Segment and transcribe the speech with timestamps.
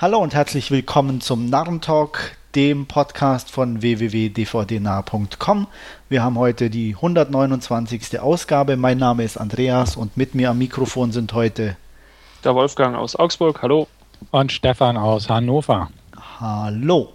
[0.00, 5.66] Hallo und herzlich willkommen zum Narrentalk, dem Podcast von www.dvdnah.com.
[6.08, 8.18] Wir haben heute die 129.
[8.18, 8.78] Ausgabe.
[8.78, 11.76] Mein Name ist Andreas und mit mir am Mikrofon sind heute
[12.44, 13.60] der Wolfgang aus Augsburg.
[13.60, 13.88] Hallo.
[14.30, 15.90] Und Stefan aus Hannover.
[16.40, 17.12] Hallo.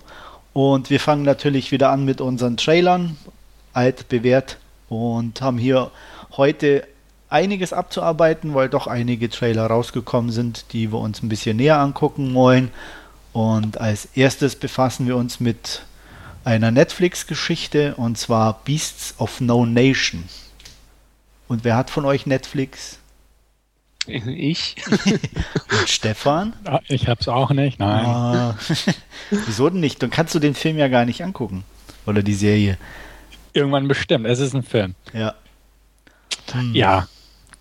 [0.54, 3.18] Und wir fangen natürlich wieder an mit unseren Trailern,
[3.74, 4.60] alt bewährt,
[4.90, 5.90] und haben hier
[6.38, 6.86] heute
[7.30, 12.34] einiges abzuarbeiten, weil doch einige Trailer rausgekommen sind, die wir uns ein bisschen näher angucken
[12.34, 12.72] wollen.
[13.34, 15.82] Und als erstes befassen wir uns mit
[16.44, 20.24] einer Netflix-Geschichte und zwar Beasts of No Nation.
[21.48, 23.00] Und wer hat von euch Netflix?
[24.08, 24.76] Ich.
[25.72, 26.54] und Stefan?
[26.88, 28.06] Ich hab's auch nicht, nein.
[28.06, 28.56] Ah,
[29.32, 30.04] wieso denn nicht?
[30.04, 31.64] Dann kannst du den Film ja gar nicht angucken.
[32.06, 32.78] Oder die Serie.
[33.54, 34.28] Irgendwann bestimmt.
[34.28, 34.94] Es ist ein Film.
[35.12, 35.34] Ja.
[36.52, 36.76] Hm.
[36.76, 37.08] Ja,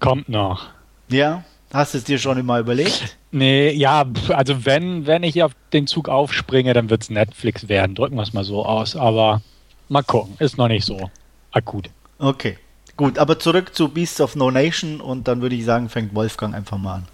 [0.04, 0.68] kommt noch.
[1.08, 3.16] Ja, hast du es dir schon mal überlegt?
[3.30, 7.94] Nee, ja, also wenn, wenn ich auf den Zug aufspringe, dann wird es Netflix werden.
[7.94, 8.96] Drücken wir es mal so aus.
[8.96, 9.40] Aber
[9.88, 11.10] mal gucken, ist noch nicht so
[11.52, 11.88] akut.
[12.18, 12.58] Okay,
[12.96, 16.54] gut, aber zurück zu Beasts of No Nation und dann würde ich sagen, fängt Wolfgang
[16.54, 17.08] einfach mal an.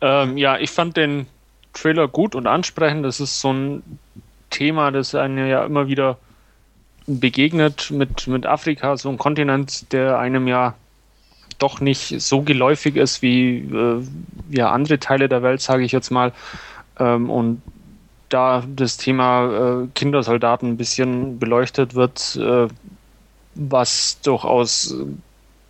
[0.00, 1.26] Ähm, ja, ich fand den
[1.74, 3.04] Trailer gut und ansprechend.
[3.04, 3.82] Das ist so ein
[4.50, 6.18] Thema, das einem ja immer wieder
[7.06, 10.74] begegnet mit, mit Afrika, so ein Kontinent, der einem ja
[11.58, 14.02] doch nicht so geläufig ist wie äh,
[14.50, 16.32] ja, andere Teile der Welt, sage ich jetzt mal.
[16.98, 17.62] Ähm, und
[18.28, 22.68] da das Thema äh, Kindersoldaten ein bisschen beleuchtet wird, äh,
[23.54, 24.94] was durchaus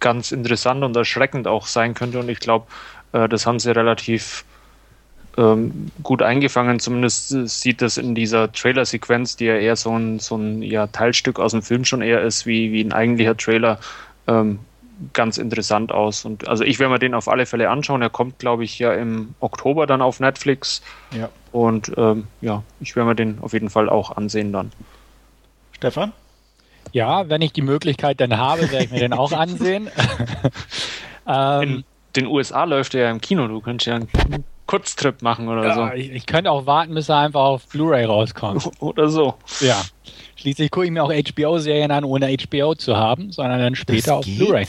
[0.01, 2.19] ganz interessant und erschreckend auch sein könnte.
[2.19, 2.67] Und ich glaube,
[3.13, 4.45] äh, das haben sie relativ
[5.37, 6.79] ähm, gut eingefangen.
[6.79, 11.41] Zumindest sieht das in dieser Trailer-Sequenz, die ja eher so ein, so ein ja, Teilstück
[11.41, 13.79] aus dem Film schon eher ist, wie, wie ein eigentlicher Trailer,
[14.27, 14.61] ähm,
[15.13, 16.25] ganz interessant aus.
[16.25, 18.03] Und also ich werde mir den auf alle Fälle anschauen.
[18.03, 20.83] Er kommt, glaube ich, ja im Oktober dann auf Netflix.
[21.17, 21.29] Ja.
[21.53, 24.73] Und ähm, ja, ich werde mir den auf jeden Fall auch ansehen dann.
[25.73, 26.13] Stefan?
[26.93, 29.91] Ja, wenn ich die Möglichkeit dann habe, werde ich mir den auch ansehen.
[31.27, 31.85] ähm, in
[32.15, 33.49] den USA läuft er ja im Kino.
[33.49, 35.91] Du könntest ja einen Kurztrip machen oder ja, so.
[35.95, 38.69] Ich, ich, könnte auch warten, bis er einfach auf Blu-ray rauskommt.
[38.81, 39.35] Oder so.
[39.61, 39.83] Ja.
[40.37, 44.09] Schließlich gucke ich mir auch HBO-Serien an, ohne HBO zu haben, sondern dann später das
[44.11, 44.67] auf Blu-ray.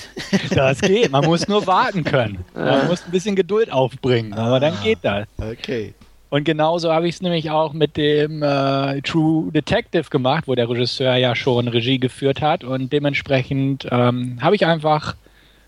[0.54, 1.12] Das geht.
[1.12, 2.44] Man muss nur warten können.
[2.54, 5.28] Man muss ein bisschen Geduld aufbringen, aber dann geht das.
[5.38, 5.94] Okay.
[6.30, 10.70] Und genauso habe ich es nämlich auch mit dem äh, True Detective gemacht, wo der
[10.70, 12.64] Regisseur ja schon Regie geführt hat.
[12.64, 15.16] Und dementsprechend ähm, habe ich einfach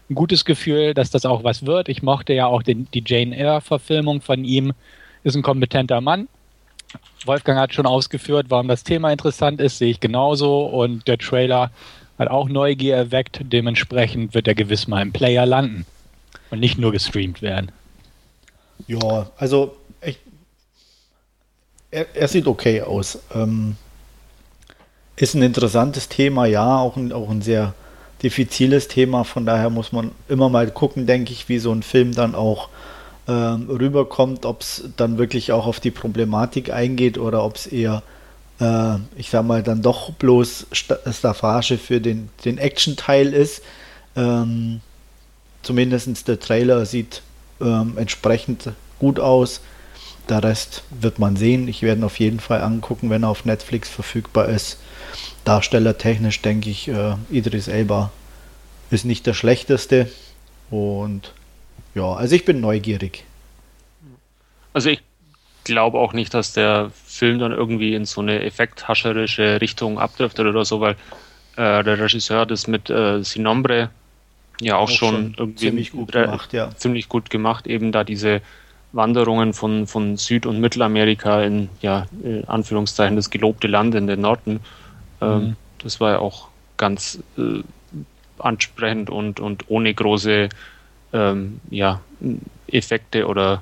[0.09, 1.90] ein gutes Gefühl, dass das auch was wird.
[1.90, 4.73] Ich mochte ja auch den, die Jane Eyre-Verfilmung von ihm.
[5.23, 6.28] Ist ein kompetenter Mann.
[7.25, 10.66] Wolfgang hat schon ausgeführt, warum das Thema interessant ist, sehe ich genauso.
[10.66, 11.72] Und der Trailer
[12.17, 13.41] hat auch Neugier erweckt.
[13.44, 15.85] Dementsprechend wird er gewiss mal im Player landen
[16.50, 17.72] und nicht nur gestreamt werden.
[18.88, 20.17] Ja, also ich,
[21.91, 23.19] er, er, sieht okay aus.
[23.34, 23.75] Ähm,
[25.17, 27.73] ist ein interessantes Thema, ja, auch ein, auch ein sehr
[28.23, 29.23] diffiziles Thema.
[29.23, 32.69] Von daher muss man immer mal gucken, denke ich, wie so ein Film dann auch
[33.28, 38.03] ähm, rüberkommt, ob es dann wirklich auch auf die Problematik eingeht oder ob es eher,
[38.59, 43.61] äh, ich sag mal, dann doch bloß Staffage für den, den Action-Teil ist.
[44.16, 44.81] Ähm,
[45.67, 47.22] Zumindest der Trailer sieht
[47.59, 49.59] ähm, entsprechend gut aus.
[50.29, 51.67] Der Rest wird man sehen.
[51.67, 54.79] Ich werde ihn auf jeden Fall angucken, wenn er auf Netflix verfügbar ist.
[55.47, 58.12] Darstellertechnisch denke ich, äh, Idris Elba
[58.90, 60.12] ist nicht der schlechteste.
[60.69, 61.34] Und
[61.96, 63.24] ja, also ich bin neugierig.
[64.74, 65.02] Also ich
[65.63, 70.66] glaube auch nicht, dass der Film dann irgendwie in so eine effekthascherische Richtung abdriftet oder
[70.66, 70.96] so, weil
[71.56, 73.90] äh, der Regisseur es mit äh, Sinombre
[74.59, 76.75] ja auch, auch schon, schon, irgendwie ziemlich gut gemacht, ja.
[76.75, 78.41] Ziemlich gut gemacht, eben da diese
[78.91, 84.22] Wanderungen von, von Süd- und Mittelamerika in, ja, in Anführungszeichen, das gelobte Land in den
[84.22, 84.59] Norden.
[85.22, 85.55] Ähm, mhm.
[85.79, 86.47] Das war ja auch
[86.78, 87.63] ganz äh,
[88.39, 90.50] ansprechend und, und ohne große
[91.13, 92.01] ähm, ja,
[92.67, 93.61] Effekte oder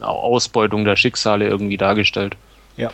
[0.00, 2.36] Ausbeutung der Schicksale irgendwie dargestellt.
[2.76, 2.92] Ja.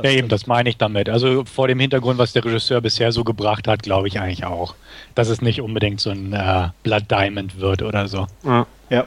[0.00, 1.08] Ja, eben, das meine ich damit.
[1.08, 4.76] Also vor dem Hintergrund, was der Regisseur bisher so gebracht hat, glaube ich eigentlich auch,
[5.16, 8.28] dass es nicht unbedingt so ein äh, Blood Diamond wird oder so.
[8.44, 8.66] Ja.
[8.90, 9.06] ja.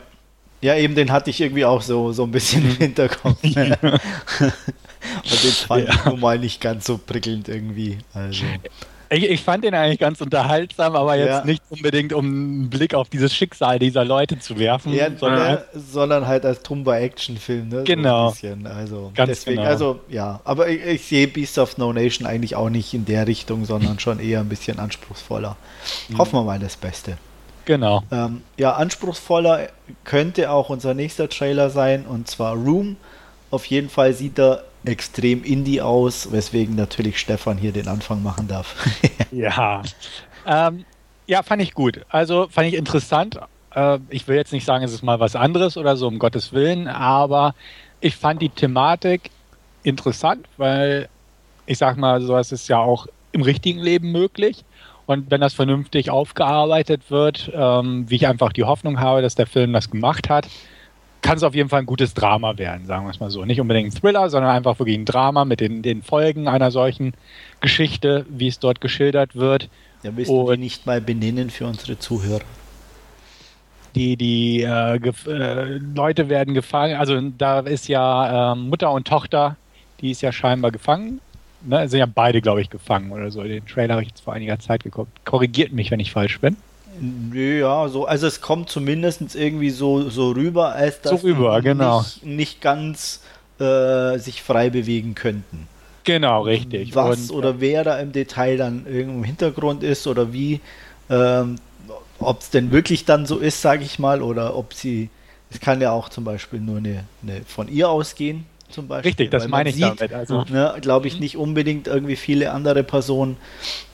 [0.64, 3.42] Ja, eben den hatte ich irgendwie auch so, so ein bisschen im Hinterkopf.
[5.24, 5.94] Und den fand ja.
[5.94, 7.98] ich nun mal nicht ganz so prickelnd irgendwie.
[8.14, 8.46] Also.
[9.14, 11.44] Ich, ich, fand den eigentlich ganz unterhaltsam, aber jetzt ja.
[11.44, 14.94] nicht unbedingt, um einen Blick auf dieses Schicksal dieser Leute zu werfen.
[14.94, 17.68] Ja, sondern, halt, sondern halt als Tumba-Action-Film.
[17.68, 17.84] Ne?
[17.84, 18.30] Genau.
[18.30, 19.70] So also, ganz deswegen, genau.
[19.70, 20.40] also ja.
[20.46, 24.00] Aber ich, ich, sehe Beast of No Nation eigentlich auch nicht in der Richtung, sondern
[24.00, 25.58] schon eher ein bisschen anspruchsvoller.
[26.08, 26.18] Mhm.
[26.18, 27.18] Hoffen wir mal das Beste.
[27.66, 28.04] Genau.
[28.12, 29.68] Ähm, ja, anspruchsvoller
[30.06, 32.96] könnte auch unser nächster Trailer sein, und zwar Room.
[33.50, 38.48] Auf jeden Fall sieht er extrem indie aus, weswegen natürlich Stefan hier den Anfang machen
[38.48, 38.76] darf.
[39.32, 39.82] ja.
[40.46, 40.86] Ähm,
[41.28, 42.02] ja, fand ich gut.
[42.10, 43.40] Also fand ich interessant.
[43.76, 46.52] Äh, ich will jetzt nicht sagen, es ist mal was anderes oder so, um Gottes
[46.54, 47.54] Willen, aber
[48.00, 49.30] ich fand die Thematik
[49.84, 51.10] interessant, weil
[51.66, 54.66] ich sag mal, sowas ist ja auch im richtigen Leben möglich.
[55.06, 59.48] Und wenn das vernünftig aufgearbeitet wird, ähm, wie ich einfach die Hoffnung habe, dass der
[59.48, 60.48] Film das gemacht hat,
[61.22, 63.46] kann es auf jeden Fall ein gutes Drama werden, sagen wir es mal so.
[63.46, 67.14] Nicht unbedingt ein Thriller, sondern einfach wirklich ein Drama mit den, den Folgen einer solchen
[67.60, 69.70] Geschichte, wie es dort geschildert wird.
[70.04, 72.42] Ja, willst du die nicht mal benennen für unsere Zuhörer?
[73.94, 79.58] Die, die äh, äh, Leute werden gefangen, also da ist ja äh, Mutter und Tochter,
[80.00, 81.20] die ist ja scheinbar gefangen.
[81.64, 83.44] Ne, sind ja beide, glaube ich, gefangen oder so.
[83.44, 85.12] Den Trailer habe ich jetzt vor einiger Zeit geguckt.
[85.26, 86.58] Korrigiert mich, wenn ich falsch bin.
[87.00, 91.62] Nö, ja, so, also es kommt zumindest irgendwie so, so rüber, als dass so rüber,
[91.62, 92.00] genau.
[92.00, 93.22] nicht, nicht ganz
[93.60, 95.68] äh, sich frei bewegen könnten.
[96.04, 96.96] Genau, richtig.
[96.96, 100.60] Was Und, oder äh, wer da im Detail dann im Hintergrund ist oder wie,
[101.10, 101.58] ähm,
[102.20, 105.10] ob es denn wirklich dann so ist, sage ich mal, oder ob sie,
[105.50, 109.10] es kann ja auch zum Beispiel nur eine, eine von ihr ausgehen, zum Beispiel.
[109.10, 110.14] Richtig, das meine ich sieht, damit.
[110.14, 110.44] Also.
[110.50, 113.38] Ne, Glaube ich nicht unbedingt irgendwie viele andere Personen.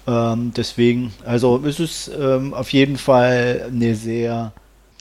[0.07, 4.53] Ähm, deswegen, also es ist ähm, auf jeden Fall eine sehr.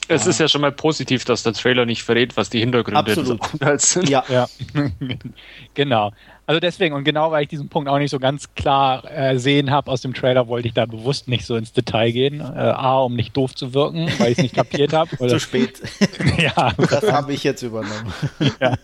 [0.07, 3.39] Es ist ja schon mal positiv, dass der Trailer nicht verrät, was die Hintergründe Absolut.
[3.61, 4.09] des sind.
[4.09, 4.47] Ja, ja.
[5.73, 6.11] genau.
[6.47, 9.69] Also deswegen, und genau weil ich diesen Punkt auch nicht so ganz klar äh, sehen
[9.69, 12.39] habe aus dem Trailer, wollte ich da bewusst nicht so ins Detail gehen.
[12.39, 15.09] Äh, A, um nicht doof zu wirken, weil ich es nicht kapiert habe.
[15.27, 15.81] Zu spät.
[16.37, 16.71] ja.
[16.77, 18.13] Das habe ich jetzt übernommen.
[18.61, 18.75] ja.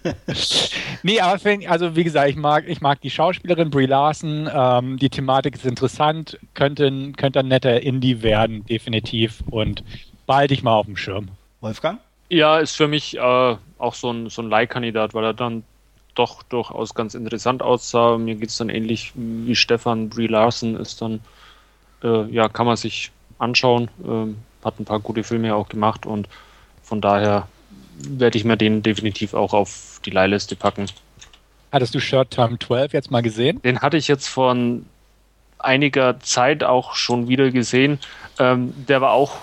[1.04, 4.50] Nee, aber find, also wie gesagt, ich mag, ich mag die Schauspielerin Brie Larson.
[4.54, 9.42] Ähm, die Thematik ist interessant, könnte, könnte ein netter Indie werden, definitiv.
[9.50, 9.86] Und
[10.26, 11.30] behalte ich mal auf dem Schirm.
[11.62, 12.00] Wolfgang?
[12.30, 15.64] Ja, ist für mich äh, auch so ein, so ein Leihkandidat, weil er dann
[16.16, 18.18] doch durchaus ganz interessant aussah.
[18.18, 20.10] Mir geht es dann ähnlich wie Stefan.
[20.10, 21.22] Brie Larson ist dann,
[22.04, 23.90] äh, ja, kann man sich anschauen.
[24.06, 26.28] Ähm, hat ein paar gute Filme auch gemacht und
[26.82, 27.48] von daher
[27.98, 30.86] werde ich mir den definitiv auch auf die Leihliste packen.
[31.72, 33.62] Hattest du Short Term 12 jetzt mal gesehen?
[33.62, 34.86] Den hatte ich jetzt von
[35.58, 38.00] einiger Zeit auch schon wieder gesehen.
[38.40, 39.38] Ähm, der war auch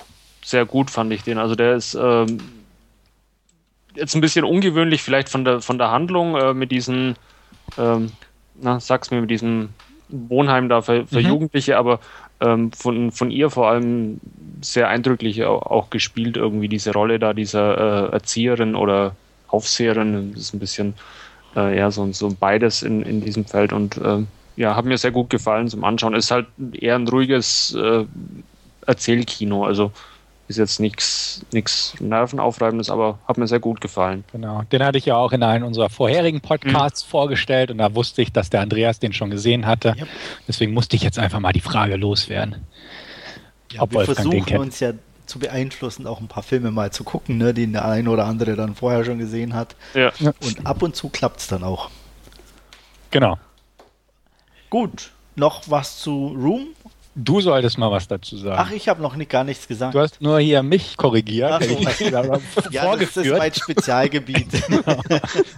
[0.50, 1.38] sehr gut, fand ich den.
[1.38, 2.38] Also der ist ähm,
[3.94, 7.16] jetzt ein bisschen ungewöhnlich, vielleicht von der, von der Handlung äh, mit diesen,
[7.78, 8.12] ähm,
[8.60, 9.70] na, sag's mir, mit diesem
[10.08, 11.26] Wohnheim da für, für mhm.
[11.26, 12.00] Jugendliche, aber
[12.40, 14.20] ähm, von, von ihr vor allem
[14.60, 19.14] sehr eindrücklich auch, auch gespielt, irgendwie diese Rolle da dieser äh, Erzieherin oder
[19.48, 20.94] Aufseherin, das ist ein bisschen
[21.56, 24.24] äh, ja, so, so beides in, in diesem Feld und äh,
[24.56, 26.14] ja, hat mir sehr gut gefallen zum Anschauen.
[26.14, 28.04] Ist halt eher ein ruhiges äh,
[28.86, 29.92] Erzählkino, also
[30.50, 34.24] ist jetzt nichts nichts Nervenaufreibendes, aber hat mir sehr gut gefallen.
[34.32, 37.10] Genau, den hatte ich ja auch in einem unserer vorherigen Podcasts mhm.
[37.10, 39.94] vorgestellt und da wusste ich, dass der Andreas den schon gesehen hatte.
[39.96, 40.08] Yep.
[40.48, 42.66] Deswegen musste ich jetzt einfach mal die Frage loswerden.
[43.72, 44.92] Ja, ob wir Wolfgang versuchen uns ja
[45.26, 48.56] zu beeinflussen, auch ein paar Filme mal zu gucken, ne, die der ein oder andere
[48.56, 49.76] dann vorher schon gesehen hat.
[49.94, 50.12] Ja.
[50.18, 51.90] Und ab und zu klappt es dann auch.
[53.12, 53.38] Genau.
[54.68, 56.68] Gut, noch was zu Room
[57.16, 58.56] Du solltest mal was dazu sagen.
[58.58, 59.94] Ach, ich habe noch nicht, gar nichts gesagt.
[59.94, 61.50] Du hast nur hier mich korrigiert.
[61.50, 62.04] Ach, so.
[62.70, 64.46] ja, das ist mein Spezialgebiet.
[64.68, 65.02] genau.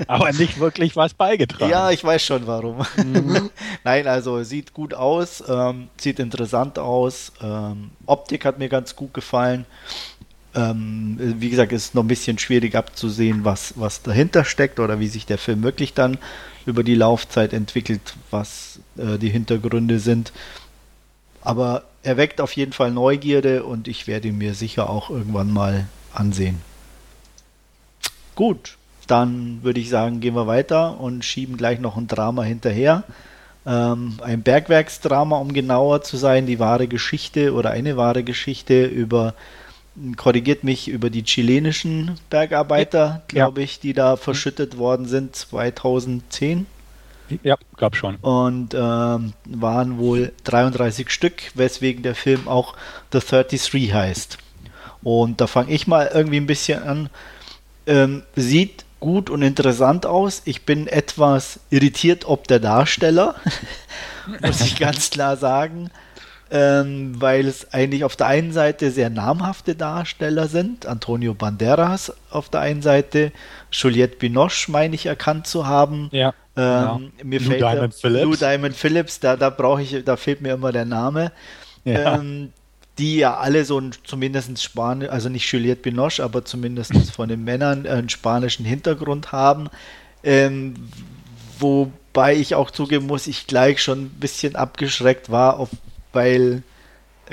[0.07, 1.71] Aber nicht wirklich was beigetragen.
[1.71, 2.87] Ja, ich weiß schon warum.
[2.97, 3.51] Mhm.
[3.85, 7.33] Nein, also sieht gut aus, ähm, sieht interessant aus.
[7.43, 9.67] Ähm, Optik hat mir ganz gut gefallen.
[10.55, 15.09] Ähm, wie gesagt, ist noch ein bisschen schwierig abzusehen, was, was dahinter steckt oder wie
[15.09, 16.19] sich der Film wirklich dann
[16.65, 20.33] über die Laufzeit entwickelt, was äh, die Hintergründe sind.
[21.43, 25.53] Aber er weckt auf jeden Fall Neugierde und ich werde ihn mir sicher auch irgendwann
[25.53, 26.61] mal ansehen.
[28.35, 33.05] Gut, dann würde ich sagen, gehen wir weiter und schieben gleich noch ein Drama hinterher.
[33.67, 39.35] Ähm, ein Bergwerksdrama, um genauer zu sein, die wahre Geschichte oder eine wahre Geschichte über,
[40.17, 43.65] korrigiert mich, über die chilenischen Bergarbeiter, glaube ja.
[43.65, 46.67] ich, die da verschüttet worden sind 2010.
[47.43, 48.17] Ja, gab schon.
[48.17, 52.75] Und ähm, waren wohl 33 Stück, weswegen der Film auch
[53.13, 54.39] The 33 heißt.
[55.03, 57.11] Und da fange ich mal irgendwie ein bisschen an.
[57.87, 60.43] Ähm, sieht gut und interessant aus.
[60.45, 63.35] Ich bin etwas irritiert ob der Darsteller,
[64.43, 65.91] muss ich ganz klar sagen,
[66.53, 70.87] ähm, weil es eigentlich auf der einen Seite sehr namhafte Darsteller sind.
[70.87, 73.33] Antonio Banderas auf der einen Seite,
[73.73, 76.09] Juliette Binoche meine ich erkannt zu haben.
[76.13, 76.33] Ja.
[76.57, 77.25] Ähm, ja.
[77.25, 78.25] Mir Lou Diamond Phillips.
[78.25, 81.33] Lou Diamond Phillips, da, da brauche ich, da fehlt mir immer der Name.
[81.85, 82.17] Ja.
[82.17, 82.53] Ähm,
[82.99, 87.43] die ja alle so ein zumindest Spanisch, also nicht Juliette Binoche, aber zumindest von den
[87.43, 89.71] Männern einen spanischen Hintergrund haben.
[90.23, 90.75] Ähm,
[91.59, 95.71] wobei ich auch zugeben muss, ich gleich schon ein bisschen abgeschreckt war, auf,
[96.13, 96.63] weil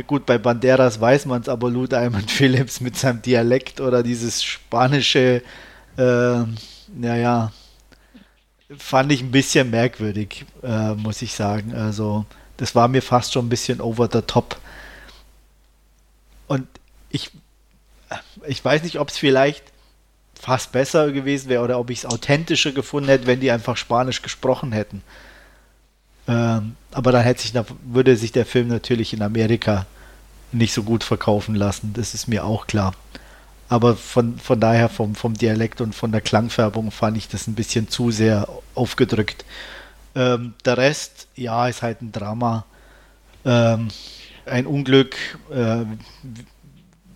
[0.07, 4.41] gut, bei Banderas weiß man es, aber Lou Diamond Phillips mit seinem Dialekt oder dieses
[4.43, 5.41] spanische,
[5.97, 6.39] äh,
[6.95, 7.51] naja,
[8.77, 11.73] fand ich ein bisschen merkwürdig, äh, muss ich sagen.
[11.73, 12.25] Also,
[12.57, 14.59] das war mir fast schon ein bisschen over the top.
[16.47, 16.67] Und
[17.09, 17.31] ich,
[18.45, 19.63] ich weiß nicht, ob es vielleicht
[20.39, 24.21] fast besser gewesen wäre oder ob ich es authentischer gefunden hätte, wenn die einfach Spanisch
[24.21, 25.03] gesprochen hätten.
[26.27, 29.85] Ähm, aber dann hätte sich, würde sich der Film natürlich in Amerika
[30.51, 31.93] nicht so gut verkaufen lassen.
[31.93, 32.93] Das ist mir auch klar.
[33.69, 37.53] Aber von, von daher, vom, vom Dialekt und von der Klangfärbung fand ich das ein
[37.53, 39.45] bisschen zu sehr aufgedrückt.
[40.15, 42.65] Ähm, der Rest, ja, ist halt ein Drama.
[43.45, 43.89] Ähm,
[44.47, 45.15] ein Unglück.
[45.51, 45.85] Äh,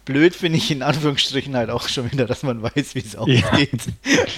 [0.05, 3.43] blöd finde ich in Anführungsstrichen halt auch schon wieder, dass man weiß, wie es ausgeht.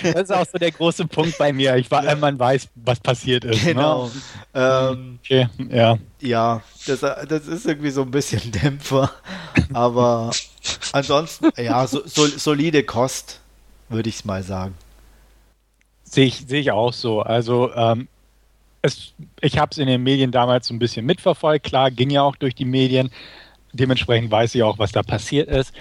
[0.03, 0.13] Ja.
[0.13, 1.75] Das ist auch so der große Punkt bei mir.
[1.77, 2.15] Ich war, ja.
[2.15, 3.63] man weiß, was passiert ist.
[3.63, 3.73] Ne?
[3.73, 4.05] Genau.
[4.05, 4.11] Ne?
[4.53, 5.97] Ähm, okay, ja.
[6.21, 9.11] Ja, das, das ist irgendwie so ein bisschen Dämpfer.
[9.73, 10.31] Aber
[10.91, 13.39] ansonsten, ja, so, so, solide Kost,
[13.89, 14.75] würde ich es mal sagen.
[16.03, 17.21] Sehe ich, seh ich auch so.
[17.21, 18.07] Also, ähm,
[18.81, 21.65] es, ich habe es in den Medien damals so ein bisschen mitverfolgt.
[21.65, 23.11] Klar, ging ja auch durch die Medien.
[23.75, 25.73] Dementsprechend weiß ich auch, was da passiert ist.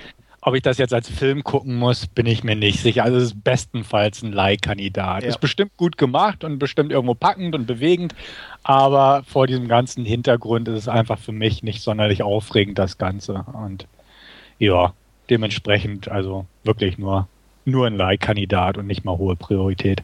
[0.47, 3.05] Ob ich das jetzt als Film gucken muss, bin ich mir nicht sicher.
[3.05, 5.23] Also es ist bestenfalls ein Leihkandidat.
[5.23, 5.29] Ja.
[5.31, 8.15] Ist bestimmt gut gemacht und bestimmt irgendwo packend und bewegend,
[8.63, 13.47] aber vor diesem ganzen Hintergrund ist es einfach für mich nicht sonderlich aufregend, das Ganze.
[13.55, 13.87] Und
[14.59, 14.93] ja,
[15.31, 17.27] dementsprechend also wirklich nur,
[17.65, 20.03] nur ein Leihkandidat und nicht mal hohe Priorität.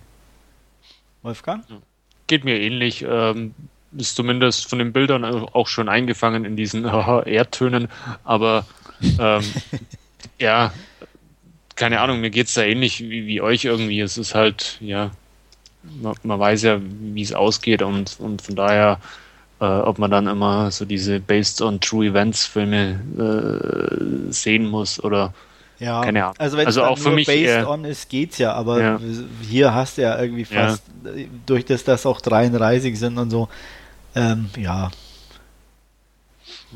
[1.21, 1.65] Wolfgang?
[2.29, 3.05] Geht mir ähnlich.
[3.07, 3.55] Ähm,
[3.97, 6.85] ist zumindest von den Bildern auch schon eingefangen in diesen
[7.25, 7.89] Erdtönen,
[8.25, 8.67] aber
[9.19, 9.43] ähm,
[10.39, 10.73] ja,
[11.77, 14.01] keine Ahnung, mir geht es da ähnlich wie, wie, euch irgendwie.
[14.01, 15.11] Es ist halt, ja,
[16.03, 19.01] man, man weiß ja, wie es ausgeht und, und von daher,
[19.61, 25.03] äh, ob man dann immer so diese Based on True Events Filme äh, sehen muss
[25.03, 25.33] oder
[25.79, 26.35] ja, keine Ahnung.
[26.37, 29.01] Also wenn also es auch für mich based äh, on ist, geht's ja, aber ja.
[29.49, 31.13] hier hast du ja irgendwie fast, ja.
[31.47, 33.49] durch das, dass auch 33 sind und so,
[34.15, 34.91] ähm, ja.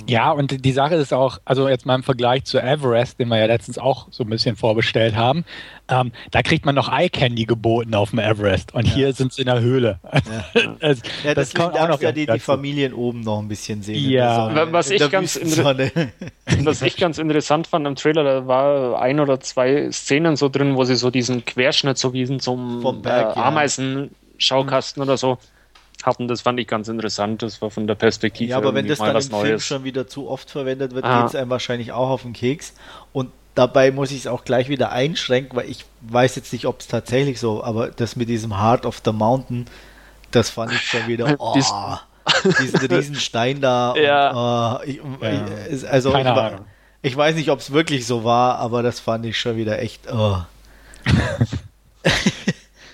[0.09, 3.39] Ja, und die Sache ist auch, also jetzt mal im Vergleich zu Everest, den wir
[3.39, 5.45] ja letztens auch so ein bisschen vorbestellt haben,
[5.89, 8.95] ähm, da kriegt man noch Eye Candy geboten auf dem Everest und ja.
[8.95, 10.01] hier sind sie in der Höhle.
[10.03, 13.83] Ja, das, ja, das kommt auch noch ja die, die Familien oben noch ein bisschen
[13.83, 14.11] sehen.
[14.11, 15.39] Ja, was ich, ganz
[16.63, 20.75] was ich ganz interessant fand im Trailer, da war ein oder zwei Szenen so drin,
[20.75, 25.09] wo sie so diesen Querschnitt, so wie in so einem Berg, äh, Ameisenschaukasten mhm.
[25.09, 25.39] oder so,
[26.05, 27.43] hatten, das fand ich ganz interessant.
[27.43, 28.51] Das war von der Perspektive.
[28.51, 29.31] Ja, aber wenn das dann im Neues.
[29.31, 32.75] Film schon wieder zu oft verwendet wird, geht es einem wahrscheinlich auch auf den Keks.
[33.13, 36.81] Und dabei muss ich es auch gleich wieder einschränken, weil ich weiß jetzt nicht, ob
[36.81, 39.67] es tatsächlich so, aber das mit diesem Heart of the Mountain,
[40.31, 41.37] das fand ich schon wieder.
[42.27, 43.95] Oh, diesen riesen Stein da.
[43.99, 44.31] Ja.
[44.31, 45.89] Und, oh, ich, ja.
[45.91, 46.65] Also Keine ich, Ahnung.
[47.03, 50.11] ich weiß nicht, ob es wirklich so war, aber das fand ich schon wieder echt.
[50.11, 50.39] Oh.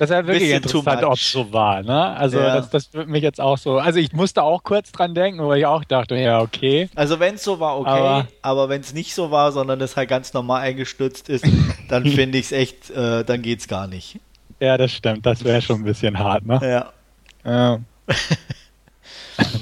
[0.01, 1.83] Das ist ja wirklich interessant, ob es so war.
[1.83, 2.17] Ne?
[2.17, 2.55] Also ja.
[2.55, 3.77] das, das würde mich jetzt auch so.
[3.77, 6.89] Also ich musste auch kurz dran denken, weil ich auch dachte, ja, okay.
[6.95, 9.99] Also wenn es so war, okay, aber, aber wenn es nicht so war, sondern es
[9.99, 11.45] halt ganz normal eingestürzt ist,
[11.91, 14.19] dann finde ich es echt, äh, dann es gar nicht.
[14.59, 15.27] Ja, das stimmt.
[15.27, 16.61] Das wäre schon ein bisschen hart, ne?
[16.63, 16.93] Ja.
[17.45, 17.79] ja.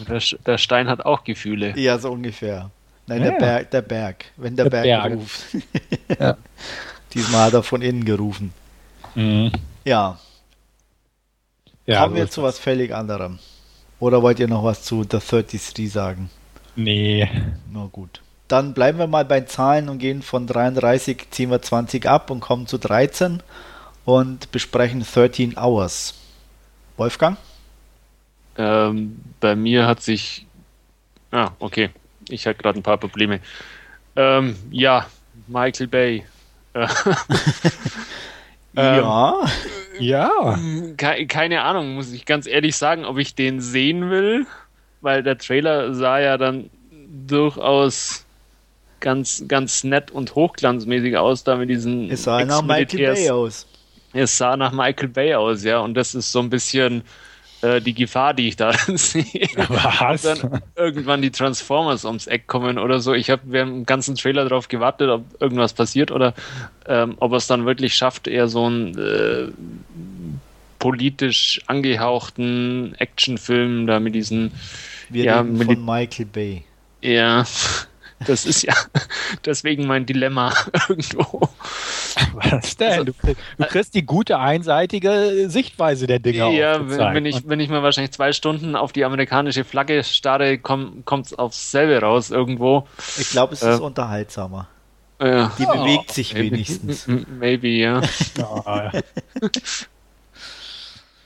[0.08, 1.76] der, der, Stein hat auch Gefühle.
[1.76, 2.70] Ja, so ungefähr.
[3.08, 3.30] Nein, ja.
[3.32, 4.24] der, Berg, der Berg.
[4.36, 5.40] Wenn der, der Berg, Berg, ruft.
[6.20, 6.36] ja.
[7.12, 8.52] Diesmal hat er von innen gerufen.
[9.16, 9.50] Mhm.
[9.84, 10.20] Ja.
[11.88, 13.38] Ja, Kommen wir zu was völlig anderem.
[13.98, 16.28] Oder wollt ihr noch was zu The 33 sagen?
[16.76, 17.26] Nee.
[17.72, 18.20] Na gut.
[18.46, 22.40] Dann bleiben wir mal bei Zahlen und gehen von 33, ziehen wir 20 ab und
[22.40, 23.42] kommen zu 13
[24.04, 26.12] und besprechen 13 Hours.
[26.98, 27.38] Wolfgang?
[28.58, 30.46] Ähm, bei mir hat sich.
[31.30, 31.88] Ah, okay.
[32.28, 33.40] Ich hatte gerade ein paar Probleme.
[34.14, 35.06] Ähm, ja,
[35.46, 36.26] Michael Bay.
[38.74, 39.40] ja.
[39.40, 39.48] Ähm,
[40.00, 40.58] ja.
[40.96, 44.46] Keine Ahnung, muss ich ganz ehrlich sagen, ob ich den sehen will,
[45.00, 46.70] weil der Trailer sah ja dann
[47.26, 48.24] durchaus
[49.00, 52.10] ganz, ganz nett und hochglanzmäßig aus, da mit diesen.
[52.10, 53.66] Es sah nach Michael Bay aus.
[54.12, 57.02] Es sah nach Michael Bay aus, ja, und das ist so ein bisschen
[57.62, 59.48] äh, die Gefahr, die ich da sehe.
[59.68, 60.22] Was?
[60.22, 63.14] dann irgendwann die Transformers ums Eck kommen oder so.
[63.14, 66.34] Ich habe während dem ganzen Trailer darauf gewartet, ob irgendwas passiert oder
[66.86, 69.48] ähm, ob er es dann wirklich schafft, eher so ein äh,
[70.78, 74.52] politisch angehauchten Actionfilm da mit diesen
[75.08, 76.64] Wir ja, mit von Michael Bay.
[77.02, 77.44] Ja,
[78.26, 78.74] Das ist ja
[79.44, 80.52] deswegen mein Dilemma
[80.88, 81.48] irgendwo.
[82.34, 82.90] Was denn?
[82.90, 86.52] Also, du, kriegst, du, kriegst die gute einseitige Sichtweise der Dinge.
[86.56, 91.26] Ja, wenn ich, wenn ich mal wahrscheinlich zwei Stunden auf die amerikanische Flagge starre, kommt
[91.26, 92.86] es aufs selbe raus irgendwo.
[93.18, 94.68] Ich glaube, es ist äh, unterhaltsamer.
[95.20, 95.52] Ja.
[95.58, 97.06] Die bewegt sich maybe, wenigstens.
[97.06, 98.00] Maybe, ja.
[98.40, 98.92] oh, ja.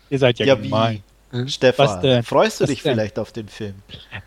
[0.08, 1.02] Ihr seid ja, ja gemein.
[1.32, 1.48] Hm?
[1.48, 2.92] Stefan, freust du Was dich denn?
[2.92, 3.74] vielleicht auf den Film?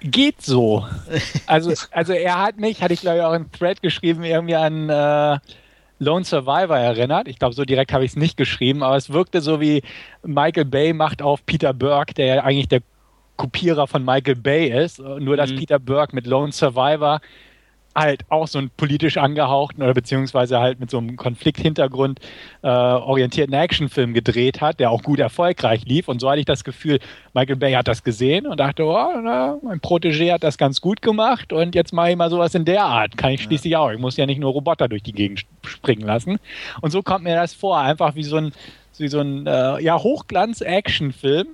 [0.02, 0.86] Geht so.
[1.48, 4.90] Also, also er hat mich, hatte ich glaube ich auch im Thread geschrieben, irgendwie an
[4.90, 5.38] äh,
[6.00, 7.28] Lone Survivor erinnert.
[7.28, 9.84] Ich glaube, so direkt habe ich es nicht geschrieben, aber es wirkte so wie
[10.24, 12.82] Michael Bay macht auf Peter Burke, der ja eigentlich der
[13.38, 15.00] Kopierer von Michael Bay ist.
[15.00, 15.58] Nur, dass mhm.
[15.58, 17.22] Peter Burke mit Lone Survivor
[17.96, 22.20] halt auch so einen politisch angehauchten oder beziehungsweise halt mit so einem Konflikthintergrund
[22.62, 26.10] äh, orientierten Actionfilm gedreht hat, der auch gut erfolgreich lief.
[26.10, 27.00] Und so hatte ich das Gefühl,
[27.34, 31.02] Michael Bay hat das gesehen und dachte, oh, na, mein Protégé hat das ganz gut
[31.02, 33.16] gemacht und jetzt mache ich mal sowas in der Art.
[33.18, 33.80] Kann ich schließlich ja.
[33.80, 33.92] auch.
[33.92, 36.38] Ich muss ja nicht nur Roboter durch die Gegend springen lassen.
[36.82, 38.52] Und so kommt mir das vor, einfach wie so ein,
[38.98, 41.48] wie so ein äh, ja, Hochglanz-Actionfilm.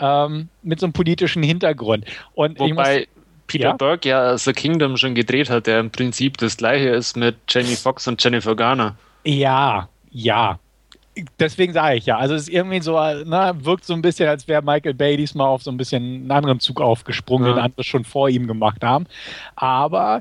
[0.00, 2.04] Ähm, mit so einem politischen Hintergrund.
[2.34, 3.08] Und Wobei,
[3.48, 3.72] Peter ja?
[3.72, 7.74] Burke ja The Kingdom schon gedreht hat, der im Prinzip das gleiche ist mit Jamie
[7.74, 8.96] Foxx und Jennifer Garner.
[9.24, 10.60] Ja, ja.
[11.40, 14.46] Deswegen sage ich ja, also es ist irgendwie so, ne, wirkt so ein bisschen, als
[14.46, 17.54] wäre Michael Bay diesmal auf so ein bisschen einen anderen Zug aufgesprungen, ja.
[17.54, 19.06] den andere schon vor ihm gemacht haben.
[19.56, 20.20] Aber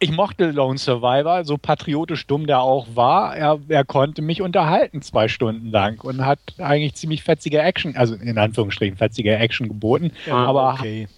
[0.00, 3.36] ich mochte Lone Survivor, so patriotisch dumm der auch war.
[3.36, 8.14] Er, er, konnte mich unterhalten zwei Stunden lang und hat eigentlich ziemlich fetzige Action, also
[8.14, 10.12] in Anführungsstrichen fetzige Action geboten.
[10.26, 11.08] Ja, aber okay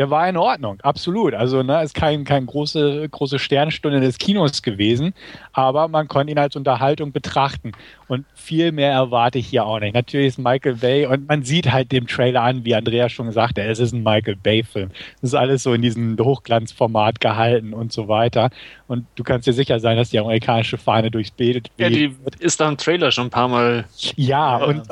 [0.00, 1.34] der war in Ordnung, absolut.
[1.34, 5.12] Also ne, ist kein, kein große, große Sternstunde des Kinos gewesen,
[5.52, 7.72] aber man konnte ihn als Unterhaltung betrachten.
[8.08, 9.92] Und viel mehr erwarte ich hier auch nicht.
[9.92, 13.58] Natürlich ist Michael Bay und man sieht halt dem Trailer an, wie Andreas schon gesagt
[13.58, 14.88] hat, es ist ein Michael Bay-Film.
[15.20, 18.48] Das ist alles so in diesem Hochglanzformat gehalten und so weiter.
[18.88, 22.58] Und du kannst dir sicher sein, dass die amerikanische Fahne durchs Bild Ja, die ist
[22.58, 23.84] da im Trailer schon ein paar Mal.
[24.16, 24.64] Ja.
[24.64, 24.82] und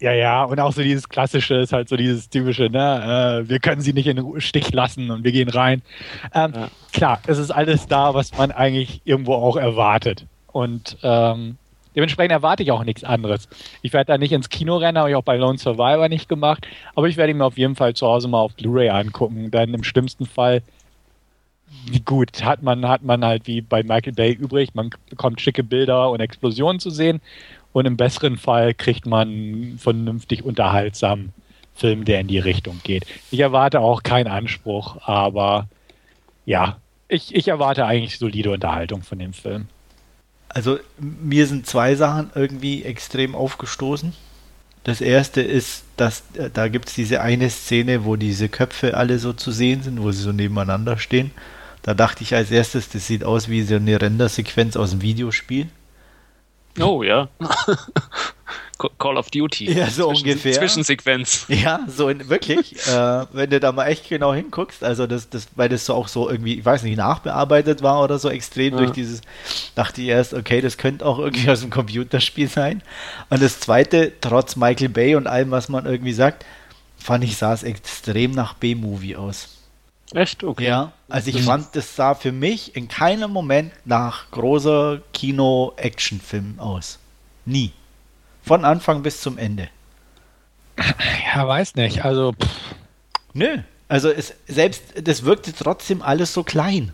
[0.00, 3.58] ja, ja, und auch so dieses klassische ist halt so dieses typische, ne, äh, wir
[3.58, 5.82] können sie nicht in den Stich lassen und wir gehen rein.
[6.34, 6.68] Ähm, ja.
[6.92, 10.26] Klar, es ist alles da, was man eigentlich irgendwo auch erwartet.
[10.52, 11.56] Und ähm,
[11.96, 13.48] dementsprechend erwarte ich auch nichts anderes.
[13.82, 16.66] Ich werde da nicht ins Kino rennen, habe ich auch bei Lone Survivor nicht gemacht,
[16.94, 19.50] aber ich werde ihn mir auf jeden Fall zu Hause mal auf Blu-ray angucken.
[19.50, 20.62] Dann im schlimmsten Fall
[21.86, 24.74] wie gut hat man, hat man halt wie bei Michael Bay übrig.
[24.74, 27.20] Man bekommt schicke Bilder und Explosionen zu sehen
[27.74, 31.34] und im besseren Fall kriegt man einen vernünftig unterhaltsamen
[31.74, 33.04] Film, der in die Richtung geht.
[33.32, 35.66] Ich erwarte auch keinen Anspruch, aber
[36.46, 36.76] ja,
[37.08, 39.66] ich, ich erwarte eigentlich solide Unterhaltung von dem Film.
[40.48, 44.12] Also mir sind zwei Sachen irgendwie extrem aufgestoßen.
[44.84, 49.18] Das erste ist, dass äh, da gibt es diese eine Szene, wo diese Köpfe alle
[49.18, 51.32] so zu sehen sind, wo sie so nebeneinander stehen.
[51.82, 55.66] Da dachte ich als erstes, das sieht aus wie so eine Rendersequenz aus dem Videospiel.
[56.80, 57.28] Oh ja.
[58.98, 59.72] Call of Duty.
[59.72, 60.52] Ja, so Zwischen, ungefähr.
[60.52, 61.46] Zwischensequenz.
[61.48, 62.74] Ja, so in, wirklich.
[62.88, 66.08] äh, wenn du da mal echt genau hinguckst, also das, das, weil das so auch
[66.08, 68.80] so irgendwie, ich weiß nicht, nachbearbeitet war oder so extrem ja.
[68.80, 69.20] durch dieses,
[69.74, 72.82] dachte ich erst, okay, das könnte auch irgendwie aus dem Computerspiel sein.
[73.30, 76.44] Und das zweite, trotz Michael Bay und allem, was man irgendwie sagt,
[76.98, 79.53] fand ich, sah es extrem nach B-Movie aus.
[80.12, 80.44] Echt?
[80.44, 80.66] Okay.
[80.66, 86.98] Ja, also ich fand, das sah für mich in keinem Moment nach großer Kino-Action-Film aus.
[87.46, 87.72] Nie.
[88.42, 89.68] Von Anfang bis zum Ende.
[91.34, 92.04] Ja, weiß nicht.
[92.04, 92.32] Also.
[92.32, 92.74] Pff.
[93.32, 93.58] Nö.
[93.88, 96.92] Also es, selbst das wirkte trotzdem alles so klein.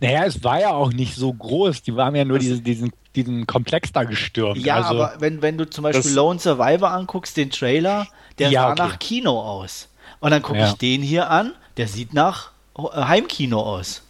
[0.00, 1.82] Naja, es war ja auch nicht so groß.
[1.82, 4.58] Die waren ja nur diese, diesen, diesen Komplex da gestürmt.
[4.58, 8.06] Ja, also, aber wenn, wenn du zum Beispiel Lone Survivor anguckst, den Trailer,
[8.38, 8.82] der ja, sah okay.
[8.82, 9.88] nach Kino aus.
[10.20, 10.68] Und dann gucke ja.
[10.68, 14.02] ich den hier an der sieht nach äh, Heimkino aus.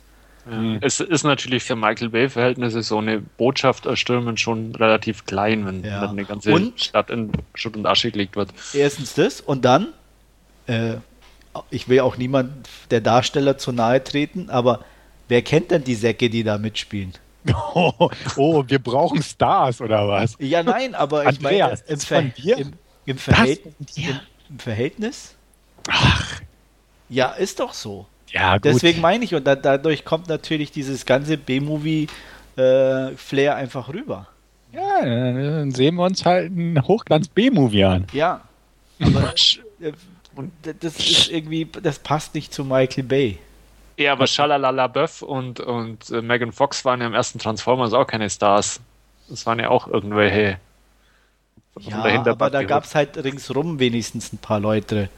[0.50, 0.78] Ja.
[0.80, 6.00] Es ist natürlich für Michael Bay-Verhältnisse so eine Botschaft erstürmen schon relativ klein, wenn ja.
[6.00, 8.50] dann eine ganze und, Stadt in Schutt und Asche gelegt wird.
[8.72, 9.88] Erstens das und dann,
[10.66, 10.94] äh,
[11.70, 14.84] ich will auch niemand der Darsteller zu nahe treten, aber
[15.28, 17.12] wer kennt denn die Säcke, die da mitspielen?
[17.74, 17.92] Oh,
[18.36, 20.36] oh wir brauchen Stars oder was?
[20.38, 22.72] Ja, nein, aber ich meine, im, Ver im,
[23.04, 23.60] im, Verhält
[23.96, 25.36] im, im Verhältnis
[25.88, 26.40] Ach,
[27.10, 28.06] ja, ist doch so.
[28.28, 28.64] Ja, gut.
[28.64, 34.28] Deswegen meine ich, und da, dadurch kommt natürlich dieses ganze B-Movie-Flair äh, einfach rüber.
[34.72, 38.06] Ja, dann sehen wir uns halt einen Hochglanz-B-Movie an.
[38.12, 38.42] Ja.
[39.00, 39.34] Aber
[39.80, 39.92] äh,
[40.80, 43.38] das ist irgendwie, das passt nicht zu Michael Bay.
[43.96, 48.06] Ja, aber Shalalala Böff und, und äh, Megan Fox waren ja im ersten Transformers auch
[48.06, 48.80] keine Stars.
[49.28, 50.58] Das waren ja auch irgendwelche.
[51.80, 55.08] Ja, aber da gab es halt ringsrum wenigstens ein paar Leute.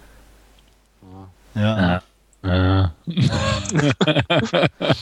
[1.54, 1.80] Ja.
[1.80, 2.02] ja.
[2.44, 2.92] Ja.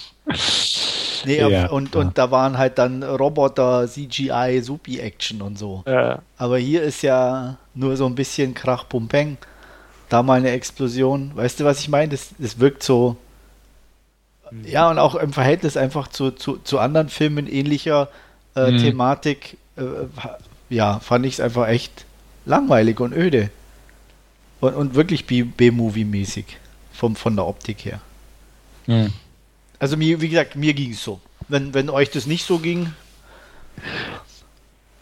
[1.26, 1.68] Nee, Ja.
[1.68, 5.82] und, und da waren halt dann Roboter, CGI, Supi-Action und so.
[5.84, 9.36] Äh, Aber hier ist ja nur so ein bisschen Krach, Pum, Peng.
[10.08, 11.32] Da mal eine Explosion.
[11.34, 12.08] Weißt du, was ich meine?
[12.12, 13.16] Das, das wirkt so.
[14.64, 18.08] Ja, und auch im Verhältnis einfach zu, zu, zu anderen Filmen ähnlicher
[18.56, 18.78] äh, Mhm.
[18.78, 19.58] Thematik.
[19.76, 19.82] Äh,
[20.70, 22.06] ja, fand ich es einfach echt
[22.46, 23.50] langweilig und öde.
[24.60, 26.44] Und, und wirklich B-Movie-mäßig.
[26.92, 28.00] Vom, von der Optik her.
[28.86, 29.12] Hm.
[29.78, 31.20] Also mir, wie gesagt, mir ging es so.
[31.48, 32.92] Wenn, wenn euch das nicht so ging,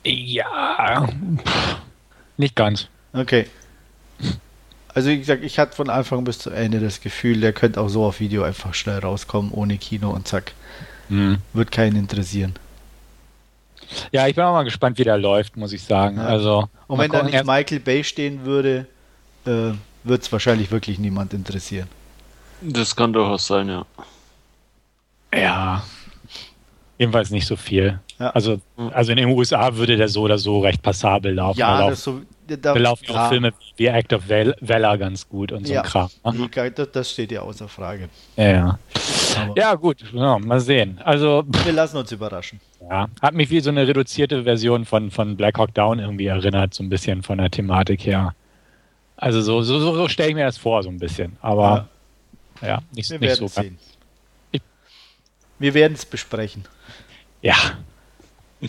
[0.04, 1.08] Ja,
[2.36, 2.88] nicht ganz.
[3.12, 3.46] okay.
[4.94, 7.88] Also wie gesagt, ich hatte von Anfang bis zu Ende das Gefühl, der könnte auch
[7.88, 10.52] so auf Video einfach schnell rauskommen, ohne Kino und zack.
[11.08, 11.38] Hm.
[11.52, 12.54] Wird keinen interessieren.
[14.12, 16.16] Ja, ich bin auch mal gespannt, wie der läuft, muss ich sagen.
[16.16, 16.24] Ja.
[16.24, 18.86] Also, Und wenn da nicht Michael Bay stehen würde,
[19.46, 19.72] äh,
[20.04, 21.88] wird es wahrscheinlich wirklich niemand interessieren.
[22.60, 23.84] das kann durchaus sein, ja.
[25.34, 25.82] Ja.
[26.98, 28.00] Jedenfalls nicht so viel.
[28.18, 28.30] Ja.
[28.30, 28.60] Also,
[28.92, 31.58] also in den USA würde der so oder so recht passabel laufen.
[31.60, 32.20] da Ja, laufen, das so.
[32.48, 35.72] Da, da laufen ja auch Filme wie Act of Val Valor ganz gut und so
[35.74, 35.82] Ja.
[35.82, 36.08] ein Kram.
[36.24, 36.86] ne?
[36.92, 38.08] Das, steht ja außer Frage.
[38.36, 38.78] Ja, ja.
[39.40, 40.98] Aber ja gut, ja, mal sehen.
[41.04, 42.58] Also, wir lassen uns überraschen.
[42.90, 46.72] ja, hat mich wie so eine reduzierte Version von, von Black Hawk Down irgendwie erinnert,
[46.74, 48.34] so ein bisschen von der Thematik her.
[49.20, 51.36] Also so, so, so, so stelle ich mir das vor, so ein bisschen.
[51.42, 51.88] Aber
[52.62, 53.48] ja, nicht, Wir nicht so.
[53.48, 53.78] sehen.
[54.52, 54.62] Ich-
[55.58, 56.64] Wir werden es besprechen.
[57.42, 57.56] Ja,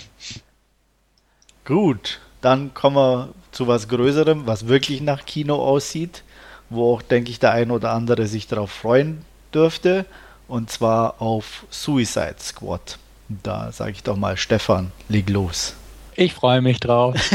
[1.65, 6.23] Gut, dann kommen wir zu was Größerem, was wirklich nach Kino aussieht,
[6.69, 10.05] wo auch, denke ich, der ein oder andere sich darauf freuen dürfte.
[10.47, 12.97] Und zwar auf Suicide Squad.
[13.27, 15.75] Da sage ich doch mal, Stefan, leg los.
[16.19, 17.15] Ich freue mich drauf.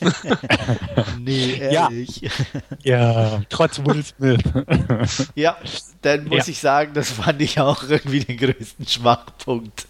[1.18, 1.84] Nee, Ja.
[1.90, 2.28] ehrlich.
[2.82, 4.40] ja, trotz Will Smith.
[5.34, 5.56] Ja,
[6.02, 6.50] dann muss Ja.
[6.52, 9.86] ich sagen, das fand ich auch irgendwie den größten Schwachpunkt.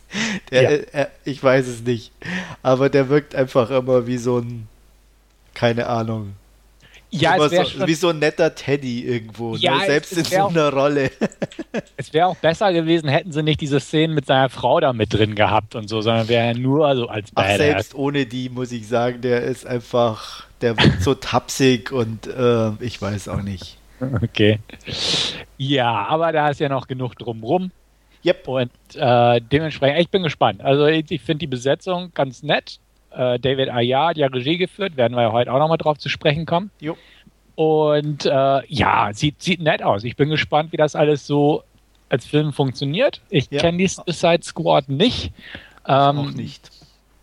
[0.50, 0.70] Der, Ja.
[1.02, 2.12] äh, ich weiß es nicht.
[2.62, 4.68] Aber der wirkt einfach immer wie so ein,
[5.54, 6.34] keine Ahnung,
[7.10, 9.80] ja, es so, schon wie so ein netter Teddy irgendwo, Ja, ne?
[9.82, 11.10] es- selbst es in wär so auch- einer Rolle.
[11.96, 15.12] Es wäre auch besser gewesen, hätten sie nicht diese Szenen mit seiner Frau da mit
[15.12, 17.56] drin gehabt und so, sondern wäre er nur so als Ach, Badass.
[17.58, 22.70] selbst ohne die muss ich sagen, der ist einfach, der wirkt so tapsig und äh,
[22.80, 23.76] ich weiß auch nicht.
[24.22, 24.58] Okay.
[25.58, 27.70] Ja, aber da ist ja noch genug drumrum.
[28.24, 28.48] Yep.
[28.48, 30.62] Und äh, dementsprechend, ich bin gespannt.
[30.62, 32.78] Also ich, ich finde die Besetzung ganz nett.
[33.10, 36.46] Äh, David hat ja Regie geführt, werden wir ja heute auch nochmal drauf zu sprechen
[36.46, 36.70] kommen.
[36.80, 36.96] Jo.
[37.56, 40.04] Und äh, ja, sieht, sieht nett aus.
[40.04, 41.62] Ich bin gespannt, wie das alles so
[42.08, 43.20] als Film funktioniert.
[43.28, 43.60] Ich Ja.
[43.60, 45.32] kenne die Suicide Squad nicht.
[45.86, 46.70] Ähm, auch nicht.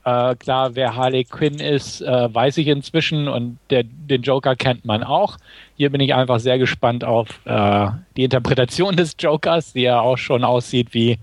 [0.05, 4.85] Äh, klar, wer Harley Quinn ist, äh, weiß ich inzwischen und der, den Joker kennt
[4.85, 5.37] man auch.
[5.75, 10.17] Hier bin ich einfach sehr gespannt auf äh, die Interpretation des Jokers, die ja auch
[10.17, 11.19] schon aussieht wie, ich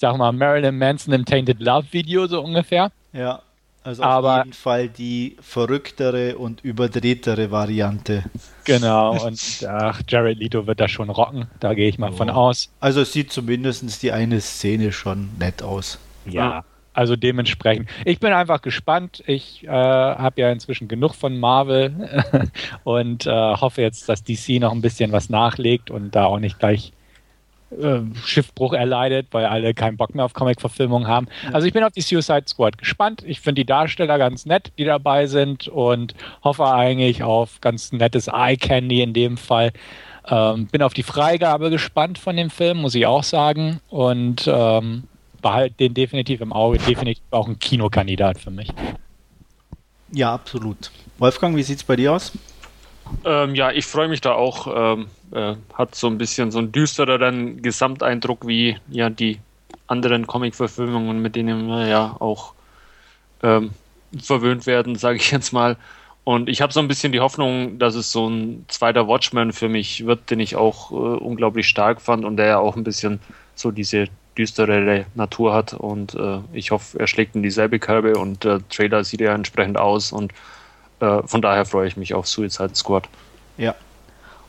[0.00, 2.90] sag mal, Marilyn Manson im Tainted Love Video so ungefähr.
[3.12, 3.40] Ja,
[3.86, 8.24] also Aber- auf jeden Fall die verrücktere und überdrehtere Variante.
[8.64, 12.70] Genau, und ach, Jared Leto wird das schon rocken, da gehe ich mal von aus.
[12.80, 15.98] Also es sieht zumindest die eine Szene schon nett aus.
[16.24, 16.64] Ja.
[16.92, 17.90] Also dementsprechend.
[18.06, 19.22] Ich bin einfach gespannt.
[19.26, 22.50] Ich äh, habe ja inzwischen genug von Marvel
[22.84, 26.58] und äh, hoffe jetzt, dass DC noch ein bisschen was nachlegt und da auch nicht
[26.58, 26.94] gleich
[27.70, 31.26] äh, Schiffbruch erleidet, weil alle keinen Bock mehr auf Comic-Verfilmungen haben.
[31.52, 33.22] Also ich bin auf die Suicide Squad gespannt.
[33.26, 38.28] Ich finde die Darsteller ganz nett, die dabei sind und hoffe eigentlich auf ganz nettes
[38.28, 39.72] Eye-Candy in dem Fall.
[40.28, 43.80] Ähm, bin auf die Freigabe gespannt von dem Film, muss ich auch sagen.
[43.88, 45.04] Und ähm,
[45.42, 46.78] behalte den definitiv im Auge.
[46.78, 48.68] Definitiv auch ein Kinokandidat für mich.
[50.12, 50.90] Ja, absolut.
[51.18, 52.32] Wolfgang, wie sieht's bei dir aus?
[53.24, 54.94] Ähm, ja, ich freue mich da auch.
[54.94, 59.38] Ähm, äh, hat so ein bisschen so einen düstereren Gesamteindruck wie ja die
[59.86, 62.54] anderen Comic-Verfilmungen, mit denen wir ja auch
[63.42, 63.70] ähm,
[64.20, 65.76] verwöhnt werden, sage ich jetzt mal.
[66.24, 69.68] Und ich habe so ein bisschen die Hoffnung, dass es so ein zweiter Watchman für
[69.68, 73.20] mich wird, den ich auch äh, unglaublich stark fand und der ja auch ein bisschen
[73.54, 75.72] so diese düstere Natur hat.
[75.72, 79.78] Und äh, ich hoffe, er schlägt in dieselbe Kerbe und der Trailer sieht ja entsprechend
[79.78, 80.32] aus und
[81.00, 83.08] äh, von daher freue ich mich auf Suicide Squad.
[83.56, 83.74] Ja.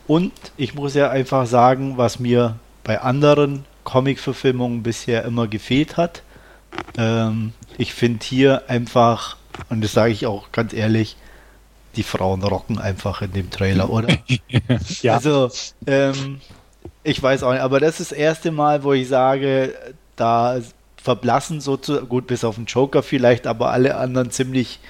[0.06, 6.22] Und ich muss ja einfach sagen, was mir bei anderen Comic-Verfilmungen bisher immer gefehlt hat.
[6.96, 9.36] Ähm, ich finde hier einfach,
[9.68, 11.16] und das sage ich auch ganz ehrlich,
[11.96, 14.16] die Frauen rocken einfach in dem Trailer, oder?
[15.02, 15.14] Ja.
[15.14, 15.50] Also,
[15.86, 16.40] ähm,
[17.02, 19.74] ich weiß auch nicht, aber das ist das erste Mal, wo ich sage,
[20.16, 20.60] da
[20.96, 24.80] verblassen sozusagen, gut, bis auf den Joker vielleicht, aber alle anderen ziemlich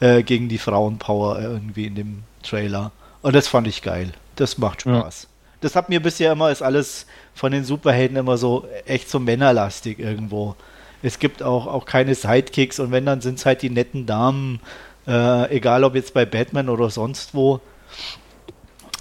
[0.00, 2.92] äh, gegen die Frauenpower irgendwie in dem Trailer.
[3.22, 4.12] Und das fand ich geil.
[4.36, 5.00] Das macht Ja.
[5.00, 5.28] Spaß.
[5.60, 9.98] Das hat mir bisher immer, ist alles von den Superhelden immer so echt so männerlastig
[9.98, 10.54] irgendwo.
[11.02, 14.60] Es gibt auch, auch keine Sidekicks und wenn, dann sind es halt die netten Damen,
[15.06, 17.60] äh, egal ob jetzt bei Batman oder sonst wo.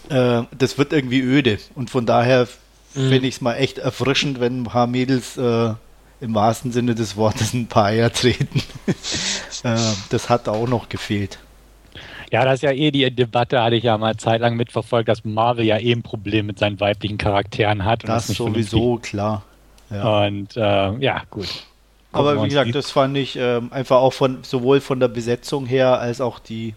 [0.10, 2.48] Äh, das wird irgendwie öde und von daher
[2.96, 3.10] mhm.
[3.10, 5.74] finde ich es mal echt erfrischend, wenn ein paar Mädels äh,
[6.20, 8.62] im wahrsten Sinne des Wortes ein paar Eier treten.
[9.64, 9.78] äh,
[10.10, 11.40] das hat auch noch gefehlt.
[12.32, 15.66] Ja, das ist ja eh die Debatte, hatte ich ja mal zeitlang mitverfolgt, dass Marvel
[15.66, 18.08] ja eh ein Problem mit seinen weiblichen Charakteren hat.
[18.08, 19.44] das, ist sowieso klar.
[19.90, 20.26] Ja.
[20.26, 21.48] Und äh, ja, gut.
[22.12, 25.66] Gucken Aber wie gesagt, das fand ich äh, einfach auch von sowohl von der Besetzung
[25.66, 26.74] her als auch die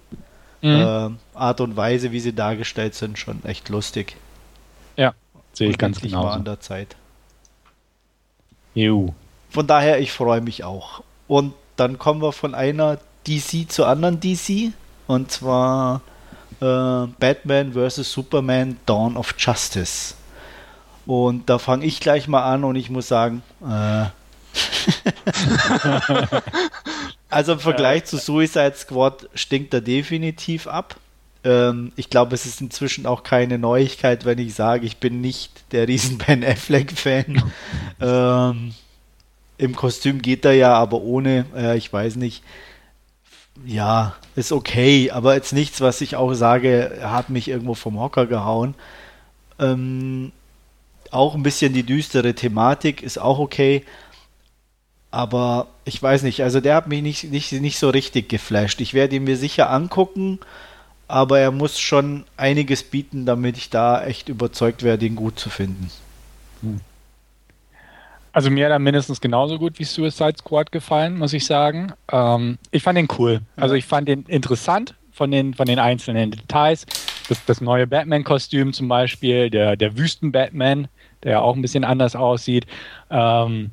[0.62, 0.68] mhm.
[0.68, 4.16] äh, Art und Weise, wie sie dargestellt sind, schon echt lustig.
[4.96, 5.14] Ja,
[5.52, 6.26] sehe ich ganz genau.
[6.26, 6.96] an der Zeit.
[8.74, 9.14] Juhu.
[9.50, 11.02] Von daher, ich freue mich auch.
[11.28, 14.72] Und dann kommen wir von einer DC zur anderen DC.
[15.06, 16.02] Und zwar
[16.60, 18.12] äh, Batman vs.
[18.12, 20.14] Superman Dawn of Justice.
[21.06, 24.06] Und da fange ich gleich mal an und ich muss sagen, äh,
[27.30, 30.96] also im Vergleich zu Suicide Squad stinkt er definitiv ab.
[31.42, 35.72] Ähm, ich glaube, es ist inzwischen auch keine Neuigkeit, wenn ich sage, ich bin nicht
[35.72, 37.42] der riesen Ben Affleck-Fan.
[38.00, 38.74] ähm,
[39.60, 42.42] Im Kostüm geht er ja, aber ohne, äh, ich weiß nicht
[43.64, 48.26] ja, ist okay, aber jetzt nichts, was ich auch sage, hat mich irgendwo vom Hocker
[48.26, 48.74] gehauen.
[49.58, 50.32] Ähm,
[51.10, 53.84] auch ein bisschen die düstere Thematik ist auch okay,
[55.10, 58.80] aber ich weiß nicht, also der hat mich nicht, nicht, nicht so richtig geflasht.
[58.80, 60.38] Ich werde ihn mir sicher angucken,
[61.08, 65.50] aber er muss schon einiges bieten, damit ich da echt überzeugt werde, ihn gut zu
[65.50, 65.90] finden.
[66.62, 66.80] Hm.
[68.32, 71.92] Also mir hat er mindestens genauso gut wie Suicide Squad gefallen, muss ich sagen.
[72.12, 73.40] Ähm, ich fand den cool.
[73.56, 76.86] Also ich fand den interessant von den, von den einzelnen Details.
[77.28, 80.88] Das, das neue Batman-Kostüm zum Beispiel, der, der Wüsten-Batman,
[81.22, 82.66] der ja auch ein bisschen anders aussieht.
[83.10, 83.70] Ähm,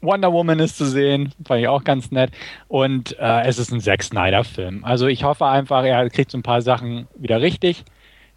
[0.00, 2.30] Wonder Woman ist zu sehen, fand ich auch ganz nett.
[2.68, 4.84] Und äh, es ist ein Zack Snyder-Film.
[4.84, 7.84] Also ich hoffe einfach, er kriegt so ein paar Sachen wieder richtig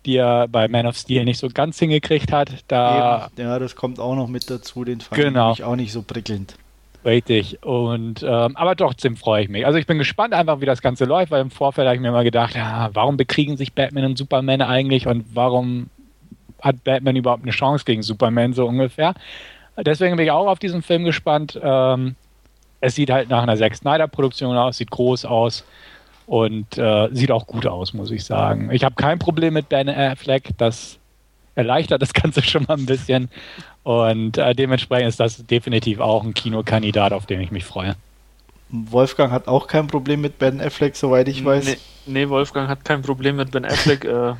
[0.05, 2.51] die er bei Man of Steel nicht so ganz hingekriegt hat.
[2.67, 5.53] Da ja, das kommt auch noch mit dazu, den fand genau.
[5.53, 6.55] ich auch nicht so prickelnd.
[7.03, 7.63] Richtig.
[7.63, 9.65] Und ähm, aber trotzdem freue ich mich.
[9.65, 12.09] Also ich bin gespannt einfach, wie das Ganze läuft, weil im Vorfeld habe ich mir
[12.09, 15.89] immer gedacht, ja, warum bekriegen sich Batman und Superman eigentlich und warum
[16.61, 19.15] hat Batman überhaupt eine Chance gegen Superman so ungefähr?
[19.77, 21.59] Deswegen bin ich auch auf diesen Film gespannt.
[21.61, 22.15] Ähm,
[22.81, 25.65] es sieht halt nach einer Zack Snyder-Produktion aus, sieht groß aus
[26.31, 28.69] und äh, sieht auch gut aus, muss ich sagen.
[28.71, 30.97] Ich habe kein Problem mit Ben Affleck, das
[31.55, 33.27] erleichtert das Ganze schon mal ein bisschen
[33.83, 37.97] und äh, dementsprechend ist das definitiv auch ein Kinokandidat, auf den ich mich freue.
[38.69, 41.65] Wolfgang hat auch kein Problem mit Ben Affleck, soweit ich weiß.
[41.65, 44.05] Nee, nee Wolfgang hat kein Problem mit Ben Affleck.
[44.05, 44.35] äh,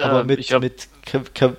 [0.00, 0.88] Aber mit, mit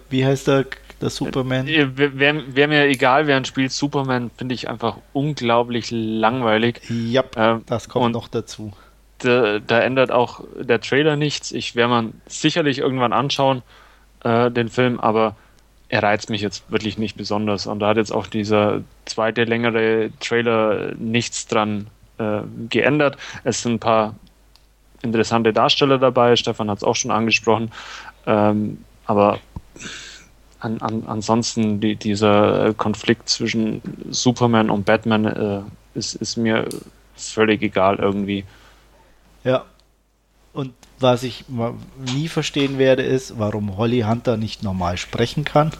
[0.09, 0.65] wie heißt der
[1.03, 1.67] der Superman.
[1.67, 3.71] Äh, Wäre wär mir egal, wer ein spielt.
[3.71, 6.81] Superman finde ich einfach unglaublich langweilig.
[6.89, 8.71] Ja, ähm, das kommt noch dazu.
[9.19, 11.51] Da, da, ändert auch der Trailer nichts.
[11.51, 13.61] Ich werde man sicherlich irgendwann anschauen,
[14.23, 15.35] äh, den Film, aber
[15.89, 17.67] er reizt mich jetzt wirklich nicht besonders.
[17.67, 21.87] Und da hat jetzt auch dieser zweite längere Trailer nichts dran
[22.17, 23.17] äh, geändert.
[23.43, 24.15] Es sind ein paar
[25.03, 26.35] interessante Darsteller dabei.
[26.35, 27.71] Stefan hat es auch schon angesprochen.
[28.25, 29.39] Ähm, aber
[30.63, 35.61] an, an, ansonsten die, dieser Konflikt zwischen Superman und Batman äh,
[35.93, 36.67] ist, ist mir
[37.15, 38.45] völlig egal irgendwie.
[39.43, 39.65] Ja.
[40.53, 41.45] Und was ich
[42.13, 45.71] nie verstehen werde, ist, warum Holly Hunter nicht normal sprechen kann,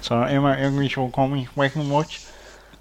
[0.00, 2.06] sondern immer irgendwie so komisch sprechen muss.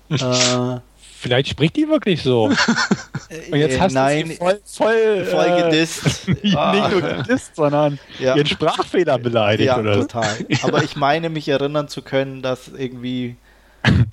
[0.10, 0.80] äh,
[1.22, 2.46] Vielleicht spricht die wirklich so.
[3.52, 6.28] Und jetzt hast Nein, du sie voll, voll, voll äh, gedisst.
[6.44, 6.90] nicht ah.
[6.90, 8.36] nur gedisst, sondern ja.
[8.36, 9.68] ihren Sprachfehler beleidigt.
[9.68, 10.00] Ja, oder?
[10.00, 10.36] total.
[10.64, 13.36] Aber ich meine, mich erinnern zu können, dass irgendwie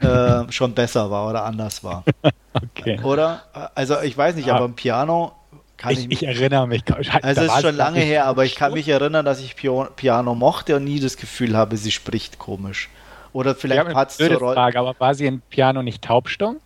[0.00, 2.04] äh, schon besser war oder anders war.
[2.52, 3.00] okay.
[3.02, 3.42] Oder?
[3.74, 5.32] Also ich weiß nicht, aber im Piano
[5.78, 6.82] kann ich, ich, ich erinnere mich.
[7.22, 10.76] Also es ist schon lange her, aber ich kann mich erinnern, dass ich Piano mochte
[10.76, 12.90] und nie das Gefühl habe, sie spricht komisch.
[13.32, 14.54] Oder vielleicht hat es zur Rolle.
[14.54, 16.58] Frage, aber war sie in Piano nicht taubstumm?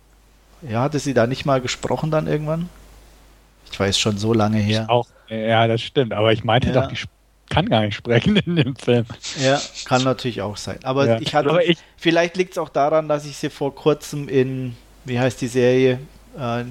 [0.69, 2.69] Ja, hatte sie da nicht mal gesprochen dann irgendwann?
[3.71, 4.85] Ich weiß schon so lange her.
[4.89, 6.13] Auch, ja, das stimmt.
[6.13, 6.73] Aber ich meinte ja.
[6.73, 6.97] doch, die
[7.49, 9.05] kann gar nicht sprechen in dem Film.
[9.41, 10.79] Ja, kann natürlich auch sein.
[10.83, 11.19] Aber ja.
[11.19, 14.75] ich hatte, Aber ich, vielleicht liegt es auch daran, dass ich sie vor kurzem in,
[15.05, 15.99] wie heißt die Serie?
[16.37, 16.65] Äh,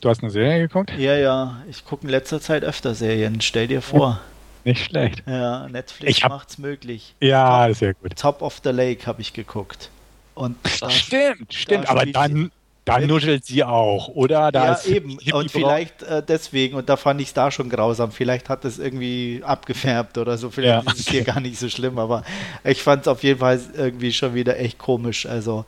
[0.00, 0.92] du hast eine Serie geguckt?
[0.96, 1.62] Ja, ja.
[1.68, 3.40] Ich gucke in letzter Zeit öfter Serien.
[3.40, 4.20] Stell dir vor.
[4.64, 5.22] Nicht schlecht.
[5.26, 7.14] Ja, Netflix macht es möglich.
[7.20, 8.16] Ja, Top, sehr gut.
[8.16, 9.90] Top of the Lake habe ich geguckt.
[10.34, 12.50] Und das, stimmt, stimmt, aber dann
[12.84, 14.52] dann nuschelt sie auch, oder?
[14.52, 15.18] Da ja, eben.
[15.32, 18.12] Und vielleicht äh, deswegen, und da fand ich es da schon grausam.
[18.12, 20.50] Vielleicht hat es irgendwie abgefärbt oder so.
[20.50, 22.24] Vielleicht Ja, ist es hier gar nicht so schlimm, aber
[22.62, 25.24] ich fand es auf jeden Fall irgendwie schon wieder echt komisch.
[25.24, 25.64] Also,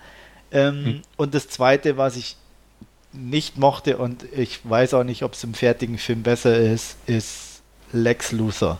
[0.52, 1.02] ähm, Hm.
[1.16, 2.36] und das zweite, was ich
[3.14, 7.62] nicht mochte, und ich weiß auch nicht, ob es im fertigen Film besser ist, ist
[7.92, 8.78] Lex Luthor.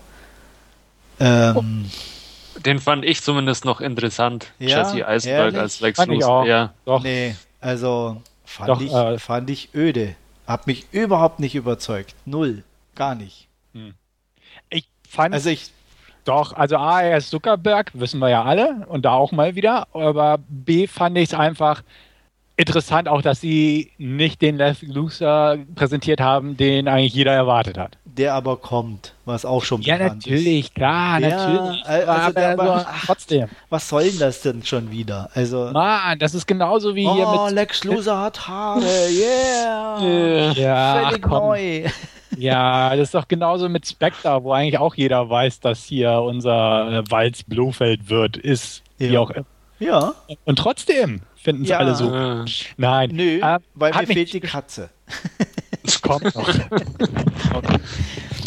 [1.19, 1.87] Ähm,
[2.65, 4.53] Den fand ich zumindest noch interessant.
[4.59, 5.61] Ja, Jesse Eisenberg ehrlich?
[5.61, 6.47] als Lex Fand Luthor.
[6.47, 6.73] Ja.
[6.85, 10.15] Doch, Nee, also fand, Doch, ich, äh, fand ich öde.
[10.47, 12.15] Hab mich überhaupt nicht überzeugt.
[12.25, 12.63] Null.
[12.95, 13.49] Gar nicht.
[14.71, 15.71] ich fand Also ich,
[16.25, 19.87] Doch, also A, er ist Zuckerberg, wissen wir ja alle, und da auch mal wieder.
[19.93, 21.83] Aber B fand ich es einfach
[22.57, 27.99] interessant, auch dass sie nicht den Lex Luthor präsentiert haben, den eigentlich jeder erwartet hat.
[28.05, 31.85] der aber kommt, was auch schon Ja, bekannt natürlich, klar, Ja, natürlich.
[31.87, 33.45] also aber der- aber- so, trotzdem.
[33.45, 33.51] ist.
[33.69, 35.29] Was soll denn das denn schon wieder?
[35.35, 37.55] Also, Mann, das ist genauso wie hier oh, mit.
[37.55, 40.51] Lex Luthor hat Haare, yeah!
[40.53, 41.33] Ja, ach, Völlig komm.
[41.45, 41.83] neu.
[42.39, 47.03] Ja, das ist doch genauso mit Spectre, wo eigentlich auch jeder weiß, dass hier unser
[47.11, 48.83] Walz Blofeld wird, ist.
[48.99, 49.21] Wie Ja.
[49.21, 49.45] auch immer.
[49.79, 50.15] Ja,
[50.47, 51.79] Und trotzdem finden es Ja.
[51.79, 52.13] alle so.
[52.13, 52.45] Äh,
[52.77, 53.11] Nein.
[53.13, 54.91] nö, äh, weil hat mir mich fehlt die Katze.
[55.85, 56.49] Es kommt noch.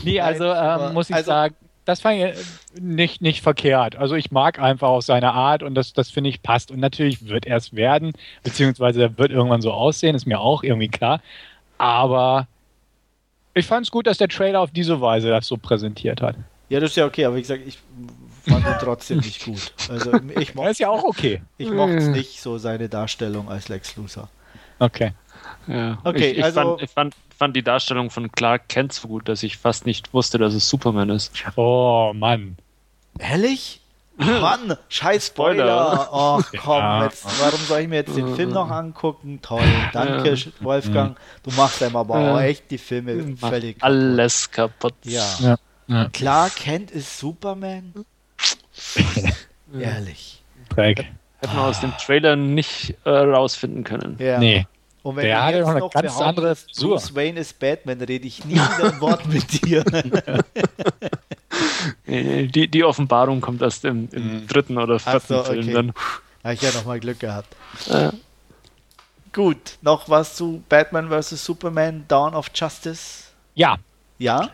[0.04, 2.36] Nee, also ähm, muss ich also- sagen, das fand ich
[2.80, 3.96] nicht, nicht verkehrt.
[3.96, 6.72] Also ich mag einfach auch seine Art und das, das finde ich passt.
[6.72, 10.62] Und natürlich wird er es werden, beziehungsweise er wird irgendwann so aussehen, ist mir auch
[10.64, 11.22] irgendwie klar.
[11.78, 12.48] Aber
[13.56, 16.36] ich fand es gut, dass der Trailer auf diese Weise das so präsentiert hat.
[16.70, 17.80] Ja, das ist ja okay, aber wie gesagt, ich
[18.50, 19.74] fand ihn trotzdem nicht gut.
[19.90, 21.42] Also ich Das mochte ist ja auch okay.
[21.58, 24.30] ich mochte es nicht, so seine Darstellung als Lex Luthor.
[24.80, 25.14] Okay.
[25.68, 25.98] ja.
[26.04, 29.30] Okay, ich, ich, also- fand, ich fand, fand die Darstellung von Clark Kent so gut,
[29.30, 31.32] dass ich fast nicht wusste, dass es Superman ist.
[31.56, 32.58] Oh Mann.
[33.18, 33.82] Ehrlich?
[34.20, 35.94] Mann, scheiß Spoiler.
[35.96, 36.10] Spoiler.
[36.12, 37.04] Oh, komm, Ja.
[37.06, 39.40] jetzt, warum soll ich mir jetzt den Film noch angucken?
[39.42, 39.62] Toll,
[39.94, 41.18] danke, Wolfgang.
[41.44, 42.36] Du machst einem aber Ja.
[42.36, 43.84] auch echt die Filme völlig kaputt.
[43.84, 44.94] Alles kaputt.
[45.04, 45.26] Ja.
[45.40, 45.56] Ja.
[45.88, 46.10] Ja.
[46.10, 47.94] Klar, Kent ist Superman.
[49.80, 50.44] Ehrlich.
[50.70, 51.06] Dreck.
[51.42, 54.18] Hätten wir aus dem Trailer nicht äh, rausfinden können.
[54.20, 54.40] Ja.
[54.40, 54.68] Nee.
[55.04, 56.98] Und wenn Der du hatte doch eine noch ganz andere Frisur.
[56.98, 59.84] Bruce Wayne ist Batman, rede ich nie wieder ein Wort mit dir.
[62.08, 65.74] Die, die Offenbarung kommt erst im, im dritten oder vierten so, Film okay.
[65.74, 65.94] dann.
[66.44, 67.56] Habe ich ja nochmal Glück gehabt.
[67.90, 68.10] Äh,
[69.32, 71.44] Gut, noch was zu Batman vs.
[71.46, 73.26] Superman, Dawn of Justice?
[73.54, 73.78] Ja,
[74.20, 74.50] Ja?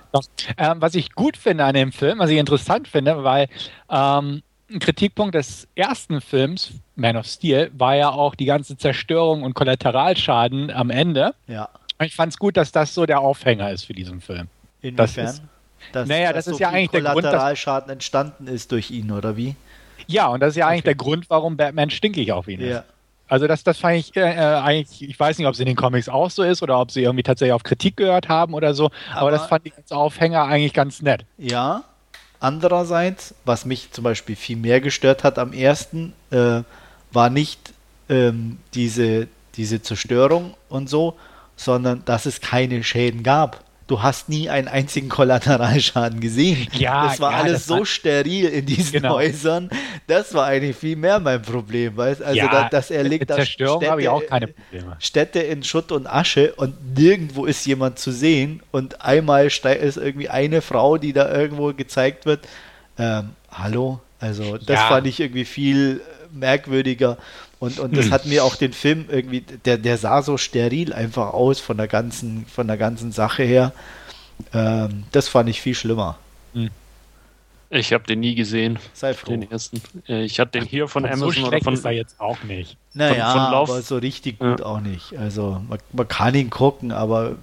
[0.57, 3.47] Ähm, was ich gut finde an dem Film, was ich interessant finde, weil
[3.89, 9.43] ähm, ein Kritikpunkt des ersten Films, Man of Steel, war ja auch die ganze Zerstörung
[9.43, 11.35] und Kollateralschaden am Ende.
[11.47, 11.69] Ja.
[11.99, 14.47] Und ich fand es gut, dass das so der Aufhänger ist für diesen Film.
[14.81, 14.95] Inwiefern?
[14.97, 15.43] Das ist-
[15.91, 18.89] dass, Naja, dass das ist so ja eigentlich der Grund, dass- Kollateralschaden entstanden ist durch
[18.91, 19.55] ihn, oder wie?
[20.07, 20.89] Ja, und das ist ja eigentlich Okay.
[20.89, 22.69] der Grund, warum Batman stinkig auf ihn ist.
[22.69, 22.83] Ja.
[23.27, 25.75] Also das, das fand ich äh, äh, eigentlich, ich weiß nicht, ob es in den
[25.75, 28.91] Comics auch so ist oder ob sie irgendwie tatsächlich auf Kritik gehört haben oder so,
[29.11, 31.25] aber, Aber- das fand ich als Aufhänger eigentlich ganz nett.
[31.37, 31.83] Ja.
[32.39, 36.61] Andererseits, was mich zum Beispiel viel mehr gestört hat am ersten, äh,
[37.11, 37.73] war nicht
[38.09, 41.15] ähm, diese, diese Zerstörung und so,
[41.55, 43.63] sondern dass es keine Schäden gab.
[43.87, 46.67] Du hast nie einen einzigen Kollateralschaden gesehen.
[46.73, 49.13] Ja, das war ja, alles das so war- steril in diesen Genau.
[49.15, 49.69] Häusern.
[50.07, 51.95] Das war eigentlich viel mehr mein Problem.
[51.95, 52.21] Weißt?
[52.23, 54.97] Also, ja, da, dass er mit legt da Zerstörung habe ich auch keine Probleme.
[54.99, 60.29] Städte in Schutt und Asche und nirgendwo ist jemand zu sehen und einmal ist irgendwie
[60.29, 62.47] eine Frau, die da irgendwo gezeigt wird.
[62.97, 63.99] Ähm, hallo?
[64.19, 64.87] Also das Ja.
[64.87, 66.01] fand ich irgendwie viel
[66.33, 67.17] merkwürdiger
[67.59, 71.33] und, und das hat mir auch den Film irgendwie, der, der sah so steril einfach
[71.33, 73.71] aus von der ganzen, von der ganzen Sache her.
[74.53, 76.17] Ähm, das fand ich viel schlimmer.
[77.69, 79.31] ich habe den nie gesehen, Sei froh.
[79.31, 79.81] den ersten.
[80.07, 81.73] Äh, Ich hatte den hier von so Amazon oder schlecht von.
[81.73, 82.77] ist er jetzt auch nicht.
[82.93, 84.51] Naja, von Lauf- aber so richtig Ja.
[84.51, 85.15] gut auch nicht.
[85.17, 87.35] Also man, man kann ihn gucken, aber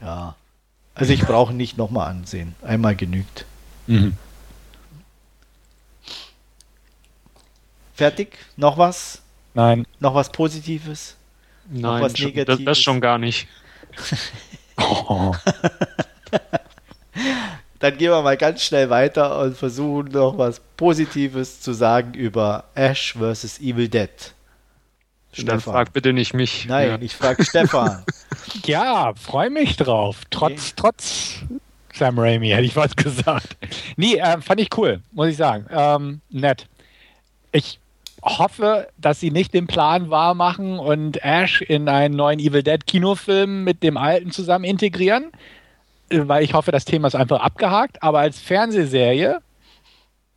[0.00, 0.34] ja.
[0.94, 2.54] Also ich brauche ihn nicht nochmal ansehen.
[2.62, 3.44] Einmal genügt.
[7.98, 8.38] Fertig?
[8.56, 9.22] Noch was?
[9.54, 9.84] Nein.
[9.98, 11.16] Noch was Positives?
[11.68, 12.64] Nein, was schon, das, Negatives?
[12.64, 13.48] das schon gar nicht.
[14.76, 15.34] Oh.
[17.80, 22.66] Dann gehen wir mal ganz schnell weiter und versuchen noch was Positives zu sagen über
[22.76, 23.58] Ash vs.
[23.58, 24.08] Evil Dead.
[25.38, 26.66] Dann frag bitte nicht mich.
[26.66, 26.98] Nein, Ja.
[27.00, 28.04] ich frage Stefan.
[28.64, 30.22] Ja, freue mich drauf.
[30.30, 31.40] Trotz, trotz
[31.92, 33.56] Sam Raimi, hätte ich was gesagt.
[33.96, 35.66] Nee, äh, fand ich cool, muss ich sagen.
[35.70, 36.66] Ähm, nett.
[37.52, 37.78] Ich
[38.28, 42.86] hoffe, dass sie nicht den Plan wahr machen und Ash in einen neuen Evil Dead
[42.86, 45.32] Kinofilm mit dem alten zusammen integrieren,
[46.10, 48.02] äh, weil ich hoffe, das Thema ist einfach abgehakt.
[48.02, 49.40] Aber als Fernsehserie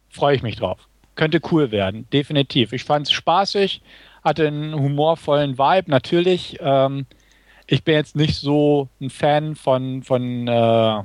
[0.09, 0.87] freue ich mich drauf.
[1.15, 2.73] Könnte cool werden, definitiv.
[2.73, 3.81] Ich fand es spaßig,
[4.23, 6.57] hatte einen humorvollen Vibe, natürlich.
[6.61, 7.05] Ähm,
[7.67, 11.03] ich bin jetzt nicht so ein Fan von, von äh,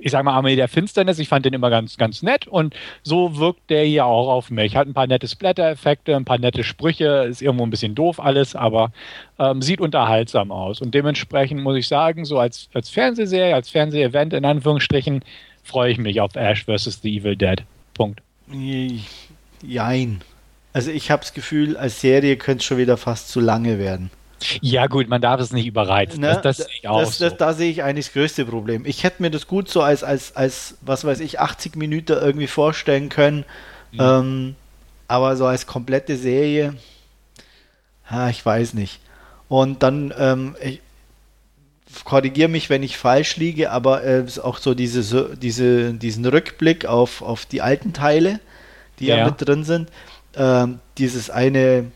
[0.00, 1.18] ich sag mal, Armee der Finsternis.
[1.18, 4.76] Ich fand den immer ganz, ganz nett und so wirkt der hier auch auf mich.
[4.76, 8.56] Hat ein paar nette Splatter-Effekte, ein paar nette Sprüche, ist irgendwo ein bisschen doof alles,
[8.56, 8.92] aber
[9.38, 10.80] ähm, sieht unterhaltsam aus.
[10.80, 15.22] Und dementsprechend muss ich sagen, so als, als Fernsehserie, als Fernsehevent in Anführungsstrichen,
[15.62, 17.00] freue ich mich auf Ash vs.
[17.02, 17.62] The Evil Dead.
[17.94, 18.22] Punkt.
[19.62, 20.20] Jein.
[20.72, 24.10] Also ich habe das Gefühl, als Serie könnte es schon wieder fast zu lange werden.
[24.60, 26.20] Ja, gut, man darf es nicht überreizen.
[26.20, 26.28] Ne?
[26.28, 27.24] Das, das, sehe ich auch das, so.
[27.24, 28.84] das, da sehe ich eigentlich das größte Problem.
[28.86, 32.46] Ich hätte mir das gut so als, als, als was weiß ich, 80 Minuten irgendwie
[32.46, 33.44] vorstellen können.
[33.92, 34.00] Mhm.
[34.00, 34.54] Ähm,
[35.08, 36.74] aber so als komplette Serie,
[38.08, 39.00] ha, ich weiß nicht.
[39.48, 40.80] Und dann, ähm, ich
[42.04, 46.24] korrigiere mich, wenn ich falsch liege, aber äh, ist auch so diese, so diese, diesen
[46.24, 48.40] Rückblick auf, auf die alten Teile,
[49.00, 49.24] die ja, Ja.
[49.26, 49.90] mit drin sind.
[50.36, 51.90] Ähm, dieses eine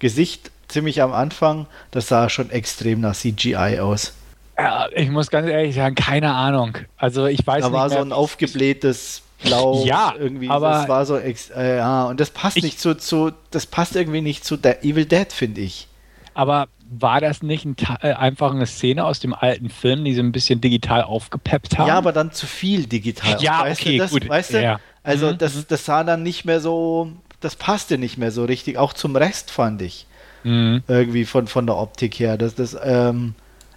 [0.00, 4.14] Gesicht ziemlich am Anfang, das sah schon extrem nach CGI aus.
[4.58, 6.76] Ja, ich muss ganz ehrlich sagen, keine Ahnung.
[6.96, 10.50] Also ich weiß Da nicht war mehr, so ein aufgeblähtes Blau Ja, irgendwie.
[10.50, 13.64] aber- das war so ex äh, ja, und das passt Ich- nicht zu, zu, das
[13.66, 15.88] passt irgendwie nicht zu der Evil Dead, finde ich.
[16.34, 20.20] Aber war das nicht ein, äh, einfach eine Szene aus dem alten Film, die sie
[20.20, 21.88] ein bisschen digital aufgepeppt haben?
[21.88, 23.40] Ja, aber dann zu viel digital.
[23.42, 24.28] Ja, weißt okay, du, das, gut.
[24.28, 24.62] Weißt du?
[24.62, 24.78] Ja.
[25.02, 25.38] Also Mhm.
[25.38, 27.10] das, das sah dann nicht mehr so,
[27.40, 30.06] das passte nicht mehr so richtig, auch zum Rest fand ich.
[30.44, 30.82] Mhm.
[30.88, 32.36] Irgendwie von, von der Optik her.
[32.38, 33.34] Das, das ähm,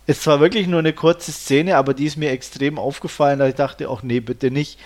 [0.08, 3.56] ist zwar wirklich nur eine kurze Szene, aber die ist mir extrem aufgefallen, da ich
[3.56, 4.80] dachte, ach nee, bitte nicht.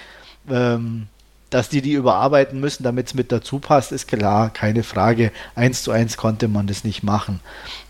[0.49, 1.07] Ähm,
[1.49, 5.31] dass die die überarbeiten müssen, damit es mit dazu passt, ist klar, keine Frage.
[5.55, 7.39] Eins zu eins konnte man das nicht machen.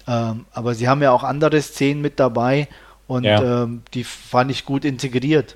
[0.08, 2.68] Ähm, aber sie haben ja auch andere Szenen mit dabei
[3.08, 3.64] und Ja.
[3.64, 5.56] ähm, die fand ich gut integriert.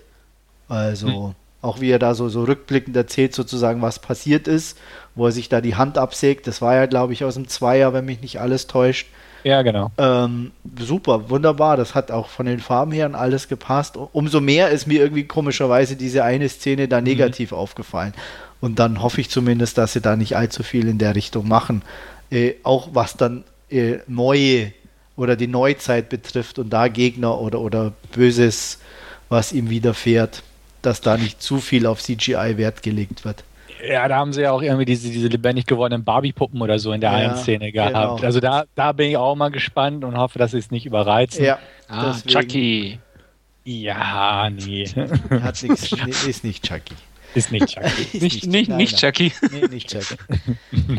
[0.68, 1.36] Also Hm.
[1.62, 4.78] Auch wie er da so, so rückblickend erzählt, sozusagen, was passiert ist,
[5.16, 6.48] wo er sich da die Hand absägt.
[6.48, 9.08] Das war ja, glaube ich, aus dem Zweier, wenn mich nicht alles täuscht.
[9.44, 9.92] Ja, genau.
[9.98, 11.78] Ähm, super, wunderbar.
[11.78, 13.98] Das hat auch von den Farben her und alles gepasst.
[13.98, 18.14] Umso mehr ist mir irgendwie komischerweise diese eine Szene da negativ aufgefallen.
[18.60, 21.82] Und dann hoffe ich zumindest, dass sie da nicht allzu viel in der Richtung machen.
[22.30, 24.74] Äh, auch was dann äh, neue
[25.16, 28.80] oder die Neuzeit betrifft und da Gegner oder, oder Böses,
[29.30, 30.44] was ihm widerfährt,
[30.82, 33.44] dass da nicht zu viel auf CGI Wert gelegt wird.
[33.88, 37.02] Ja, da haben sie ja auch irgendwie diese, diese lebendig gewordenen Barbie-Puppen oder so in
[37.02, 37.94] der Ja, einen Szene gehabt.
[37.94, 38.16] genau.
[38.18, 41.44] Also da, da bin ich auch mal gespannt und hoffe, dass sie es nicht überreizen.
[41.44, 41.58] Ja,
[41.88, 43.00] Ah, Chucky.
[43.66, 44.86] Ja, nee.
[45.42, 46.94] Hat nix, nee, ist nicht Chucky.
[47.34, 48.02] Ist nicht Chucky.
[48.14, 49.14] Ist Nicht, nicht, nein, nicht nein.
[49.14, 49.32] Chucky.
[49.52, 50.16] Nee, nicht Chucky.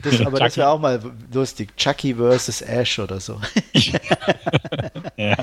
[0.03, 0.57] Das, aber das Chucky.
[0.61, 1.01] wäre auch mal
[1.33, 1.77] lustig.
[1.77, 3.39] Chucky versus Ash oder so.
[5.17, 5.37] ja.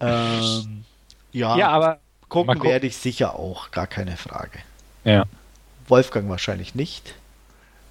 [0.00, 0.84] ähm,
[1.32, 1.98] ja, ja, aber
[2.28, 2.70] gucken gucken.
[2.70, 4.58] werde ich sicher auch, gar keine Frage.
[5.04, 5.24] ja.
[5.88, 7.14] Wolfgang wahrscheinlich nicht.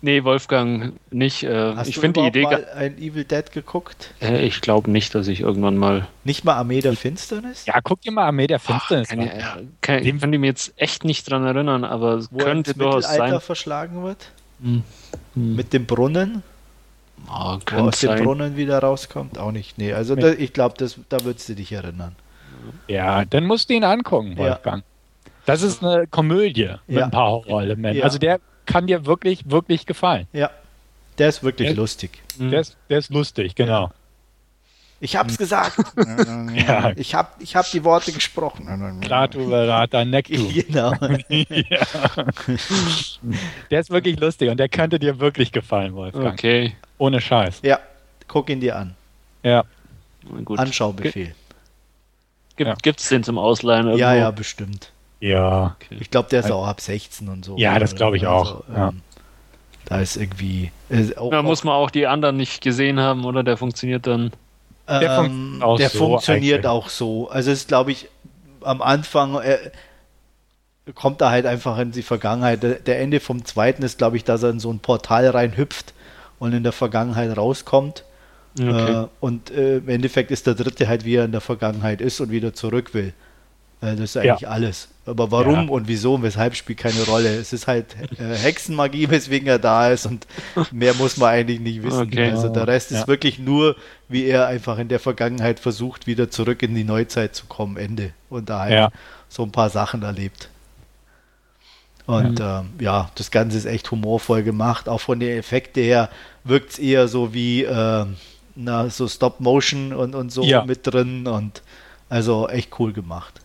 [0.01, 1.43] Nee, Wolfgang nicht.
[1.43, 2.43] Äh, Hast ich du finde die Idee.
[2.43, 4.13] mal ein Evil Dead geguckt?
[4.21, 6.07] Äh, ich glaube nicht, dass ich irgendwann mal.
[6.25, 7.65] Nicht mal Armee der Finsternis?
[7.65, 9.19] ja, guck dir mal Armee der Finsternis an.
[9.21, 9.41] äh,
[9.79, 12.77] kann, ich kann die mir jetzt echt nicht dran erinnern, aber es Wo könnte ins
[12.79, 13.41] durchaus Mittelalter sein.
[13.41, 14.29] verschlagen wird?
[14.61, 14.83] Hm.
[15.35, 15.55] Hm.
[15.55, 16.43] Mit dem Brunnen?
[17.29, 18.21] Oh, Wo aus dem.
[18.23, 19.37] Brunnen wieder rauskommt?
[19.37, 19.77] Auch nicht.
[19.77, 20.21] Nee, also Nee.
[20.21, 20.75] Da, ich glaube,
[21.07, 22.15] da würdest du dich erinnern.
[22.87, 24.37] Ja, dann musst du ihn angucken, Ja.
[24.37, 24.83] Wolfgang.
[25.45, 27.05] Das ist eine Komödie mit Ja.
[27.05, 27.99] ein paar Horrorelementen.
[27.99, 28.03] Ja.
[28.05, 30.27] Also der kann dir wirklich, wirklich gefallen.
[30.33, 30.49] Ja,
[31.19, 31.75] der ist wirklich Ja.
[31.75, 32.21] lustig.
[32.37, 32.49] Hm.
[32.51, 33.91] Der ist, der ist lustig, genau.
[35.01, 35.77] Ich hab's gesagt.
[36.55, 36.93] Ja.
[36.95, 38.99] Ich hab, ich hab die Worte gesprochen.
[39.01, 40.47] Klar, du Berater, neck du.
[40.53, 40.93] Genau.
[41.29, 41.85] ja.
[43.69, 46.33] Der ist wirklich lustig und der könnte dir wirklich gefallen, Wolfgang.
[46.33, 47.59] Okay, Ohne Scheiß.
[47.63, 47.79] Ja,
[48.27, 48.95] guck ihn dir an.
[49.43, 49.63] Ja.
[50.43, 50.57] gut.
[50.59, 51.35] Anschaubefehl.
[52.55, 52.75] Gibt, Ja.
[52.81, 53.99] Gibt's den zum Ausleihen irgendwo?
[54.01, 54.91] Ja, ja, bestimmt.
[55.19, 55.75] Ja.
[55.81, 55.97] Okay.
[55.99, 57.57] Ich glaube, der ist auch ab 16 und so.
[57.57, 58.89] Ja, das glaube ich auch, ja.
[58.89, 59.01] ähm,
[59.85, 60.71] Da ist irgendwie.
[60.89, 63.43] Äh, auch, Da muss man auch die anderen nicht gesehen haben, oder?
[63.43, 64.31] Der funktioniert dann.
[64.87, 66.67] der ähm, funktioniert auch der so funktioniert eigentlich.
[66.69, 67.29] auch so.
[67.29, 68.09] Also es ist, glaube ich,
[68.61, 69.57] am Anfang äh,
[70.93, 72.61] kommt er halt einfach in die Vergangenheit.
[72.63, 75.93] Der, der Ende vom zweiten ist, glaube ich, dass er in so ein Portal reinhüpft
[76.39, 78.03] und in der Vergangenheit rauskommt.
[78.57, 79.03] Okay.
[79.03, 82.19] Äh, und äh, im Endeffekt ist der dritte halt, wie er in der Vergangenheit ist
[82.21, 83.13] und wieder zurück will.
[83.81, 84.87] Äh, das ist eigentlich alles.
[85.05, 85.69] Aber warum Ja.
[85.69, 87.35] und wieso und weshalb spielt keine Rolle.
[87.35, 90.25] Es ist halt äh, Hexenmagie, weswegen er da ist und
[90.71, 92.03] mehr muss man eigentlich nicht wissen.
[92.07, 92.31] Okay.
[92.31, 93.07] Also der Rest ist Ja.
[93.07, 93.75] wirklich nur,
[94.07, 97.75] wie er einfach in der Vergangenheit versucht, wieder zurück in die Neuzeit zu kommen.
[97.77, 98.11] Ende.
[98.29, 98.91] Und da halt Ja.
[99.27, 100.49] so ein paar Sachen erlebt.
[102.07, 104.87] Und ähm, ja, das Ganze ist echt humorvoll gemacht.
[104.87, 106.09] Auch von den Effekten her
[106.43, 108.15] wirkt es eher so wie ähm,
[108.55, 110.63] na, so Stop Motion und, und so Ja.
[110.65, 111.27] mit drin.
[111.27, 111.61] Und
[112.09, 113.41] also echt cool gemacht.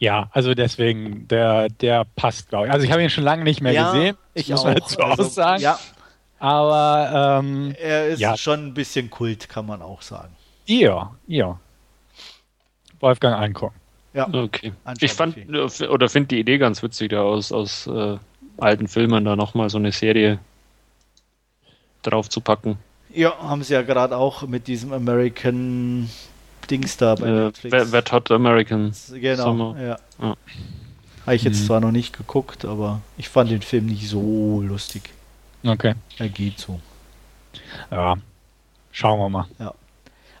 [0.00, 2.72] Ja, also deswegen, der, der passt, glaube ich.
[2.72, 4.16] Also ich habe ihn schon lange nicht mehr gesehen.
[4.34, 4.64] ich muss auch.
[4.66, 5.62] man dazu Also, auch sagen.
[5.62, 5.78] Ja,
[6.38, 8.36] Aber ähm, Er ist Ja.
[8.36, 10.34] schon ein bisschen Kult, kann man auch sagen.
[10.66, 11.58] ja, ja.
[13.00, 13.74] Wolfgang angucken.
[14.14, 14.72] Ja, Okay.
[15.00, 18.16] Ich fand äh, oder finde die Idee ganz witzig, da aus, aus äh,
[18.56, 20.38] alten Filmen da nochmal so eine Serie
[22.02, 22.78] drauf zu packen.
[23.14, 26.08] Ja haben sie ja gerade auch mit diesem American
[26.70, 27.72] Dings da bei Äh, Netflix.
[27.72, 28.92] Wer- Wet Hot American.
[29.14, 29.96] genau, ja.
[30.20, 30.34] Ja.
[31.26, 31.66] Habe ich jetzt Mhm.
[31.66, 35.10] zwar noch nicht geguckt, aber ich fand den Film nicht so lustig.
[35.64, 35.94] Okay.
[36.18, 36.80] Er geht so.
[37.90, 38.16] Ja.
[38.92, 39.46] Schauen wir mal.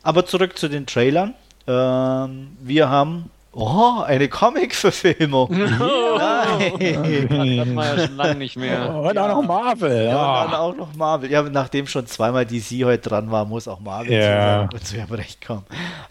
[0.02, 1.34] Aber zurück zu den Trailern.
[1.66, 3.30] Ähm, wir haben
[3.60, 5.48] oh, eine Comic-Verfilmung.
[5.58, 7.60] Nein.
[7.60, 8.94] Hat man ja schon lange nicht mehr.
[8.94, 10.06] Und auch noch Marvel.
[10.06, 10.58] Ja, und dann Ja.
[10.58, 11.30] auch noch Marvel.
[11.30, 14.68] Ja, nachdem schon zweimal DC heute dran war, muss auch Marvel Ja.
[14.82, 15.64] zu haben recht kommen.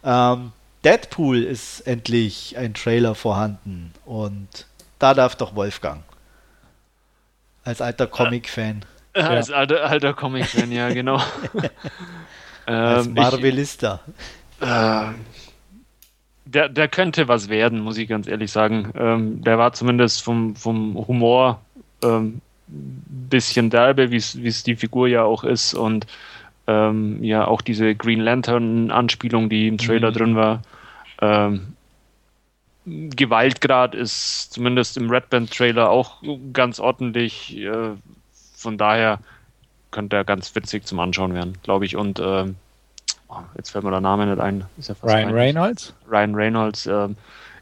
[0.04, 0.52] Ähm,
[0.84, 4.48] Deadpool ist endlich ein Trailer vorhanden und
[5.00, 6.04] da darf doch Wolfgang.
[7.64, 8.86] Als alter Comic-Fan.
[9.14, 11.16] Als alter, alter Comic-Fan, ja, genau.
[12.66, 14.00] Als ähm, ich, Marvelista.
[14.62, 15.06] äh,
[16.48, 18.91] der, der könnte was werden, muss ich ganz ehrlich sagen.
[18.95, 21.62] Ähm, der war zumindest vom, vom Humor
[22.04, 26.08] ähm, bisschen derbe, wie es die Figur ja auch ist und
[26.68, 30.14] ähm, ja auch diese Green Lantern-Anspielung, die im Trailer Mhm.
[30.14, 30.62] drin war.
[31.22, 31.74] Ähm,
[32.86, 36.22] Gewaltgrad ist zumindest im Red Band-Trailer auch
[36.54, 37.58] ganz ordentlich.
[37.58, 37.91] Äh,
[38.56, 39.20] von daher
[39.91, 41.95] könnte er ganz witzig zum Anschauen werden, glaube ich.
[41.95, 42.56] Und ähm,
[43.30, 44.65] oh, jetzt fällt mir der Name nicht ein.
[44.78, 45.34] Ist ja fast Ryan.
[45.34, 45.93] Reynolds?
[46.09, 46.86] Ryan Reynolds.
[46.86, 47.15] ähm,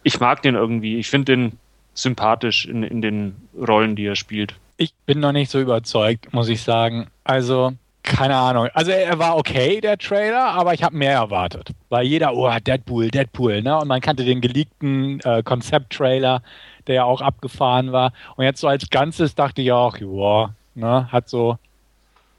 [0.03, 0.97] ich mag den irgendwie.
[0.97, 1.59] Ich finde den
[1.93, 4.55] sympathisch in, in den Rollen, die er spielt.
[4.77, 7.07] Ich bin noch nicht so überzeugt, muss ich sagen.
[7.23, 7.71] Also,
[8.03, 8.67] keine Ahnung.
[8.73, 11.69] Also, er war okay, der Trailer, aber ich habe mehr erwartet.
[11.89, 13.79] Weil jeder, oh, Deadpool, Deadpool, ne?
[13.79, 16.43] Und man kannte den geleakten äh, Konzept-Trailer,
[16.87, 18.11] der ja auch abgefahren war.
[18.35, 21.11] Und jetzt so als Ganzes dachte ich auch, ja, ne?
[21.11, 21.57] Hat so,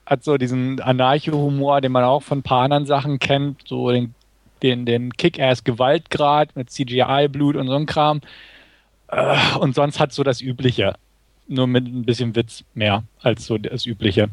[0.07, 4.15] hat so diesen Anarcho-Humor, den man auch von ein paar anderen Sachen kennt, so den,
[4.63, 8.21] den, den Kick-Ass-Gewaltgrad mit CGI-Blut und so ein Kram.
[9.09, 10.95] Äh, und sonst hat so das Übliche
[11.49, 14.29] nur mit ein bisschen Witz mehr als so das Übliche.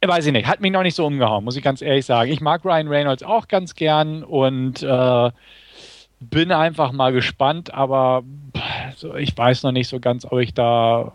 [0.00, 2.30] Äh, Weiß ich nicht, hat mich noch nicht so umgehauen, muss ich ganz ehrlich sagen.
[2.30, 5.30] Ich mag Ryan Reynolds auch ganz gern und äh,
[6.20, 8.22] bin einfach mal gespannt, aber
[8.96, 11.12] so, ich weiß noch nicht so ganz, ob ich da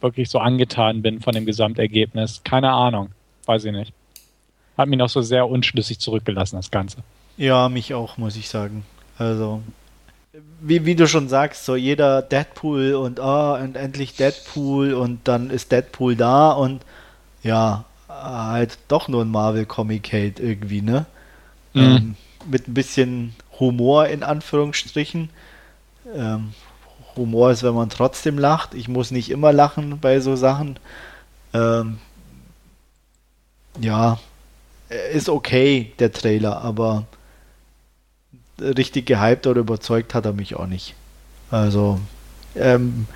[0.00, 2.42] wirklich so angetan bin von dem Gesamtergebnis.
[2.44, 3.10] Keine Ahnung,
[3.50, 3.92] weiß ich nicht.
[4.78, 6.98] Hat mich noch so sehr unschlüssig zurückgelassen, das Ganze.
[7.36, 8.84] Ja, mich auch, muss ich sagen.
[9.18, 9.62] Also,
[10.60, 15.50] wie, wie du schon sagst, so jeder Deadpool und ah, und endlich Deadpool und dann
[15.50, 16.82] ist Deadpool da und
[17.42, 21.06] ja, halt doch nur ein Marvel-Comic halt irgendwie, ne?
[21.72, 21.82] Mhm.
[21.82, 22.16] Ähm,
[22.48, 25.30] mit ein bisschen Humor in Anführungsstrichen.
[26.14, 26.54] Ähm,
[27.16, 28.74] Humor ist, wenn man trotzdem lacht.
[28.74, 30.78] Ich muss nicht immer lachen bei so Sachen.
[31.52, 31.98] Ähm,
[33.78, 34.18] ja,
[34.90, 37.06] äh, ist okay, der Trailer, aber
[38.60, 40.94] richtig gehypt oder überzeugt hat er mich auch nicht.
[41.50, 42.00] Also,
[42.56, 43.06] ähm,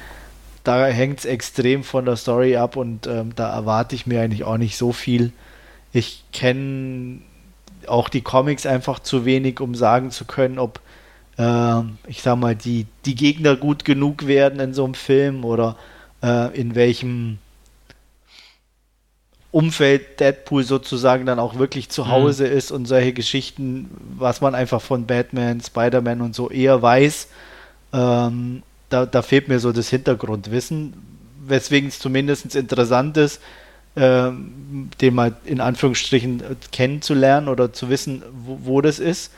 [0.65, 4.45] da hängt es extrem von der Story ab und ähm, da erwarte ich mir eigentlich
[4.45, 5.33] auch nicht so viel.
[5.93, 7.21] Ich kenne
[7.87, 10.81] auch die Comics einfach zu wenig, um sagen zu können, ob
[11.37, 15.77] ähm, ich sag mal, die, die Gegner gut genug werden in so einem Film oder
[16.23, 17.39] äh, in welchem
[19.55, 23.89] Umfeld Deadpool sozusagen dann auch wirklich zu Hause ist und solche Geschichten,
[24.19, 27.29] was man einfach von Batman, Spider-Man und so eher weiß.
[27.93, 30.95] Ähm, da, da fehlt mir so das Hintergrundwissen,
[31.47, 33.41] weswegen es zumindest interessant ist,
[33.95, 39.31] ähm, den mal in Anführungsstrichen äh, kennenzulernen oder zu wissen, wo, wo das ist,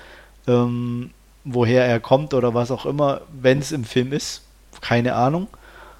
[0.46, 1.10] ähm,
[1.44, 4.40] woher er kommt oder was auch immer, wenn es im Film ist.
[4.80, 5.48] Keine Ahnung.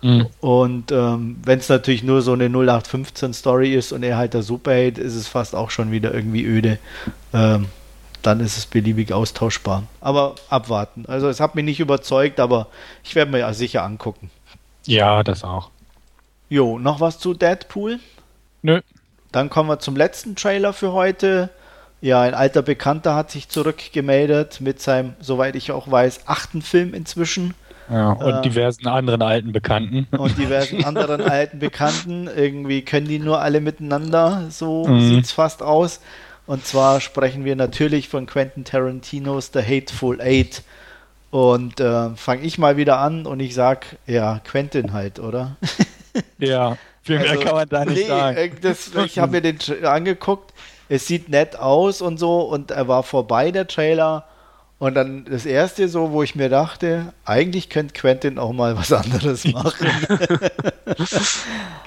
[0.07, 0.27] Mhm.
[0.41, 4.99] Und ähm, wenn es natürlich nur so eine 0815-Story ist und er halt der Superheld,
[4.99, 6.79] ist es fast auch schon wieder irgendwie öde.
[7.35, 7.67] Ähm,
[8.23, 9.83] dann ist es beliebig austauschbar.
[10.01, 11.07] Aber abwarten.
[11.09, 12.69] Also es hat mich nicht überzeugt, aber
[13.03, 14.31] ich werde mir ja sicher angucken.
[14.87, 15.71] Ja, das auch.
[16.49, 17.99] Jo, noch was zu Deadpool?
[18.63, 18.81] Nö.
[19.33, 21.51] Dann kommen wir zum letzten Trailer für heute.
[22.01, 26.95] Ja, ein alter Bekannter hat sich zurückgemeldet mit seinem, soweit ich auch weiß, achten Film
[26.95, 27.55] inzwischen.
[27.91, 28.43] Ja, und Äh.
[28.43, 30.09] diversen anderen alten Bekannten.
[30.17, 32.29] und diversen anderen alten Bekannten.
[32.35, 35.09] Irgendwie können die nur alle miteinander, so Mhm.
[35.09, 36.01] sieht's fast aus.
[36.47, 40.63] Und zwar sprechen wir natürlich von Quentin Tarantinos The Hateful Eight.
[41.31, 45.57] Und äh, fange ich mal wieder an und ich sag, ja, Quentin halt, oder?
[46.39, 48.37] Ja, viel mehr Also, kann man da nicht nee, sagen.
[48.39, 50.55] äh, Das, ich habe mir den angeguckt,
[50.89, 54.25] es sieht nett aus und so und er war vorbei, der Trailer.
[54.79, 58.93] Und dann das erste so, wo ich mir dachte, eigentlich könnte Quentin auch mal was
[58.93, 59.87] anderes machen.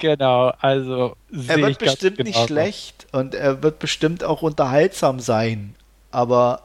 [0.00, 5.76] genau, also er wird bestimmt nicht genau schlecht und er wird bestimmt auch unterhaltsam sein,
[6.10, 6.62] aber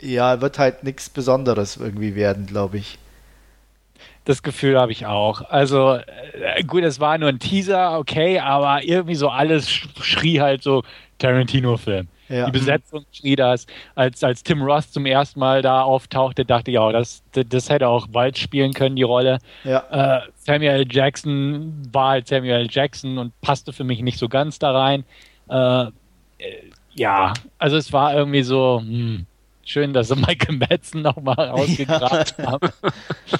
[0.00, 2.96] ja, wird halt nichts Besonderes irgendwie werden, glaube ich.
[4.26, 5.42] Das Gefühl habe ich auch.
[5.50, 10.62] Also äh, gut, es war nur ein Teaser, okay, aber irgendwie so alles schrie halt
[10.62, 10.84] so
[11.18, 12.06] Tarantino-Film.
[12.28, 12.46] Ja.
[12.46, 13.66] Die Besetzung schrie das.
[13.94, 17.88] Als, als Tim Ross zum ersten Mal da auftauchte, dachte ich auch, das, das hätte
[17.88, 19.38] auch bald spielen können, die Rolle.
[19.64, 20.18] Ja.
[20.18, 24.72] Äh, Samuel Jackson war halt Samuel Jackson und passte für mich nicht so ganz da
[24.72, 25.04] rein.
[25.48, 25.90] Äh, äh
[26.98, 29.26] ja, also es war irgendwie so, hm,
[29.68, 32.52] Schön, dass sie Michael Madsen nochmal rausgegraben ja.
[32.52, 32.68] haben.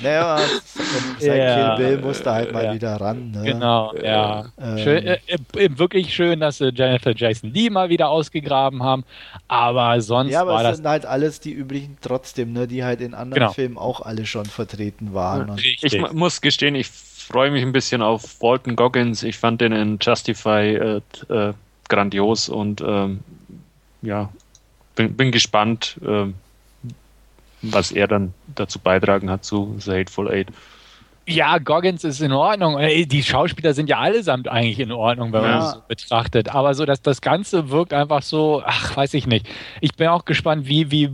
[0.03, 0.39] Naja,
[1.21, 2.75] sein ja, Kill Bill musste halt mal ja.
[2.75, 3.31] wieder ran.
[3.31, 3.45] Ne?
[3.45, 4.47] Genau, ja.
[4.61, 4.79] Ähm.
[4.79, 9.05] Schön, äh, äh, wirklich schön, dass sie Jennifer Jason Lee mal wieder ausgegraben haben.
[9.47, 12.83] Aber sonst ja, aber war es das sind halt alles die üblichen trotzdem, ne, die
[12.83, 13.53] halt in anderen genau.
[13.53, 15.57] Filmen auch alle schon vertreten waren.
[15.57, 19.23] Ich muss gestehen, ich freue mich ein bisschen auf Walton Goggins.
[19.23, 21.53] Ich fand den in Justify äh, äh,
[21.89, 23.21] grandios und ähm,
[24.03, 24.31] ja,
[24.97, 26.27] bin, bin gespannt, äh,
[27.63, 30.49] was er dann dazu beitragen hat zu The Hateful Eight.
[31.29, 32.79] Ja, Goggins ist in Ordnung.
[32.79, 35.49] Die Schauspieler sind ja allesamt eigentlich in Ordnung, wenn ja.
[35.49, 36.55] man das so betrachtet.
[36.55, 39.49] Aber so, dass das Ganze wirkt einfach so, ach, weiß ich nicht.
[39.81, 41.11] Ich bin auch gespannt, wie, wie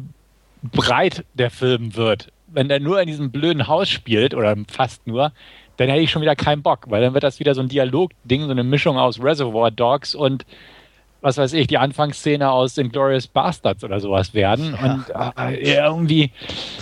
[0.62, 2.30] breit der Film wird.
[2.48, 5.32] Wenn der nur in diesem blöden Haus spielt, oder fast nur,
[5.78, 8.44] dann hätte ich schon wieder keinen Bock, weil dann wird das wieder so ein Dialog-Ding,
[8.44, 10.44] so eine Mischung aus Reservoir Dogs und
[11.22, 14.76] was weiß ich, die Anfangsszene aus Glorious Bastards oder sowas werden.
[14.76, 15.32] Ja.
[15.36, 16.32] Und äh, irgendwie,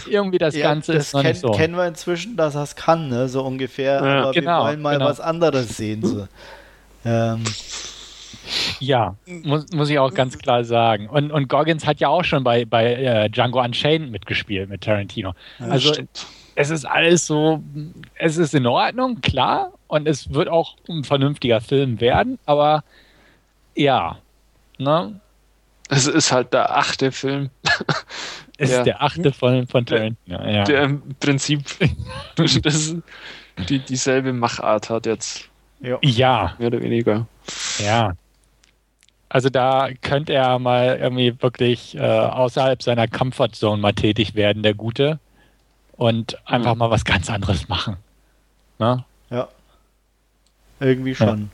[0.09, 1.51] irgendwie das ja, Ganze das ist noch kenn, nicht so.
[1.53, 3.28] kennen wir inzwischen, dass das kann, ne?
[3.28, 4.03] so ungefähr.
[4.05, 5.11] Ja, aber genau, wir wollen mal genau.
[5.11, 6.05] was anderes sehen.
[6.05, 6.26] So.
[7.05, 7.45] Ähm.
[8.80, 11.09] Ja, muss, muss ich auch ganz klar sagen.
[11.09, 15.34] Und, und Goggins hat ja auch schon bei, bei äh, Django Unchained mitgespielt mit Tarantino.
[15.59, 16.26] also stimmt.
[16.55, 17.62] es ist alles so,
[18.14, 19.72] es ist in Ordnung, klar.
[19.86, 22.84] Und es wird auch ein vernünftiger Film werden, aber
[23.74, 24.18] ja,
[24.81, 25.20] Ne?
[25.91, 27.51] Es ist halt der achte Film.
[28.57, 30.39] Es ist der achte von, von Tarantino.
[30.39, 30.64] Der, ja.
[30.64, 31.64] der im Prinzip
[32.37, 32.95] das,
[33.68, 35.49] die, dieselbe Machart hat jetzt.
[35.81, 36.55] Ja.
[36.59, 37.26] Mehr oder weniger.
[37.78, 38.12] Ja.
[39.31, 44.74] Also da könnte er mal irgendwie wirklich äh, außerhalb seiner Comfortzone mal tätig werden, der
[44.74, 45.18] Gute.
[45.93, 46.81] Und einfach mhm.
[46.81, 47.97] mal was ganz anderes machen.
[48.78, 49.05] Ne?
[49.31, 49.49] Ja.
[50.81, 51.51] Irgendwie schon.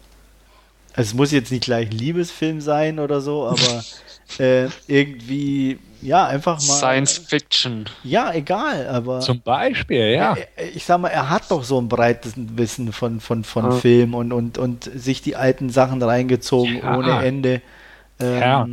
[0.96, 3.84] Also es muss jetzt nicht gleich ein Liebesfilm sein oder so, aber
[4.38, 6.60] äh, irgendwie, ja, einfach mal.
[6.60, 7.84] Science Fiction.
[8.02, 9.20] Ja, egal, aber.
[9.20, 10.36] Zum Beispiel, ja.
[10.74, 13.70] Ich sag mal, er hat doch so ein breites Wissen von, von, von ja.
[13.72, 16.96] Film und, und, und sich die alten Sachen reingezogen ja.
[16.96, 17.60] ohne Ende.
[18.18, 18.68] Ähm, ja.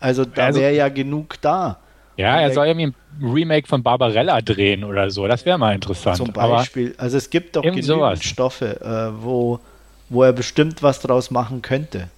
[0.00, 1.80] Also da also, wäre ja genug da.
[2.16, 5.28] Ja, er soll irgendwie ein Remake von Barbarella drehen oder so.
[5.28, 6.16] Das wäre mal interessant.
[6.16, 6.94] Zum Beispiel.
[6.94, 8.24] Aber also es gibt doch genügend sowas.
[8.24, 9.60] Stoffe, äh, wo
[10.08, 12.08] wo er bestimmt was draus machen könnte.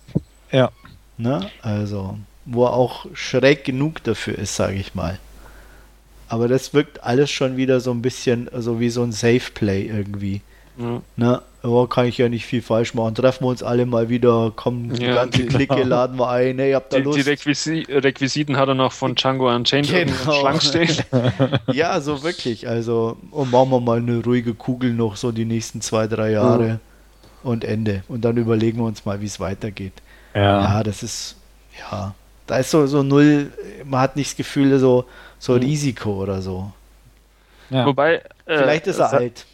[0.51, 0.71] Ja.
[1.19, 1.51] Ne?
[1.63, 5.19] Also, wo er auch schräg genug dafür ist, sage ich mal.
[6.29, 9.87] Aber das wirkt alles schon wieder so ein bisschen so wie so ein Safe Play
[9.87, 10.43] irgendwie.
[10.79, 11.03] Ja.
[11.17, 11.43] Ne?
[11.63, 13.15] Oh, kann ich ja nicht viel falsch machen.
[13.15, 15.57] Treffen wir uns alle mal wieder, kommen die ja, ganze genau.
[15.57, 17.19] Clique, laden wir ein, hey, habt da die, Lust?
[17.19, 20.41] Die Requisi Requisiten hat er noch von Django Unchained genau.
[20.41, 20.97] Schlank stehen.
[21.73, 22.67] ja, so wirklich.
[22.67, 26.65] Also, und machen wir mal eine ruhige Kugel noch so die nächsten zwei, drei Jahre.
[26.65, 26.90] Mhm
[27.43, 28.03] und Ende.
[28.09, 29.95] Und dann überlegen wir uns mal, wie es weitergeht.
[30.35, 30.61] Ja.
[30.63, 31.37] ja, das ist,
[31.79, 32.15] ja,
[32.47, 33.53] da ist so, so null,
[33.85, 35.05] man hat nicht das Gefühl, so,
[35.39, 35.61] so mhm.
[35.61, 36.73] Risiko oder so.
[37.71, 37.87] Ja.
[37.87, 39.47] Wobei, äh, vielleicht ist er alt.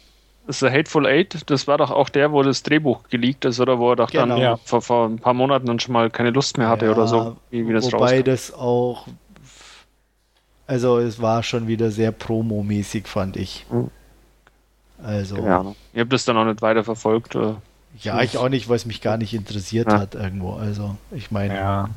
[0.45, 3.59] Das ist der Hateful Eight, das war doch auch der, wo das Drehbuch geleakt ist,
[3.59, 4.27] oder wo er doch genau.
[4.27, 4.57] dann ja.
[4.63, 7.35] vor, vor ein paar Monaten dann schon mal keine Lust mehr hatte ja, oder so,
[7.49, 8.23] wie, wie das Wobei rauskam.
[8.23, 9.07] das auch,
[10.65, 13.65] also es war schon wieder sehr promomäßig, fand ich.
[13.69, 13.89] Mhm.
[15.03, 15.37] Also.
[15.37, 17.35] Ja, ihr habt das dann auch nicht weiter verfolgt.
[17.35, 17.61] Oder?
[18.01, 19.99] Ja, ich auch nicht, weil es mich gar nicht interessiert ja.
[19.99, 20.53] hat irgendwo.
[20.53, 21.55] Also, ich meine.
[21.55, 21.89] Ja.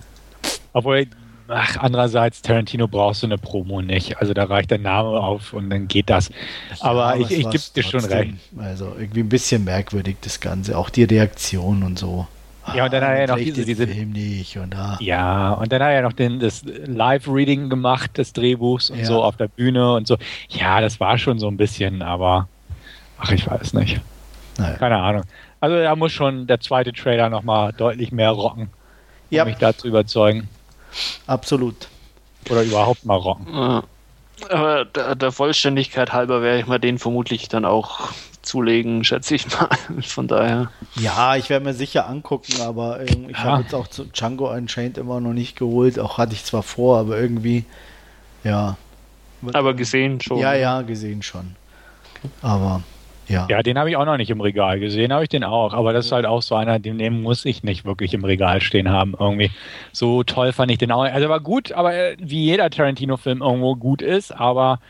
[0.72, 1.07] Obwohl,
[1.48, 4.18] ach, andererseits, Tarantino brauchst du eine Promo nicht.
[4.18, 6.30] Also da reicht der Name auf und dann geht das.
[6.80, 8.34] Aber ja, ich, ich gebe dir schon recht.
[8.57, 10.78] Also irgendwie ein bisschen merkwürdig das Ganze.
[10.78, 12.26] Auch die Reaktion und so.
[12.74, 14.96] Ja, und dann hat er noch diese, diese Film nicht und ah.
[15.01, 19.05] Ja, und dann hat er noch den, das Live-Reading gemacht des Drehbuchs und ja.
[19.07, 20.18] so auf der Bühne und so.
[20.51, 22.48] Ja, das war schon so ein bisschen, aber
[23.18, 24.01] ach, ich weiß nicht.
[24.59, 24.76] Naja.
[24.76, 25.22] Keine Ahnung.
[25.61, 28.68] Also da muss schon der zweite Trailer nochmal deutlich mehr rocken, um
[29.30, 29.44] ja.
[29.44, 30.48] mich da zu überzeugen.
[31.26, 31.88] Absolut.
[32.48, 33.46] Oder überhaupt mal rocken.
[33.52, 33.82] Ja.
[34.48, 38.08] Aber der, der, Vollständigkeit halber werde ich mir den vermutlich dann auch
[38.40, 39.68] zulegen, schätze ich mal.
[40.02, 40.70] Von daher.
[40.96, 43.38] Ja, ich werde mir sicher angucken, aber ich ja.
[43.38, 45.98] habe jetzt auch zu Django Unchained immer noch nicht geholt.
[45.98, 47.66] Auch hatte ich zwar vor, aber irgendwie,
[48.42, 48.78] ja,
[49.52, 50.38] Aber gesehen schon.
[50.38, 51.54] Ja, ja, gesehen schon.
[52.42, 52.82] Aber
[53.31, 53.47] ja.
[53.49, 55.72] Ja, den habe ich auch noch nicht im Regal gesehen, habe ich den auch.
[55.72, 58.89] Aber das ist halt auch so einer, den muss ich nicht wirklich im Regal stehen
[58.91, 59.14] haben.
[59.18, 59.51] Irgendwie
[59.93, 61.03] so toll fand ich den auch.
[61.05, 64.81] Also war gut, aber äh, wie jeder Tarantino-Film irgendwo gut ist, aber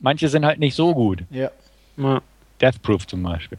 [0.00, 1.22] manche sind halt nicht so gut.
[1.30, 1.50] Ja.
[2.60, 3.58] Death Proof zum Beispiel.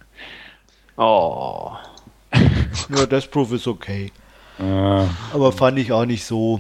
[0.98, 1.72] Oh.
[2.34, 4.12] ja, Death Proof ist okay.
[4.60, 4.64] Äh,
[5.34, 6.60] Aber fand ich auch nicht so.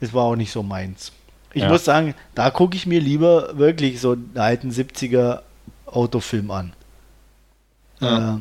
[0.00, 1.12] Es war auch nicht so meins.
[1.52, 1.68] Ich Ja.
[1.68, 5.40] muss sagen, da gucke ich mir lieber wirklich so einen alten 70er
[5.92, 6.72] Autofilm an.
[8.00, 8.36] Ja.
[8.36, 8.40] Äh,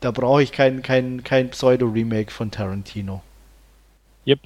[0.00, 3.22] da brauche ich kein, kein, kein Pseudo-Remake von Tarantino.
[4.26, 4.40] yep,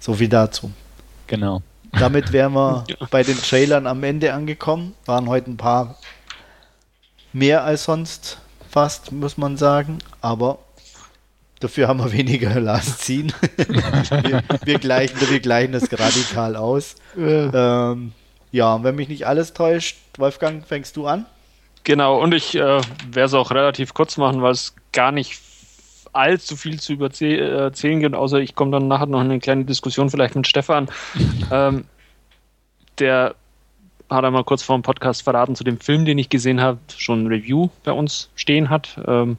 [0.00, 0.72] So viel dazu.
[1.26, 1.62] genau.
[1.92, 4.94] Damit wären wir bei den Trailern am Ende angekommen.
[5.04, 5.98] Waren heute ein paar
[7.32, 8.38] mehr als sonst
[8.70, 9.98] fast, muss man sagen.
[10.22, 10.58] Aber
[11.60, 13.32] dafür haben wir weniger Last ziehen.
[13.56, 16.96] wir, wir, gleichen, wir gleichen das radikal aus.
[17.52, 18.12] Ähm,
[18.52, 21.26] ja, wenn mich nicht alles täuscht, Wolfgang, fängst du an?
[21.84, 25.40] Genau, und ich äh, werde es auch relativ kurz machen, weil es gar nicht
[26.12, 29.40] allzu viel zu überzäh- äh, erzählen gibt, außer ich komme dann nachher noch in eine
[29.40, 30.88] kleine Diskussion vielleicht mit Stefan.
[31.50, 31.86] ähm,
[32.98, 33.34] der
[34.10, 37.24] hat einmal kurz vor dem Podcast verraten zu dem Film, den ich gesehen habe, schon
[37.24, 39.00] ein Review bei uns stehen hat.
[39.06, 39.38] Ähm,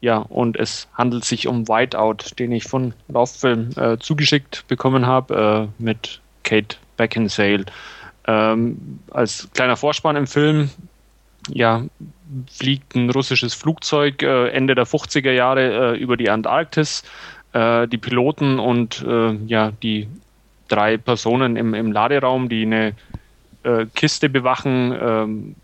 [0.00, 5.68] ja, und es handelt sich um Whiteout, den ich von Lauffilm äh, zugeschickt bekommen habe
[5.78, 7.64] äh, mit Kate Beckinsale.
[8.26, 10.68] Ähm, als kleiner Vorspann im Film
[11.48, 11.82] ja,
[12.52, 17.02] fliegt ein russisches Flugzeug äh, Ende der 50er Jahre äh, über die Antarktis.
[17.54, 20.08] Äh, die Piloten und äh, ja, die
[20.68, 22.92] drei Personen im, im Laderaum, die eine
[23.62, 25.56] äh, Kiste bewachen, ähm,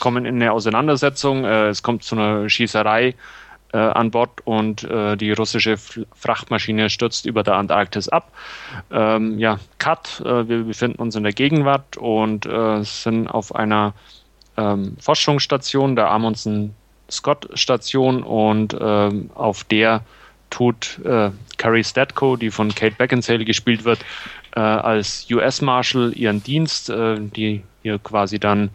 [0.00, 1.44] kommen in eine Auseinandersetzung.
[1.44, 3.14] Äh, es kommt zu einer Schießerei
[3.72, 8.32] äh, an Bord und äh, die russische Frachtmaschine stürzt über der Antarktis ab.
[8.90, 10.20] Ähm, ja, Cut.
[10.24, 13.94] Äh, wir befinden uns in der Gegenwart und äh, sind auf einer
[14.56, 16.74] ähm, Forschungsstation, der Amundsen
[17.10, 20.02] Scott Station und ähm, auf der
[20.50, 24.00] tut äh, Carrie Statko, die von Kate Beckinsale gespielt wird,
[24.54, 28.70] äh, als US Marshal ihren Dienst, die hier quasi dann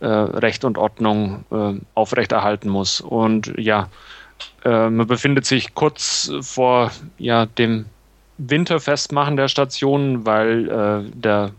[0.00, 3.00] äh, Recht und Ordnung äh, aufrechterhalten muss.
[3.00, 3.88] Und ja,
[4.64, 7.86] äh, man befindet sich kurz vor ja, dem
[8.38, 11.52] Winterfestmachen der Station, weil äh, der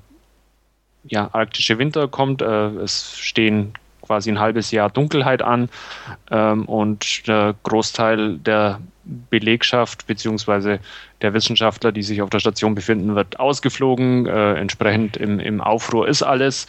[1.04, 2.42] ja, arktische Winter kommt.
[2.42, 5.70] Äh, es stehen quasi ein halbes Jahr Dunkelheit an
[6.32, 10.80] ähm, und der Großteil der Belegschaft bzw.
[11.22, 14.26] der Wissenschaftler, die sich auf der Station befinden, wird ausgeflogen.
[14.26, 16.68] Äh, entsprechend im, im Aufruhr ist alles.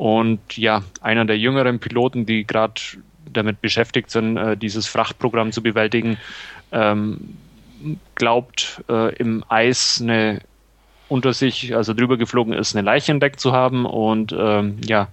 [0.00, 2.80] Und ja, einer der jüngeren Piloten, die gerade
[3.30, 6.16] damit beschäftigt sind, äh, dieses Frachtprogramm zu bewältigen,
[6.72, 7.36] ähm,
[8.14, 10.40] glaubt, äh, im Eis eine
[11.08, 13.84] unter sich, also drüber geflogen ist, eine Leiche entdeckt zu haben.
[13.84, 15.08] Und ähm, ja,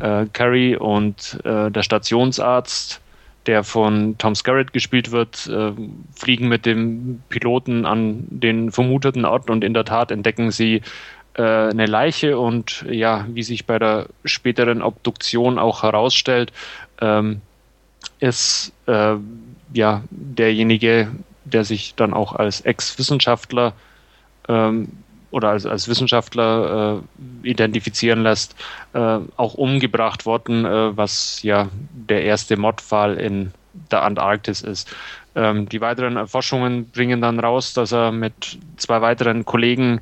[0.00, 3.00] äh, Carrie und äh, der Stationsarzt,
[3.46, 5.70] der von Tom Skerritt gespielt wird, äh,
[6.16, 10.82] fliegen mit dem Piloten an den vermuteten Ort und in der Tat entdecken sie
[11.42, 16.52] eine Leiche und ja, wie sich bei der späteren Obduktion auch herausstellt,
[17.00, 17.42] ähm,
[18.20, 19.16] ist äh,
[19.72, 21.08] ja derjenige,
[21.44, 23.72] der sich dann auch als Ex-Wissenschaftler
[24.48, 24.88] ähm,
[25.30, 27.02] oder als, als Wissenschaftler
[27.44, 28.56] äh, identifizieren lässt,
[28.94, 33.52] äh, auch umgebracht worden, äh, was ja der erste Mordfall in
[33.90, 34.94] der Antarktis ist.
[35.34, 40.00] Ähm, die weiteren Erforschungen bringen dann raus, dass er mit zwei weiteren Kollegen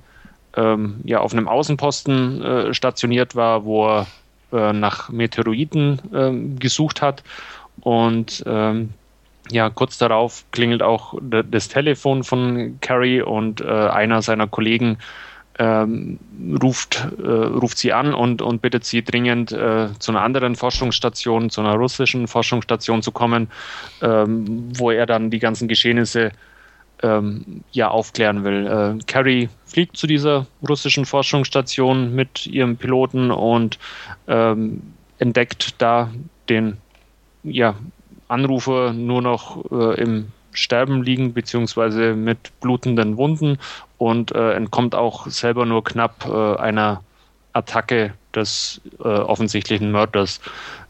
[0.56, 4.06] ähm, ja auf einem Außenposten äh, stationiert war, wo er
[4.52, 7.22] äh, nach Meteoriten ähm, gesucht hat
[7.80, 8.90] und ähm,
[9.50, 14.98] ja, kurz darauf klingelt auch das Telefon von Carrie und äh, einer seiner Kollegen
[15.58, 16.18] ähm,
[16.62, 21.50] ruft, äh, ruft sie an und, und bittet sie dringend äh, zu einer anderen Forschungsstation,
[21.50, 23.48] zu einer russischen Forschungsstation zu kommen,
[24.02, 26.32] ähm, wo er dann die ganzen Geschehnisse
[27.02, 28.66] ähm, ja aufklären will.
[28.66, 33.80] Äh, Carrie fliegt zu dieser russischen Forschungsstation mit ihrem Piloten und
[34.28, 34.82] ähm,
[35.18, 36.12] entdeckt da
[36.48, 36.76] den
[37.42, 37.74] ja,
[38.28, 43.58] Anrufer nur noch äh, im Sterben liegen, beziehungsweise mit blutenden Wunden
[43.98, 47.02] und äh, entkommt auch selber nur knapp äh, einer
[47.52, 50.40] Attacke des äh, offensichtlichen Mörders.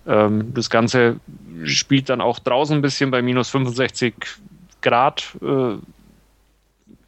[0.07, 1.17] Ähm, das Ganze
[1.65, 4.15] spielt dann auch draußen ein bisschen bei minus 65
[4.83, 5.77] Grad äh,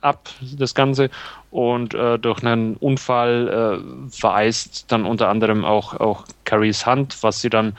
[0.06, 1.10] ab, das Ganze.
[1.50, 7.40] Und äh, durch einen Unfall äh, vereist dann unter anderem auch, auch Carries Hand, was
[7.40, 7.76] sie dann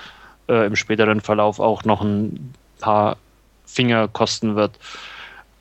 [0.50, 3.18] äh, im späteren Verlauf auch noch ein paar
[3.66, 4.78] Finger kosten wird.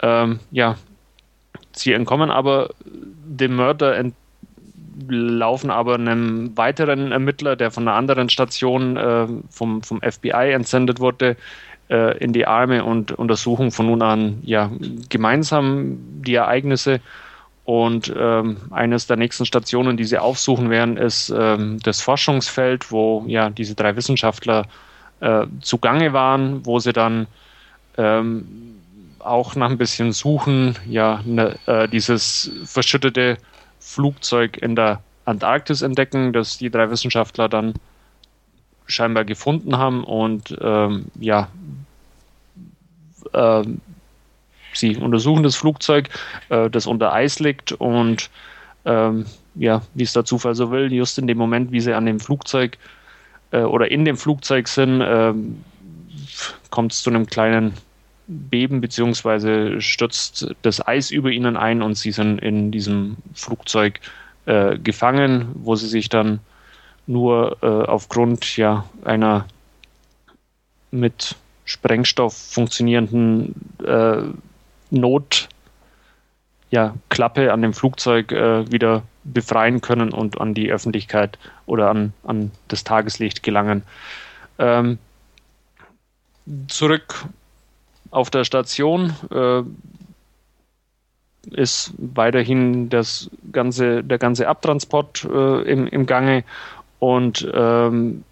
[0.02, 0.76] Ähm, ja,
[1.72, 4.14] sie entkommen aber dem Mörder ent
[5.08, 11.00] laufen aber einem weiteren Ermittler, der von einer anderen Station äh, vom, vom FBI entsendet
[11.00, 11.36] wurde,
[11.88, 14.70] äh, in die Arme und untersuchen von nun an ja
[15.08, 17.00] gemeinsam die Ereignisse.
[17.64, 23.24] Und ähm, eines der nächsten Stationen, die sie aufsuchen werden, ist ähm, das Forschungsfeld, wo
[23.26, 24.66] ja diese drei Wissenschaftler
[25.20, 27.26] äh, zugange waren, wo sie dann
[27.98, 28.76] ähm,
[29.18, 33.38] auch nach ein bisschen Suchen ja ne, äh, dieses verschüttete
[33.80, 37.74] Flugzeug in der Antarktis entdecken, das die drei Wissenschaftler dann
[38.86, 41.48] scheinbar gefunden haben und ähm, ja,
[43.32, 43.64] äh,
[44.72, 46.08] sie untersuchen das Flugzeug,
[46.48, 48.30] äh, das unter Eis liegt und
[48.84, 52.06] ähm, ja, wie es der Zufall so will, just in dem Moment, wie sie an
[52.06, 52.78] dem Flugzeug
[53.50, 55.64] äh, oder in dem Flugzeug sind, ähm,
[56.70, 57.74] kommt es zu einem kleinen
[58.28, 64.00] Beben beziehungsweise stürzt das Eis über ihnen ein und sie sind in diesem Flugzeug
[64.46, 66.40] äh, gefangen, wo sie sich dann
[67.06, 69.46] nur äh, aufgrund ja, einer
[70.90, 73.54] mit Sprengstoff funktionierenden
[73.84, 74.22] äh,
[74.90, 75.48] Not
[76.70, 82.50] ja, an dem Flugzeug äh, wieder befreien können und an die Öffentlichkeit oder an, an
[82.68, 83.82] das Tageslicht gelangen.
[84.58, 84.98] Ähm,
[86.68, 87.26] zurück
[88.10, 89.62] auf der Station äh,
[91.54, 96.44] ist weiterhin das ganze, der ganze Abtransport äh, im, im Gange
[96.98, 98.24] und ähm,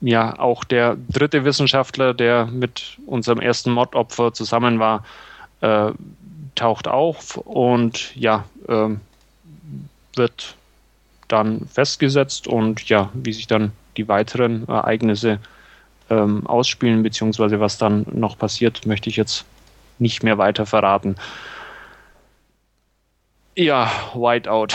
[0.00, 5.04] ja, auch der dritte Wissenschaftler, der mit unserem ersten Mordopfer zusammen war,
[5.60, 5.92] äh,
[6.54, 8.88] taucht auf und ja, äh,
[10.16, 10.56] wird
[11.28, 15.38] dann festgesetzt und ja, wie sich dann die weiteren Ereignisse
[16.10, 19.44] ähm, ausspielen, beziehungsweise was dann noch passiert, möchte ich jetzt
[19.98, 21.16] nicht mehr weiter verraten.
[23.54, 24.68] Ja, Whiteout.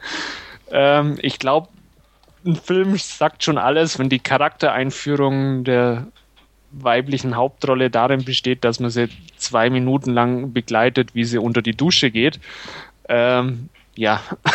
[0.70, 1.68] ähm, ich glaube,
[2.44, 6.06] ein Film sagt schon alles, wenn die Charaktereinführung der
[6.72, 11.76] weiblichen Hauptrolle darin besteht, dass man sie zwei Minuten lang begleitet, wie sie unter die
[11.76, 12.40] Dusche geht.
[13.08, 14.22] Ähm, ja,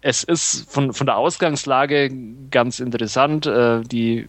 [0.00, 2.10] es ist von, von der Ausgangslage
[2.50, 3.46] ganz interessant.
[3.46, 4.28] Äh, die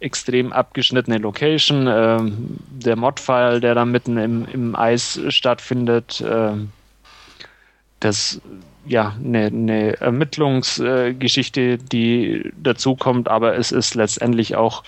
[0.00, 2.18] extrem abgeschnittene Location, äh,
[2.70, 6.52] der Modfile, der da mitten im, im Eis stattfindet, äh,
[8.00, 8.40] das
[8.86, 14.82] ja eine, eine Ermittlungsgeschichte, die dazu kommt, aber es ist letztendlich auch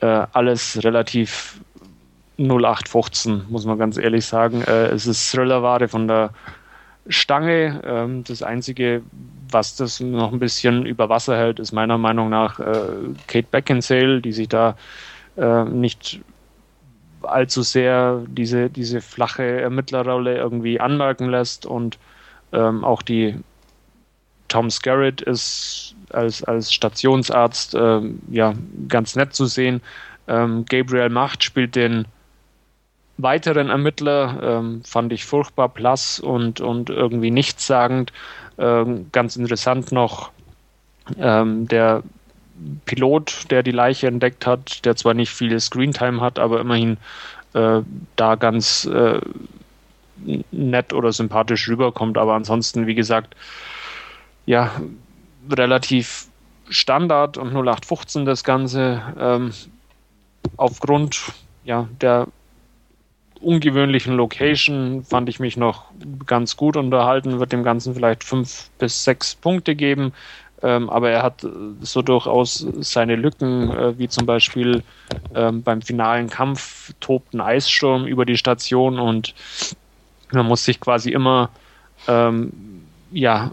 [0.00, 1.60] äh, alles relativ
[2.38, 4.62] 0815, muss man ganz ehrlich sagen.
[4.62, 6.30] Äh, es ist Thrillerware von der
[7.08, 7.80] Stange.
[7.84, 9.02] Ähm, das Einzige,
[9.50, 12.90] was das noch ein bisschen über Wasser hält, ist meiner Meinung nach äh,
[13.26, 14.76] Kate Beckinsale, die sich da
[15.36, 16.20] äh, nicht
[17.22, 21.98] allzu sehr diese, diese flache Ermittlerrolle irgendwie anmerken lässt und
[22.52, 23.36] ähm, auch die
[24.48, 28.54] Tom Skerritt ist als, als Stationsarzt ähm, ja
[28.88, 29.82] ganz nett zu sehen.
[30.26, 32.06] Ähm, Gabriel Macht spielt den
[33.18, 38.12] weiteren Ermittler, ähm, fand ich furchtbar blass und, und irgendwie nichtssagend.
[38.58, 40.30] Ähm, ganz interessant noch
[41.18, 42.02] ähm, der
[42.86, 46.96] Pilot, der die Leiche entdeckt hat, der zwar nicht viel Screentime hat, aber immerhin
[47.54, 47.80] äh,
[48.16, 49.20] da ganz äh,
[50.50, 52.18] nett oder sympathisch rüberkommt.
[52.18, 53.34] Aber ansonsten, wie gesagt,
[54.46, 54.70] ja,
[55.50, 56.26] relativ
[56.70, 59.02] Standard und 0815 das Ganze.
[59.18, 59.52] Ähm,
[60.56, 61.32] aufgrund
[61.64, 62.28] ja, der
[63.40, 65.84] ungewöhnlichen Location fand ich mich noch
[66.26, 70.12] ganz gut unterhalten, wird dem Ganzen vielleicht fünf bis sechs Punkte geben.
[70.60, 71.46] Ähm, aber er hat
[71.80, 74.82] so durchaus seine Lücken, äh, wie zum Beispiel
[75.34, 79.34] ähm, beim finalen Kampf tobt ein Eissturm über die Station und
[80.32, 81.50] man muss sich quasi immer
[82.06, 82.52] ähm,
[83.10, 83.50] ja,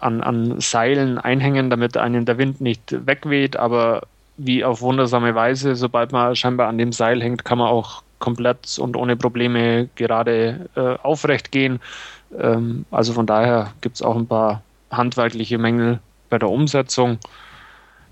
[0.00, 4.02] an, an Seilen einhängen, damit einen der Wind nicht wegweht, aber
[4.36, 8.78] wie auf wundersame Weise, sobald man scheinbar an dem Seil hängt, kann man auch komplett
[8.78, 11.80] und ohne Probleme gerade äh, aufrecht gehen.
[12.38, 17.18] Ähm, also von daher gibt es auch ein paar handwerkliche Mängel bei der Umsetzung.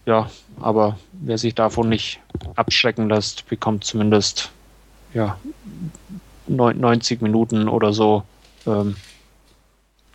[0.07, 2.21] Ja, aber wer sich davon nicht
[2.57, 4.51] abschrecken lässt, bekommt zumindest
[5.15, 5.39] ja,
[6.47, 8.23] 90 Minuten oder so
[8.67, 8.97] ähm,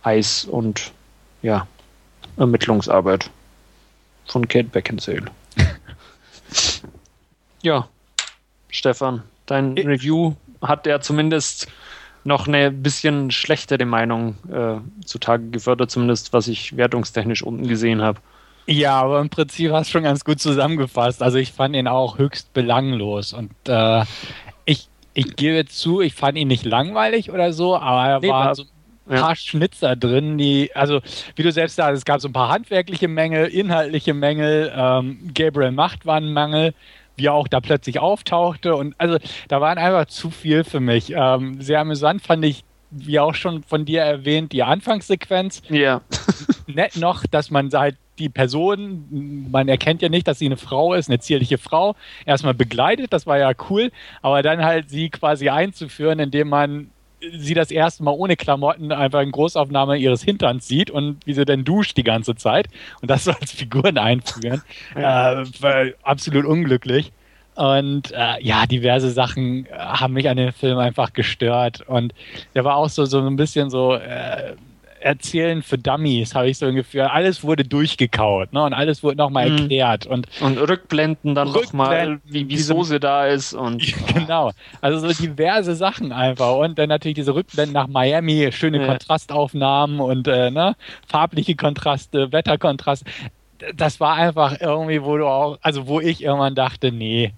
[0.02, 0.92] Eis und
[1.42, 1.66] ja,
[2.36, 3.30] Ermittlungsarbeit
[4.26, 5.26] von Kate Beckinsale.
[7.62, 7.88] ja,
[8.68, 11.68] Stefan, dein ich Review hat er zumindest
[12.24, 18.20] noch eine bisschen schlechtere Meinung äh, zutage gefördert, zumindest was ich wertungstechnisch unten gesehen habe.
[18.66, 21.22] Ja, aber im Prinzip hast du schon ganz gut zusammengefasst.
[21.22, 24.04] Also ich fand ihn auch höchst belanglos und äh,
[25.14, 28.64] ich, gebe zu, ich fand ihn nicht langweilig oder so, aber er nee, war, so
[29.08, 29.20] ja.
[29.20, 31.00] paar Schnitzer drin, die, also
[31.36, 35.72] wie du selbst sagst, es gab so ein paar handwerkliche Mängel, inhaltliche Mängel, ähm, Gabriel
[35.72, 36.74] Macht war ein Mangel,
[37.16, 41.12] wie er auch da plötzlich auftauchte und also da waren einfach zu viel für mich.
[41.14, 45.62] Ähm, sehr amüsant fand ich wie auch schon von dir erwähnt, die Anfangssequenz.
[45.68, 46.00] Ja.
[46.66, 50.94] Nett noch, dass man halt die Person, man erkennt ja nicht, dass sie eine Frau
[50.94, 55.48] ist, eine zierliche Frau, erstmal begleitet, das war ja cool, aber dann halt sie quasi
[55.48, 56.90] einzuführen, indem man
[57.32, 61.44] sie das erste Mal ohne Klamotten einfach in Großaufnahme ihres Hinterns sieht und wie sie
[61.44, 62.68] denn duscht die ganze Zeit
[63.02, 64.62] und das so als Figuren einführen.
[64.94, 65.42] Ja.
[65.42, 67.12] Äh, absolut unglücklich.
[67.54, 71.82] Und äh, ja, diverse Sachen äh, haben mich an dem Film einfach gestört.
[71.86, 72.14] Und
[72.54, 74.54] der war auch so, so ein bisschen so äh,
[75.00, 77.02] Erzählen für Dummies, habe ich so ein Gefühl.
[77.02, 78.62] Alles wurde durchgekaut ne?
[78.62, 79.58] und alles wurde nochmal mhm.
[79.58, 80.06] erklärt.
[80.06, 83.54] Und, und Rückblenden dann nochmal, wie, wie Soße da ist.
[83.54, 83.82] und
[84.14, 86.56] Genau, also so diverse Sachen einfach.
[86.56, 88.86] Und dann natürlich diese Rückblenden nach Miami, schöne ja.
[88.86, 90.76] Kontrastaufnahmen und äh, ne?
[91.06, 93.10] farbliche Kontraste, Wetterkontraste.
[93.74, 97.32] Das war einfach irgendwie, wo du auch, also wo ich irgendwann dachte, nee,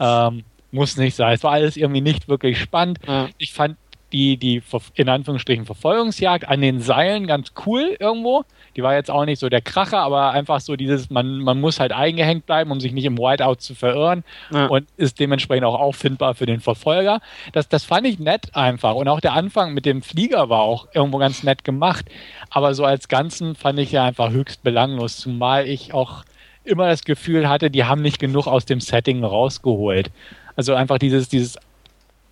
[0.00, 1.34] ähm, muss nicht sein.
[1.34, 2.98] Es war alles irgendwie nicht wirklich spannend.
[3.06, 3.28] Ja.
[3.38, 3.76] Ich fand
[4.12, 4.62] die, die
[4.94, 8.44] in Anführungsstrichen Verfolgungsjagd an den Seilen ganz cool irgendwo.
[8.76, 11.80] Die war jetzt auch nicht so der Kracher, aber einfach so dieses, man, man muss
[11.80, 14.66] halt eingehängt bleiben, um sich nicht im Whiteout zu verirren ja.
[14.66, 17.20] und ist dementsprechend auch auffindbar für den Verfolger.
[17.52, 18.94] Das, das fand ich nett einfach.
[18.94, 22.06] Und auch der Anfang mit dem Flieger war auch irgendwo ganz nett gemacht.
[22.50, 26.24] Aber so als Ganzen fand ich ja einfach höchst belanglos, zumal ich auch
[26.64, 30.10] immer das Gefühl hatte, die haben nicht genug aus dem Setting rausgeholt.
[30.56, 31.56] Also einfach dieses, dieses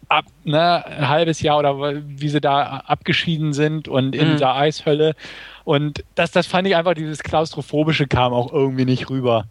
[0.08, 4.32] ab, ne, ein halbes Jahr oder wie sie da abgeschieden sind und in mhm.
[4.32, 5.14] dieser Eishölle.
[5.64, 9.46] Und das, das fand ich einfach, dieses Klaustrophobische kam auch irgendwie nicht rüber.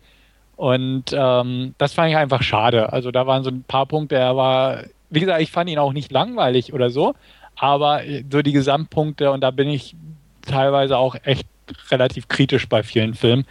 [0.55, 2.93] Und ähm, das fand ich einfach schade.
[2.93, 5.91] Also da waren so ein paar Punkte, er war, wie gesagt, ich fand ihn auch
[5.91, 7.13] nicht langweilig oder so,
[7.57, 8.01] aber
[8.31, 9.95] so die Gesamtpunkte, und da bin ich
[10.47, 11.47] teilweise auch echt
[11.91, 13.45] relativ kritisch bei vielen Filmen,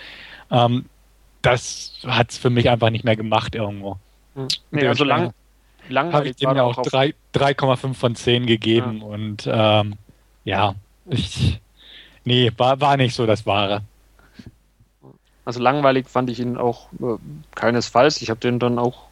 [0.51, 0.87] ähm,
[1.43, 3.99] das hat es für mich einfach nicht mehr gemacht irgendwo.
[4.35, 4.49] Mhm.
[4.71, 5.35] Nee, also lang,
[5.89, 6.15] langweilig.
[6.15, 9.07] Habe ich dem ja auch 3,5 von 10 gegeben ja.
[9.07, 9.95] und ähm,
[10.45, 10.75] ja,
[11.09, 11.61] ich,
[12.25, 13.83] nee, war, war nicht so das Wahre.
[15.45, 17.17] Also langweilig fand ich ihn auch äh,
[17.55, 18.23] keinesfalls.
[18.23, 19.09] Ich habe den dann auch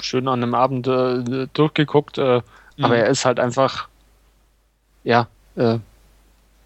[0.00, 2.42] schön an einem Abend äh, durchgeguckt, äh,
[2.76, 2.84] mhm.
[2.84, 3.88] aber er ist halt einfach,
[5.04, 5.26] ja,
[5.56, 5.78] äh,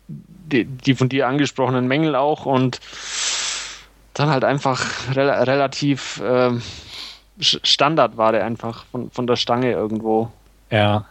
[0.09, 2.81] die, die, von dir angesprochenen Mängel auch und
[4.13, 4.85] dann halt einfach
[5.17, 6.63] re relativ ähm,
[7.41, 10.31] Standard war der einfach von, von der Stange irgendwo.
[10.71, 11.07] Ja.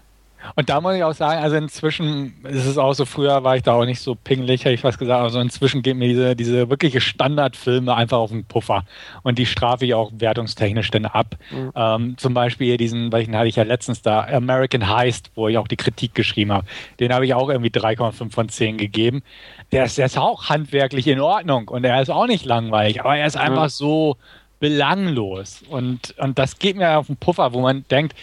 [0.56, 3.64] Und da muss ich auch sagen, also inzwischen ist es auch so, früher war ich
[3.64, 6.70] da auch nicht so pingelig, hätte ich fast gesagt, also inzwischen gehen mir diese, diese
[6.70, 8.84] wirkliche Standardfilme einfach auf den Puffer.
[9.24, 11.38] Und die strafe ich auch wertungstechnisch dann ab.
[11.52, 11.72] Mhm.
[11.76, 15.58] Ähm, zum Beispiel hier diesen, welchen hatte ich ja letztens da, American Heist, wo ich
[15.58, 16.68] auch die Kritik geschrieben habe.
[17.00, 19.24] Den habe ich auch irgendwie 3,5 von 10 gegeben.
[19.72, 23.18] Der ist, der ist auch handwerklich in Ordnung und er ist auch nicht langweilig, aber
[23.18, 23.70] er ist einfach mhm.
[23.70, 24.18] so
[24.64, 25.62] belanglos.
[25.70, 28.16] Und, und das geht mir auf den Puffer, wo man denkt,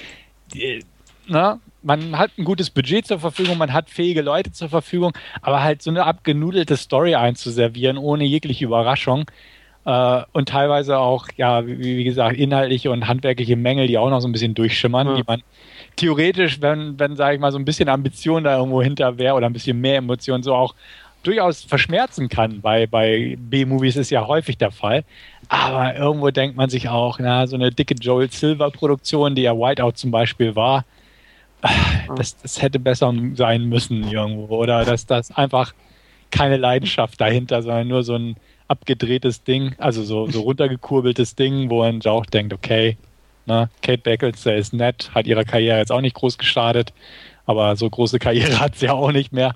[1.29, 5.13] ne, man hat ein gutes Budget zur Verfügung, man hat fähige Leute zur Verfügung,
[5.43, 9.31] aber halt so eine abgenudelte Story einzuservieren, ohne jegliche Überraschung.
[9.85, 14.21] Äh, und teilweise auch, ja, wie, wie, gesagt, inhaltliche und handwerkliche Mängel, die auch noch
[14.21, 15.17] so ein bisschen durchschimmern, ja.
[15.17, 15.43] die man
[15.97, 19.45] theoretisch, wenn, wenn, sage ich mal, so ein bisschen Ambition da irgendwo hinter wäre oder
[19.45, 20.75] ein bisschen mehr Emotion, so auch
[21.23, 22.61] durchaus verschmerzen kann.
[22.61, 25.05] Bei, bei B-Movies ist ja häufig der Fall.
[25.49, 29.93] Aber irgendwo denkt man sich auch, na, so eine dicke Joel Silver-Produktion, die ja Whiteout
[29.93, 30.85] zum Beispiel war,
[32.17, 34.57] das, das hätte besser sein müssen irgendwo.
[34.57, 35.75] Oder dass das einfach
[36.31, 38.37] keine Leidenschaft dahinter, sondern nur so ein
[38.69, 42.97] abgedrehtes Ding, also so, so runtergekurbeltes Ding, wo man auch denkt, okay,
[43.47, 46.93] na, Kate Beckinsale ist nett, hat ihrer Karriere jetzt auch nicht groß geschadet,
[47.47, 49.55] aber so große Karriere hat sie ja auch nicht mehr.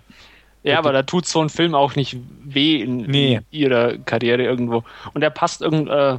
[0.65, 3.35] Ja, aber da tut so ein Film auch nicht weh in, nee.
[3.35, 4.83] in ihrer Karriere irgendwo.
[5.13, 6.17] Und er passt irgend, äh,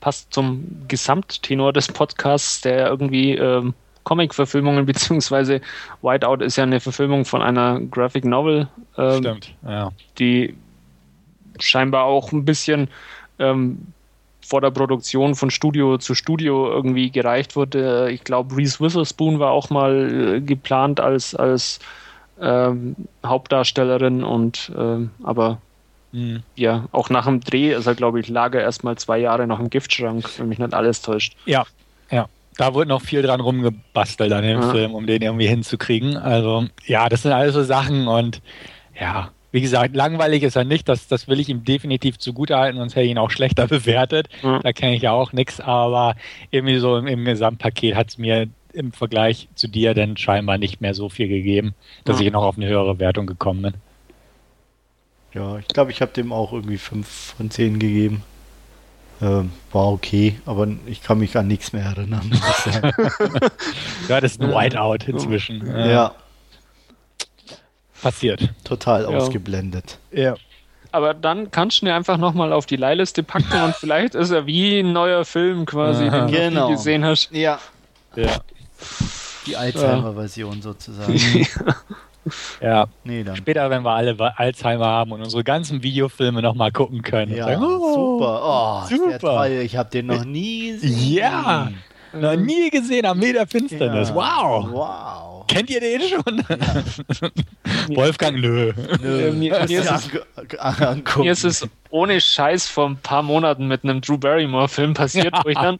[0.00, 3.72] passt zum Gesamttenor des Podcasts, der irgendwie ähm,
[4.04, 5.62] Comic-Verfilmungen, beziehungsweise
[6.02, 8.68] Whiteout ist ja eine Verfilmung von einer Graphic Novel.
[8.98, 9.90] Ähm, Stimmt, ja.
[10.18, 10.54] Die
[11.58, 12.88] scheinbar auch ein bisschen
[13.38, 13.86] ähm,
[14.46, 18.10] vor der Produktion von Studio zu Studio irgendwie gereicht wurde.
[18.10, 21.80] Ich glaube, Reese Witherspoon war auch mal äh, geplant als, als
[22.40, 25.58] ähm, Hauptdarstellerin und ähm, aber
[26.12, 26.42] mhm.
[26.54, 29.60] ja, auch nach dem Dreh ist er, glaube ich, lag er erstmal zwei Jahre noch
[29.60, 31.36] im Giftschrank, wenn mich nicht alles täuscht.
[31.46, 31.64] Ja,
[32.10, 32.28] ja.
[32.56, 34.70] Da wurde noch viel dran rumgebastelt an dem ja.
[34.70, 36.16] Film, um den irgendwie hinzukriegen.
[36.16, 38.42] Also, ja, das sind alles so Sachen und
[38.98, 42.96] ja, wie gesagt, langweilig ist er nicht, das, das will ich ihm definitiv zugutehalten, sonst
[42.96, 44.28] hätte ich ihn auch schlechter bewertet.
[44.42, 44.60] Mhm.
[44.62, 46.16] Da kenne ich ja auch nichts, aber
[46.50, 50.80] irgendwie so im, im Gesamtpaket hat es mir im Vergleich zu dir dann scheinbar nicht
[50.80, 52.26] mehr so viel gegeben, dass Ja.
[52.26, 53.74] ich noch auf eine höhere Wertung gekommen bin.
[55.34, 58.22] Ja, ich glaube, ich habe dem auch irgendwie 5 von 10 gegeben.
[59.20, 62.30] Ähm, war okay, aber ich kann mich an nichts mehr erinnern.
[64.08, 65.66] Ja, das ist ein Whiteout inzwischen.
[65.66, 66.14] ja,
[68.00, 68.48] Passiert.
[68.64, 69.08] total Ja.
[69.08, 69.98] ausgeblendet.
[70.12, 70.34] Ja.
[70.92, 74.46] Aber dann kannst du ihn einfach nochmal auf die Leihliste packen und vielleicht ist er
[74.46, 76.68] wie ein neuer Film quasi, den du Genau.
[76.68, 77.30] nie gesehen hast.
[77.32, 77.58] Ja,
[78.16, 78.40] Ja.
[79.46, 81.14] Die Alzheimer-Version sozusagen.
[82.60, 82.86] ja.
[83.04, 83.36] nee, dann.
[83.36, 87.34] Später, wenn wir alle Alzheimer haben und unsere ganzen Videofilme nochmal gucken können.
[87.34, 88.40] Ja, sagen, oh, super.
[88.44, 89.18] Oh, super.
[89.18, 89.60] toll.
[89.64, 91.14] Ich habe den noch nie gesehen.
[91.14, 91.70] Ja.
[92.12, 94.10] Noch nie gesehen am Meter Finsternis.
[94.10, 94.14] Ja.
[94.14, 94.68] Wow.
[94.72, 95.46] Wow.
[95.46, 96.44] Kennt ihr den schon?
[97.96, 98.72] Wolfgang, nö.
[99.02, 100.10] Äh, mir, mir, ist es,
[101.16, 105.48] mir ist es ohne Scheiß vor ein paar Monaten mit einem Drew Barrymore-Film passiert, wo
[105.48, 105.78] ich dann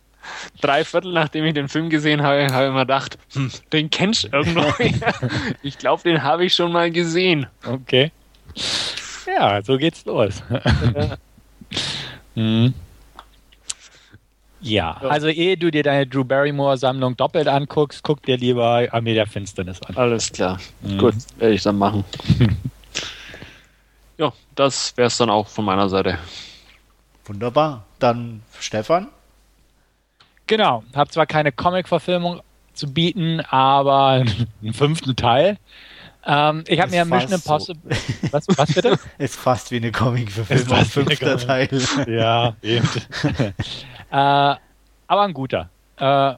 [0.60, 4.24] drei Viertel nachdem ich den Film gesehen habe, habe ich mir gedacht, hm, den kennst
[4.24, 4.64] du irgendwo.
[5.62, 7.46] ich glaube, den habe ich schon mal gesehen.
[7.66, 8.12] Okay.
[9.26, 10.42] Ja, so geht's los.
[12.34, 12.72] Hm.
[14.60, 15.08] Ja, Ja.
[15.08, 19.82] also ehe du dir deine Drew Barrymore-Sammlung doppelt anguckst, guck dir lieber Armee der Finsternis
[19.82, 19.96] an.
[19.96, 20.58] Alles klar.
[20.82, 20.98] Mhm.
[20.98, 22.04] Gut, werde ich dann machen.
[24.18, 26.18] ja, das wäre es dann auch von meiner Seite.
[27.26, 27.84] Wunderbar.
[27.98, 29.08] Dann Stefan.
[30.48, 32.40] Genau, habe zwar keine Comic-Verfilmung
[32.72, 34.24] zu bieten, aber
[34.62, 35.58] einen fünften Teil.
[36.26, 37.72] Ähm, ich habe mir Mission fast so.
[37.72, 37.96] Impossible.
[38.32, 38.98] Was, was bitte?
[39.18, 40.84] Ist fast wie eine Comic-Verfilmung.
[40.84, 41.68] Fünfter Teil.
[42.08, 42.88] ja, eben.
[43.44, 43.54] äh,
[44.10, 45.70] aber ein guter.
[45.98, 46.34] Äh,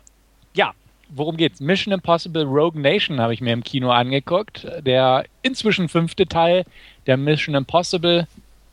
[0.55, 0.73] ja,
[1.09, 1.61] worum geht's?
[1.61, 4.67] Mission Impossible Rogue Nation habe ich mir im Kino angeguckt.
[4.81, 6.65] Der inzwischen fünfte Teil
[7.07, 8.27] der Mission Impossible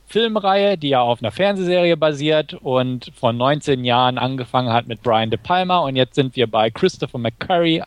[0.08, 5.30] Filmreihe, die ja auf einer Fernsehserie basiert und vor 19 Jahren angefangen hat mit Brian
[5.30, 5.78] De Palma.
[5.78, 7.82] Und jetzt sind wir bei Christopher McCurry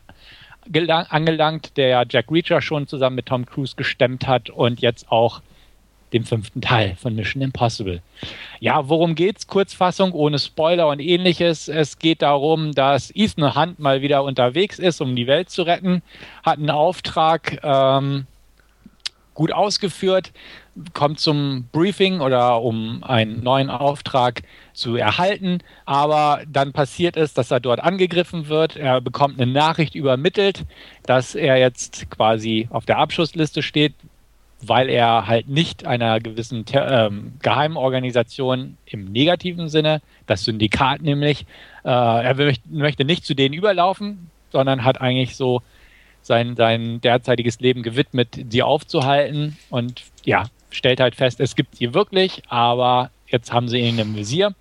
[0.71, 5.11] gelang- angelangt, der ja Jack Reacher schon zusammen mit Tom Cruise gestemmt hat und jetzt
[5.11, 5.41] auch
[6.13, 8.01] dem fünften Teil von Mission Impossible.
[8.59, 9.47] Ja, worum geht's?
[9.47, 11.67] Kurzfassung, ohne Spoiler und ähnliches.
[11.69, 16.03] Es geht darum, dass Ethan Hunt mal wieder unterwegs ist, um die Welt zu retten,
[16.43, 18.27] hat einen Auftrag ähm,
[19.33, 20.31] gut ausgeführt,
[20.93, 24.41] kommt zum Briefing oder um einen neuen Auftrag
[24.73, 28.75] zu erhalten, aber dann passiert es, dass er dort angegriffen wird.
[28.77, 30.65] Er bekommt eine Nachricht übermittelt,
[31.03, 33.93] dass er jetzt quasi auf der Abschussliste steht,
[34.61, 41.01] weil er halt nicht einer gewissen Ter ähm, geheimen Organisation im negativen Sinne, das Syndikat
[41.01, 41.45] nämlich,
[41.83, 45.61] äh, er will, möchte nicht zu denen überlaufen, sondern hat eigentlich so
[46.21, 51.93] sein, sein derzeitiges Leben gewidmet, sie aufzuhalten und ja, stellt halt fest, es gibt sie
[51.93, 54.53] wirklich, aber jetzt haben sie ihn im Visier.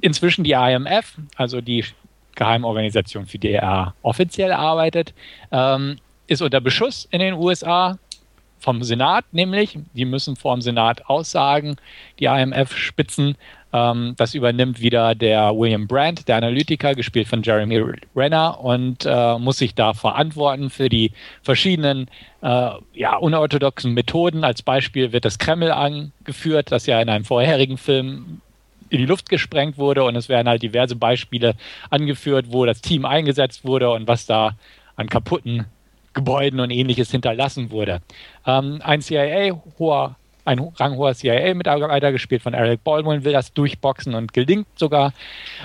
[0.00, 1.84] Inzwischen die IMF, also die
[2.34, 5.14] Geheimorganisation, für die er offiziell arbeitet,
[5.52, 5.96] ähm,
[6.26, 7.98] ist unter Beschuss in den USA
[8.64, 9.78] vom Senat, nämlich.
[9.92, 11.76] Die müssen vor dem Senat aussagen,
[12.18, 13.36] die IMF-Spitzen.
[13.72, 17.82] Ähm, das übernimmt wieder der William Brandt, der Analytiker, gespielt von Jeremy
[18.16, 21.12] Renner, und äh, muss sich da verantworten für die
[21.42, 22.08] verschiedenen
[22.40, 24.44] äh, ja, unorthodoxen Methoden.
[24.44, 28.40] Als Beispiel wird das Kreml angeführt, das ja in einem vorherigen Film
[28.88, 31.54] in die Luft gesprengt wurde und es werden halt diverse Beispiele
[31.90, 34.56] angeführt, wo das Team eingesetzt wurde und was da
[34.96, 35.66] an kaputten
[36.14, 38.00] Gebäuden und ähnliches hinterlassen wurde.
[38.46, 44.32] Ähm, ein CIA, hoher, ein ranghoher CIA-Mitarbeiter, gespielt von Eric Baldwin, will das durchboxen und
[44.32, 45.12] gelingt sogar,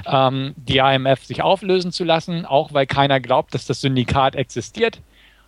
[0.06, 5.02] ähm, die IMF sich auflösen zu lassen, auch weil keiner glaubt, dass das Syndikat existiert.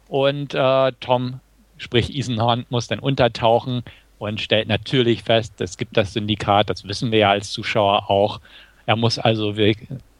[0.07, 1.39] Und äh, Tom,
[1.77, 3.83] sprich Hunt, muss dann untertauchen
[4.19, 8.39] und stellt natürlich fest, es gibt das Syndikat, das wissen wir ja als Zuschauer auch.
[8.85, 9.55] Er muss also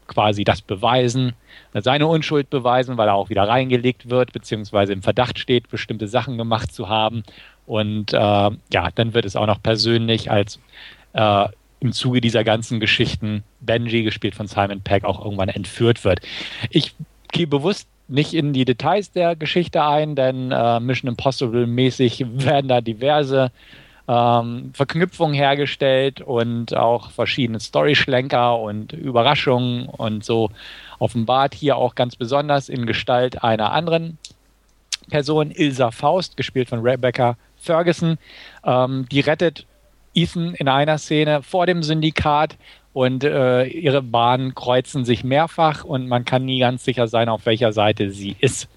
[0.06, 1.32] quasi das beweisen,
[1.74, 6.38] seine Unschuld beweisen, weil er auch wieder reingelegt wird, beziehungsweise im Verdacht steht, bestimmte Sachen
[6.38, 7.22] gemacht zu haben.
[7.66, 10.60] Und äh, ja, dann wird es auch noch persönlich, als
[11.12, 11.46] äh,
[11.80, 16.20] im Zuge dieser ganzen Geschichten Benji, gespielt von Simon Peck, auch irgendwann entführt wird.
[16.70, 16.94] Ich
[17.32, 22.68] gehe bewusst nicht in die Details der Geschichte ein, denn äh, Mission Impossible mäßig werden
[22.68, 23.50] da diverse
[24.08, 30.50] ähm, Verknüpfungen hergestellt und auch verschiedene Storyschlenker und Überraschungen und so
[30.98, 34.18] offenbart hier auch ganz besonders in Gestalt einer anderen
[35.10, 38.18] Person, Ilsa Faust, gespielt von Rebecca Ferguson.
[38.64, 39.66] Ähm, die rettet
[40.14, 42.56] Ethan in einer Szene vor dem Syndikat
[42.92, 47.46] und äh, ihre Bahnen kreuzen sich mehrfach und man kann nie ganz sicher sein, auf
[47.46, 48.68] welcher Seite sie ist.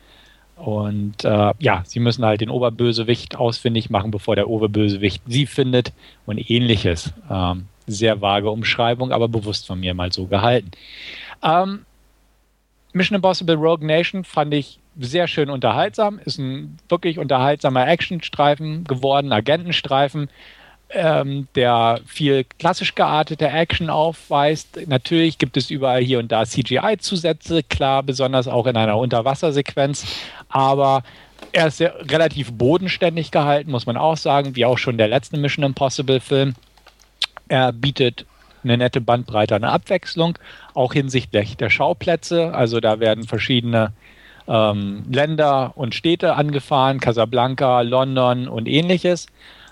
[0.56, 5.92] Und äh, ja, sie müssen halt den Oberbösewicht ausfindig machen, bevor der Oberbösewicht sie findet
[6.26, 7.14] und ähnliches.
[7.30, 10.72] Ähm, sehr vage Umschreibung, aber bewusst von mir mal so gehalten.
[11.44, 11.86] Ähm,
[12.94, 16.20] Mission Impossible Rogue Nation fand ich sehr schön unterhaltsam.
[16.24, 20.30] Ist ein wirklich unterhaltsamer Actionstreifen geworden, Agentenstreifen,
[20.90, 24.88] ähm, der viel klassisch geartete Action aufweist.
[24.88, 30.06] Natürlich gibt es überall hier und da CGI-Zusätze, klar, besonders auch in einer Unterwassersequenz.
[30.50, 31.04] Aber
[31.52, 35.38] er ist sehr, relativ bodenständig gehalten, muss man auch sagen, wie auch schon der letzte
[35.38, 36.54] Mission Impossible-Film.
[37.48, 38.26] Er bietet
[38.64, 40.38] eine nette Bandbreite, eine Abwechslung,
[40.74, 42.54] auch hinsichtlich der Schauplätze.
[42.54, 43.94] Also da werden verschiedene
[44.48, 49.28] ähm, Länder und Städte angefahren, Casablanca, London und ähnliches.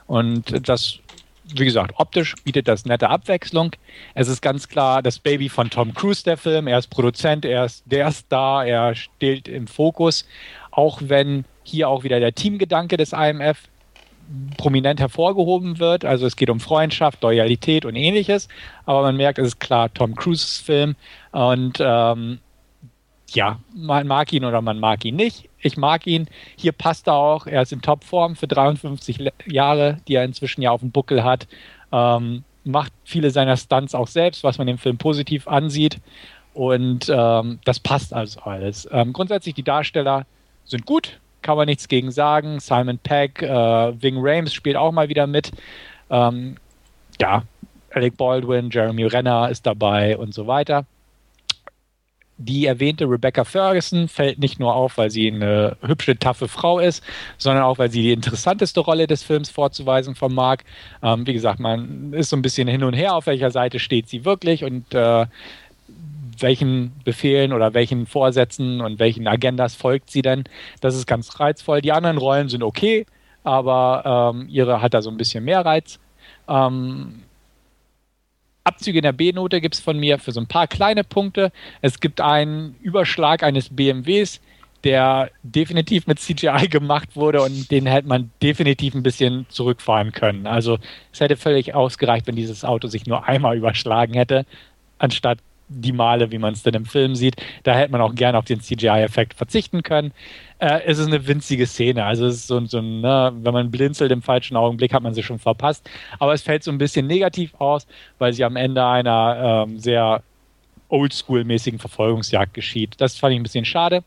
[0.07, 0.99] Und das,
[1.45, 3.71] wie gesagt, optisch bietet das nette Abwechslung.
[4.15, 6.67] Es ist ganz klar das Baby von Tom Cruise, der Film.
[6.67, 10.25] Er ist Produzent, er ist der Star, er steht im Fokus.
[10.71, 13.57] Auch wenn hier auch wieder der Teamgedanke des IMF
[14.57, 16.05] prominent hervorgehoben wird.
[16.05, 18.47] Also es geht um Freundschaft, Loyalität und ähnliches.
[18.85, 20.95] Aber man merkt, es ist klar Tom Cruises Film.
[21.31, 22.39] Und ähm,
[23.33, 25.49] ja, man mag ihn oder man mag ihn nicht.
[25.59, 26.27] Ich mag ihn.
[26.55, 27.47] Hier passt er auch.
[27.47, 31.47] Er ist in Topform für 53 Jahre, die er inzwischen ja auf dem Buckel hat.
[31.91, 35.99] Ähm, macht viele seiner Stunts auch selbst, was man dem Film positiv ansieht.
[36.53, 38.87] Und ähm, das passt also alles.
[38.91, 40.25] Ähm, grundsätzlich die Darsteller
[40.65, 42.59] sind gut, kann man nichts gegen sagen.
[42.59, 45.51] Simon Peck, äh, Ving Rames spielt auch mal wieder mit.
[46.09, 46.57] Ähm,
[47.19, 47.43] ja,
[47.91, 50.85] Alec Baldwin, Jeremy Renner ist dabei und so weiter.
[52.45, 57.01] Die erwähnte Rebecca Ferguson fällt nicht nur auf, weil sie eine hübsche, taffe Frau ist,
[57.37, 60.57] sondern auch, weil sie die interessanteste Rolle des Films vorzuweisen vermag.
[61.01, 64.09] Ähm, wie gesagt, man ist so ein bisschen hin und her, auf welcher Seite steht
[64.09, 65.25] sie wirklich und äh,
[66.39, 70.43] welchen Befehlen oder welchen Vorsätzen und welchen Agendas folgt sie denn.
[70.81, 71.81] Das ist ganz reizvoll.
[71.81, 73.05] Die anderen Rollen sind okay,
[73.45, 75.99] aber ähm, ihre hat da so ein bisschen mehr Reiz.
[76.49, 77.23] Ähm,
[78.63, 81.51] Abzüge in der B-Note gibt es von mir für so ein paar kleine Punkte.
[81.81, 84.39] Es gibt einen Überschlag eines BMWs,
[84.83, 90.47] der definitiv mit CGI gemacht wurde und den hätte man definitiv ein bisschen zurückfahren können.
[90.47, 90.77] Also
[91.11, 94.45] es hätte völlig ausgereicht, wenn dieses Auto sich nur einmal überschlagen hätte,
[94.97, 95.39] anstatt
[95.81, 97.35] die Male, wie man es denn im Film sieht.
[97.63, 100.11] Da hätte man auch gerne auf den CGI-Effekt verzichten können.
[100.59, 102.05] Äh, es ist eine winzige Szene.
[102.05, 105.23] Also es ist so, so ne, wenn man blinzelt im falschen Augenblick, hat man sie
[105.23, 105.89] schon verpasst.
[106.19, 107.87] Aber es fällt so ein bisschen negativ aus,
[108.19, 110.23] weil sie am Ende einer ähm, sehr
[110.89, 112.95] oldschool-mäßigen Verfolgungsjagd geschieht.
[112.99, 114.03] Das fand ich ein bisschen schade.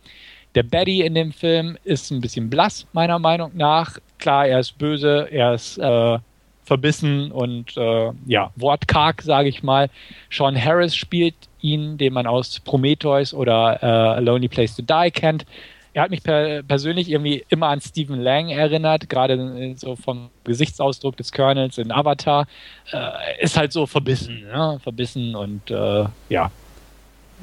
[0.54, 3.98] Der Betty in dem Film ist ein bisschen blass, meiner Meinung nach.
[4.18, 6.18] Klar, er ist böse, er ist äh,
[6.66, 9.88] verbissen und äh, ja, wortkarg, sage ich mal.
[10.30, 15.10] Sean Harris spielt ihn, den man aus Prometheus oder äh, A Lonely Place to Die
[15.12, 15.46] kennt.
[15.94, 21.16] Er hat mich per persönlich irgendwie immer an Stephen Lang erinnert, gerade so vom Gesichtsausdruck
[21.16, 22.46] des Colonels in Avatar.
[22.92, 24.78] Äh, ist halt so verbissen, ja?
[24.80, 26.50] verbissen und äh, ja,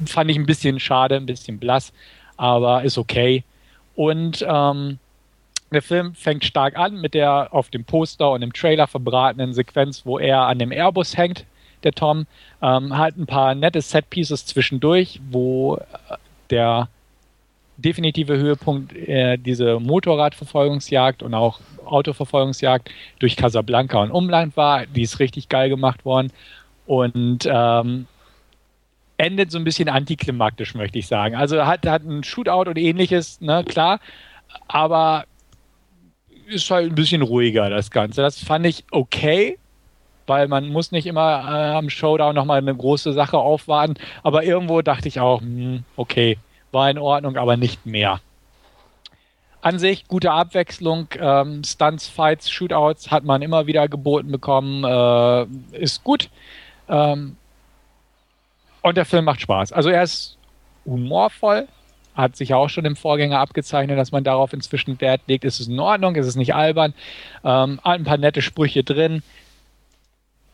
[0.06, 1.92] fand ich ein bisschen schade, ein bisschen blass,
[2.36, 3.42] aber ist okay.
[3.96, 4.98] Und ähm,
[5.74, 10.06] der Film fängt stark an mit der auf dem Poster und im Trailer verbratenen Sequenz,
[10.06, 11.44] wo er an dem Airbus hängt,
[11.82, 12.26] der Tom.
[12.62, 16.16] Ähm, hat ein paar nette Set-Pieces zwischendurch, wo äh,
[16.50, 16.88] der
[17.76, 24.86] definitive Höhepunkt äh, diese Motorradverfolgungsjagd und auch Autoverfolgungsjagd durch Casablanca und Umland war.
[24.86, 26.32] Die ist richtig geil gemacht worden.
[26.86, 28.06] Und ähm,
[29.16, 31.34] endet so ein bisschen antiklimaktisch, möchte ich sagen.
[31.34, 34.00] Also hat, hat ein Shootout und ähnliches, ne, klar.
[34.68, 35.24] Aber
[36.46, 38.22] ist halt ein bisschen ruhiger, das Ganze.
[38.22, 39.58] Das fand ich okay,
[40.26, 43.94] weil man muss nicht immer äh, am Showdown nochmal eine große Sache aufwarten.
[44.22, 46.38] Aber irgendwo dachte ich auch, hm, okay,
[46.72, 48.20] war in Ordnung, aber nicht mehr.
[49.60, 55.78] An sich gute Abwechslung, ähm, Stunts, Fights, Shootouts hat man immer wieder geboten bekommen, äh,
[55.78, 56.28] ist gut.
[56.88, 57.36] Ähm,
[58.82, 59.72] und der Film macht Spaß.
[59.72, 60.36] Also er ist
[60.84, 61.66] humorvoll,
[62.14, 65.44] hat sich auch schon im Vorgänger abgezeichnet, dass man darauf inzwischen Wert legt.
[65.44, 66.14] Ist es in Ordnung?
[66.16, 66.94] Ist es nicht albern?
[67.44, 69.22] Ähm, ein paar nette Sprüche drin.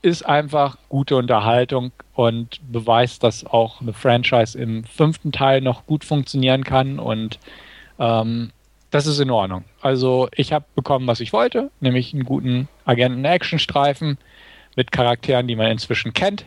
[0.03, 6.05] Ist einfach gute Unterhaltung und beweist, dass auch eine Franchise im fünften Teil noch gut
[6.05, 7.39] funktionieren kann und
[7.99, 8.51] ähm,
[8.91, 9.65] das ist in Ordnung.
[9.81, 14.19] Also ich habe bekommen, was ich wollte, nämlich einen guten Agenten-Action-Streifen
[14.75, 16.47] mit Charakteren, die man inzwischen kennt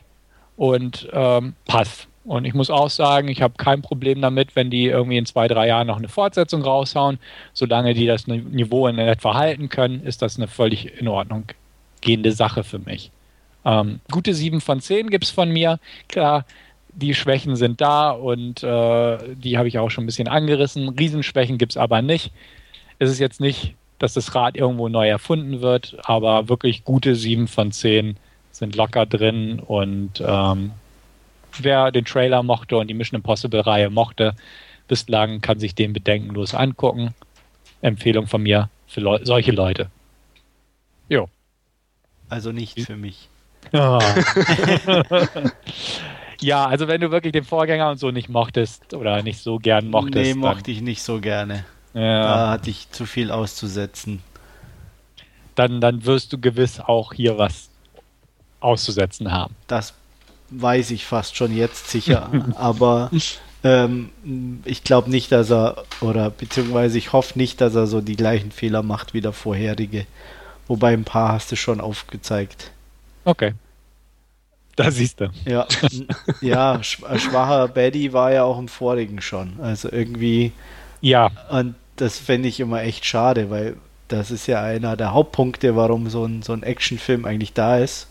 [0.57, 2.07] und ähm, passt.
[2.25, 5.47] Und ich muss auch sagen, ich habe kein Problem damit, wenn die irgendwie in zwei,
[5.47, 7.19] drei Jahren noch eine Fortsetzung raushauen.
[7.53, 11.45] Solange die das Niveau in etwa halten können, ist das eine völlig in Ordnung
[11.99, 13.11] gehende Sache für mich.
[13.65, 15.79] Ähm, gute 7 von 10 gibt es von mir.
[16.07, 16.45] Klar,
[16.95, 20.89] die Schwächen sind da und äh, die habe ich auch schon ein bisschen angerissen.
[20.89, 22.31] Riesenschwächen gibt es aber nicht.
[22.99, 27.47] Es ist jetzt nicht, dass das Rad irgendwo neu erfunden wird, aber wirklich gute 7
[27.47, 28.17] von 10
[28.51, 30.71] sind locker drin und ähm,
[31.61, 34.35] wer den Trailer mochte und die Mission Impossible-Reihe mochte,
[34.87, 37.13] bislang kann sich den bedenkenlos angucken.
[37.81, 39.89] Empfehlung von mir für Leu solche Leute.
[41.09, 41.27] Jo.
[42.29, 43.29] Also nicht für mich.
[43.71, 43.99] Ja.
[46.41, 49.89] ja, also wenn du wirklich den Vorgänger und so nicht mochtest oder nicht so gern
[49.89, 50.15] mochtest.
[50.15, 51.65] Nee, mochte ich nicht so gerne.
[51.93, 52.23] Ja.
[52.23, 54.21] Da hatte ich zu viel auszusetzen.
[55.55, 57.69] Dann, dann wirst du gewiss auch hier was
[58.59, 59.55] auszusetzen haben.
[59.67, 59.93] Das
[60.61, 62.29] weiß ich fast schon jetzt sicher.
[62.55, 63.11] Aber
[63.63, 64.09] ähm,
[64.65, 68.51] ich glaube nicht, dass er, oder beziehungsweise ich hoffe nicht, dass er so die gleichen
[68.51, 70.05] Fehler macht wie der vorherige.
[70.67, 72.71] Wobei ein paar hast du schon aufgezeigt.
[73.25, 73.53] Okay.
[74.75, 75.29] Da siehst du.
[75.45, 75.67] Ja,
[76.41, 79.59] ja, schwacher Baddy war ja auch im vorigen schon.
[79.61, 80.51] Also irgendwie.
[81.01, 81.31] Ja.
[81.49, 83.75] Und das fände ich immer echt schade, weil
[84.07, 88.07] das ist ja einer der Hauptpunkte, warum so ein, so ein Actionfilm eigentlich da ist.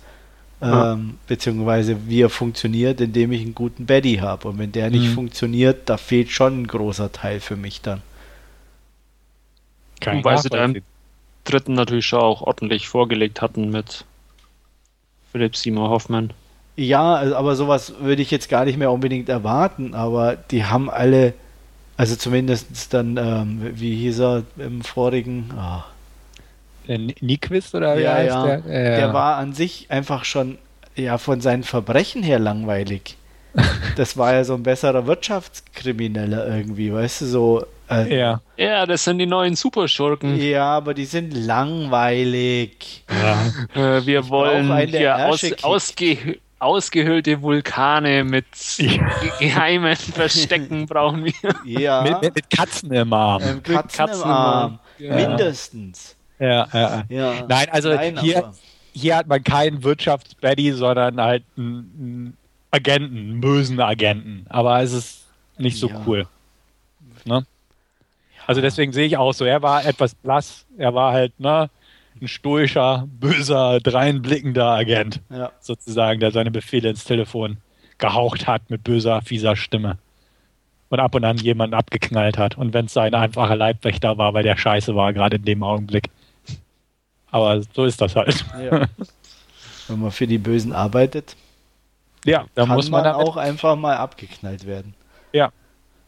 [0.62, 0.92] Ja.
[0.92, 4.48] Ähm, beziehungsweise wie er funktioniert, indem ich einen guten Baddy habe.
[4.48, 5.14] Und wenn der nicht Mhm.
[5.14, 8.02] funktioniert, da fehlt schon ein großer Teil für mich dann.
[10.00, 10.84] Kein Wobei sie Nachvollziehen.
[11.44, 14.04] dritten natürlich schon auch ordentlich vorgelegt hatten mit
[15.32, 16.32] Philipp Seymour Hoffman.
[16.76, 20.90] Ja, also, aber sowas würde ich jetzt gar nicht mehr unbedingt erwarten, aber die haben
[20.90, 21.34] alle,
[21.96, 25.50] also zumindest dann, ähm, wie hieß er im vorigen?
[25.54, 25.91] Ni-
[26.86, 28.56] Nyquist oder wie Ja, heißt ja.
[28.58, 28.90] der?
[28.90, 28.96] Ja.
[28.96, 30.58] Der war an sich einfach schon
[30.96, 33.16] ja von seinen Verbrechen her langweilig.
[33.96, 37.66] Das war ja so ein besserer Wirtschaftskrimineller irgendwie, weißt du, so.
[37.90, 38.40] Äh, Ja.
[38.56, 40.40] Ja, das sind die neuen Superschurken.
[40.40, 43.04] ja, aber die sind langweilig.
[43.10, 43.96] ja.
[43.98, 48.46] Äh, wir wollen einen, der hier aus, ausge, ausgehöhlte Vulkane mit
[48.78, 48.98] ge
[49.38, 51.32] geheimen Verstecken brauchen wir.
[51.64, 52.02] Ja.
[52.02, 53.42] Mit, mit, mit Katzen im Arm.
[53.42, 54.78] ähm, Katzen, Katzen im Arm.
[54.98, 55.14] Ja.
[55.14, 56.16] Mindestens.
[56.42, 57.04] Ja, ja.
[57.08, 57.46] Ja.
[57.48, 58.54] Nein, also Nein, hier, aber-
[58.92, 62.36] hier hat man keinen Wirtschaftsbaddy, sondern halt einen, einen
[62.70, 64.44] Agenten, einen bösen Agenten.
[64.48, 65.24] Aber es ist
[65.58, 66.02] nicht so Ja.
[66.06, 66.26] cool.
[67.24, 67.46] Ne?
[68.46, 71.70] Also deswegen sehe ich auch so, er war etwas blass, er war halt ne,
[72.20, 75.52] ein stoischer, böser, dreinblickender Agent, Ja.
[75.60, 77.58] sozusagen, der seine Befehle ins Telefon
[77.98, 79.98] gehaucht hat mit böser, fieser Stimme.
[80.88, 82.58] Und ab und an jemanden abgeknallt hat.
[82.58, 86.10] Und wenn es sein einfacher Leibwächter war, weil der scheiße war, gerade in dem Augenblick.
[87.32, 88.44] Aber so ist das halt.
[88.62, 88.86] ja.
[89.88, 91.34] Wenn man für die Bösen arbeitet,
[92.24, 94.94] Ja, da kann muss man, man auch einfach mal abgeknallt werden.
[95.32, 95.50] Ja,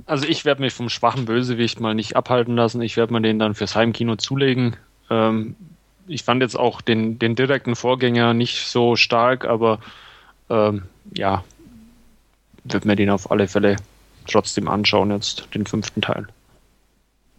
[0.06, 2.80] Also ich werde mich vom schwachen Bösewicht mal nicht abhalten lassen.
[2.82, 4.76] Ich werde mir den dann fürs Heimkino zulegen.
[5.10, 5.56] Ähm,
[6.06, 9.80] ich fand jetzt auch den, den direkten Vorgänger nicht so stark, aber
[10.50, 10.84] ähm,
[11.16, 11.42] ja,
[12.64, 13.76] wird mir den auf alle Fälle
[14.26, 16.26] trotzdem anschauen jetzt, den fünften Teil.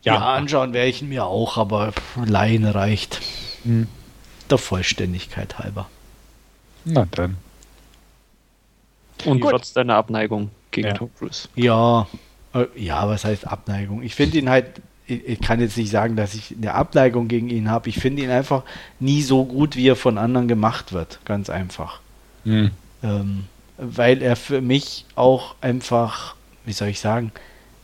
[0.03, 0.36] Ja, ja.
[0.36, 1.94] anschauen werde ich ihn mir auch, aber
[2.26, 3.22] Laien reicht.
[3.65, 3.87] Hm.
[4.49, 5.89] Der Vollständigkeit halber.
[6.85, 7.37] Na dann.
[9.25, 9.51] Und Gut.
[9.51, 10.93] trotz deiner Abneigung gegen Ja.
[10.93, 11.47] Tom Cruise.
[11.55, 12.07] Ja,
[12.53, 14.03] äh, ja, was heißt Abneigung?
[14.03, 17.69] Ich finde ihn halt, ich, kann jetzt nicht sagen, dass ich eine Abneigung gegen ihn
[17.69, 17.89] habe.
[17.89, 18.63] Ich finde ihn einfach
[18.99, 21.19] nie so gut, wie er von anderen gemacht wird.
[21.25, 21.99] Ganz einfach.
[22.43, 22.71] Hm.
[23.03, 23.45] Ähm,
[23.77, 26.35] weil er für mich auch einfach,
[26.65, 27.31] wie soll ich sagen,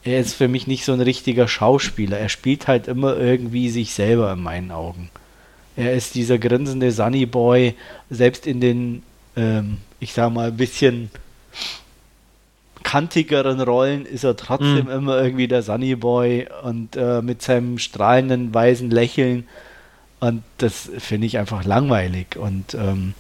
[0.03, 2.17] er ist für mich nicht so ein richtiger Schauspieler.
[2.17, 5.09] Er spielt halt immer irgendwie sich selber in meinen Augen.
[5.81, 7.73] Er ist dieser grinsende Sunny Boy,
[8.11, 9.01] selbst in den,
[9.35, 11.09] ähm, ich sag mal, ein bisschen
[12.83, 18.53] kantigeren Rollen ist er trotzdem immer irgendwie der Sunny Boy und äh, mit seinem strahlenden
[18.53, 19.47] weißen Lächeln.
[20.19, 22.37] Und das finde ich einfach langweilig.
[22.37, 23.15] Und ähm,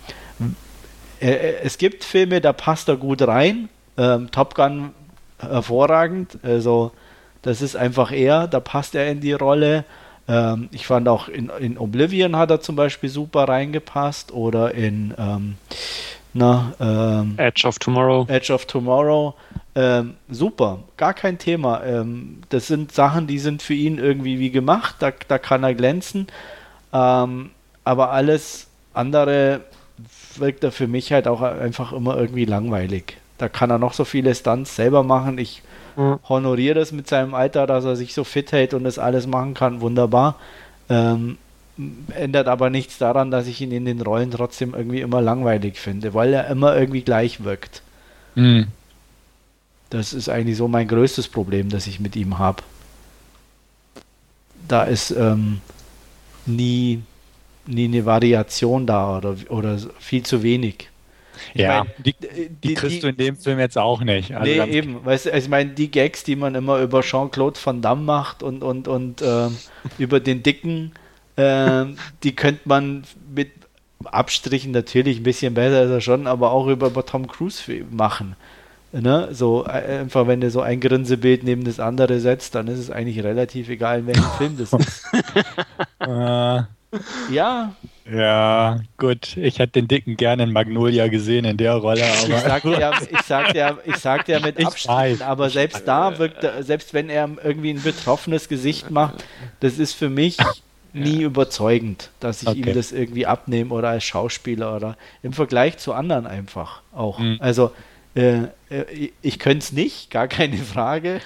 [1.19, 3.69] äh, es gibt Filme, da passt er gut rein.
[3.97, 4.91] Ähm, Top Gun
[5.39, 6.37] hervorragend.
[6.43, 6.91] Also
[7.41, 9.83] das ist einfach er, da passt er in die Rolle.
[10.27, 15.13] Ähm, ich fand auch in, in Oblivion hat er zum Beispiel super reingepasst oder in
[15.17, 15.55] ähm,
[16.33, 18.25] na, ähm, Edge of Tomorrow.
[18.29, 19.33] Edge of Tomorrow.
[19.75, 21.83] Ähm, super, gar kein Thema.
[21.83, 25.73] Ähm, das sind Sachen, die sind für ihn irgendwie wie gemacht, da, da kann er
[25.73, 26.27] glänzen.
[26.93, 27.51] Ähm,
[27.83, 29.61] aber alles andere
[30.35, 33.17] wirkt er für mich halt auch einfach immer irgendwie langweilig.
[33.37, 35.37] Da kann er noch so viele Stunts selber machen.
[35.37, 35.63] Ich
[35.95, 36.19] Mhm.
[36.27, 39.53] honoriere das mit seinem Alter, dass er sich so fit hält und das alles machen
[39.53, 39.81] kann.
[39.81, 40.35] Wunderbar.
[40.89, 41.37] Ähm,
[42.13, 46.13] ändert aber nichts daran, dass ich ihn in den Rollen trotzdem irgendwie immer langweilig finde,
[46.13, 47.81] weil er immer irgendwie gleich wirkt.
[48.35, 48.67] Hm.
[49.89, 52.63] Das ist eigentlich so mein größtes Problem, das ich mit ihm habe.
[54.67, 55.59] Da ist ähm,
[56.45, 57.01] nie,
[57.65, 60.89] nie eine Variation da oder, oder viel zu wenig.
[61.53, 64.33] Ich Ja, mein, die, äh, die kriegst du in dem Film jetzt auch nicht.
[64.33, 65.05] Also nee, ganz- eben.
[65.05, 68.63] Weißt also ich meine, die Gags, die man immer über Jean-Claude Van Damme macht und,
[68.63, 69.57] und, und ähm,
[69.97, 70.93] über den Dicken,
[71.37, 73.03] ähm, die könnte man
[73.33, 73.51] mit
[74.05, 78.35] Abstrichen natürlich ein bisschen besser ist er schon, aber auch über, über Tom Cruise machen.
[78.93, 79.29] Ne?
[79.31, 82.89] So äh, einfach, wenn du so ein Grinsebild neben das andere setzt, dann ist es
[82.89, 85.05] eigentlich relativ egal, in welchem Film das ist.
[87.31, 87.73] Ja,
[88.11, 89.37] ja, gut.
[89.37, 93.21] Ich hätte den Dicken gerne in Magnolia gesehen in der Rolle, ich sagte ja, ich
[93.21, 97.71] sagte ja, ich sagte ja mit Abstand, aber selbst da wirkt, selbst wenn er irgendwie
[97.71, 99.23] ein betroffenes Gesicht macht,
[99.59, 100.37] das ist für mich
[100.93, 102.59] nie überzeugend, dass ich Okay.
[102.59, 107.19] ihm das irgendwie abnehme oder als Schauspieler oder im Vergleich zu anderen einfach auch.
[107.19, 107.37] Mhm.
[107.39, 107.71] Also
[108.13, 111.21] äh, äh, ich könnte es nicht, gar keine Frage.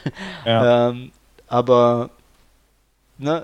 [0.45, 0.89] Ja.
[0.89, 1.11] Ähm,
[1.47, 2.11] aber
[3.17, 3.43] ne,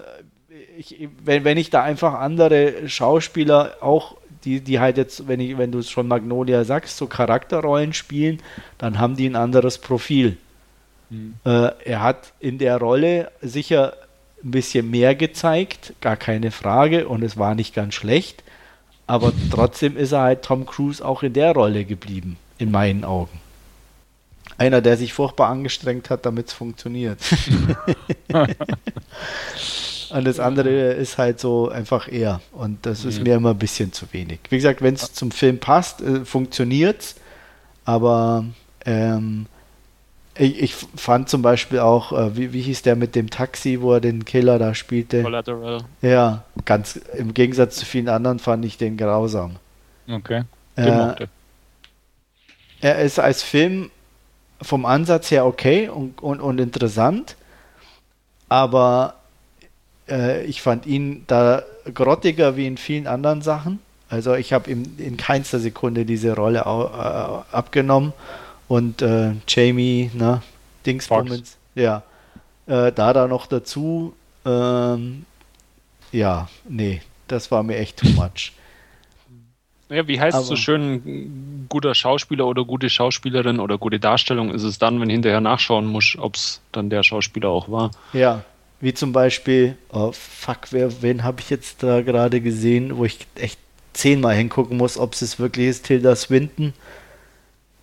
[0.78, 5.58] ich, wenn, wenn ich da einfach andere Schauspieler auch, die, die halt jetzt, wenn ich,
[5.58, 8.42] wenn du es schon Magnolia sagst, so Charakterrollen spielen,
[8.78, 10.38] dann haben die ein anderes Profil.
[11.10, 11.36] Mhm.
[11.46, 13.94] Äh, er hat in der Rolle sicher
[14.44, 18.44] ein bisschen mehr gezeigt, gar keine Frage, und es war nicht ganz schlecht,
[19.06, 23.40] aber trotzdem ist er halt Tom Cruise auch in der Rolle geblieben, in meinen Augen.
[24.58, 27.20] Einer, der sich furchtbar angestrengt hat, damit es funktioniert.
[30.12, 32.42] Und das andere ist halt so einfach er.
[32.52, 34.40] Und das ist mir immer ein bisschen zu wenig.
[34.50, 37.16] Wie gesagt, wenn es zum Film passt, äh, funktioniert's.
[37.86, 38.46] Aber
[38.86, 39.46] ähm,
[40.38, 43.94] ich, ich fand zum Beispiel auch, äh, wie, wie hieß der mit dem Taxi, wo
[43.94, 45.24] er den Killer da spielte?
[45.24, 45.86] Collateral.
[46.02, 49.56] Ja, ganz im Gegensatz zu vielen anderen fand ich den grausam.
[50.10, 50.44] Okay.
[50.76, 51.28] Äh,
[52.82, 53.92] er ist als Film
[54.62, 57.36] vom Ansatz her okay und, und, und interessant,
[58.50, 59.21] aber
[60.10, 61.64] äh, ich fand ihn da
[61.94, 63.80] grottiger wie in vielen anderen Sachen.
[64.10, 68.14] Also ich habe ihm in keinster Sekunde diese Rolle äh, abgenommen
[68.68, 70.42] und äh, Jamie, ne,
[70.86, 72.04] Dingsbummens, ja,
[72.68, 74.14] äh, da da noch dazu,
[74.46, 75.26] ähm,
[76.12, 78.52] ja, nee, das war mir echt too much.
[79.90, 84.64] Ja, wie heißt es so schön, guter Schauspieler oder gute Schauspielerin oder gute Darstellung ist
[84.64, 87.92] es dann, wenn hinterher nachschauen muss, ob es dann der Schauspieler auch war.
[88.14, 88.44] Ja,
[88.82, 93.20] wie zum Beispiel, oh fuck, wer, wen habe ich jetzt da gerade gesehen, wo ich
[93.36, 93.60] echt
[93.94, 96.74] zehnmal hingucken muss, ob es wirklich ist, Tilda Swinton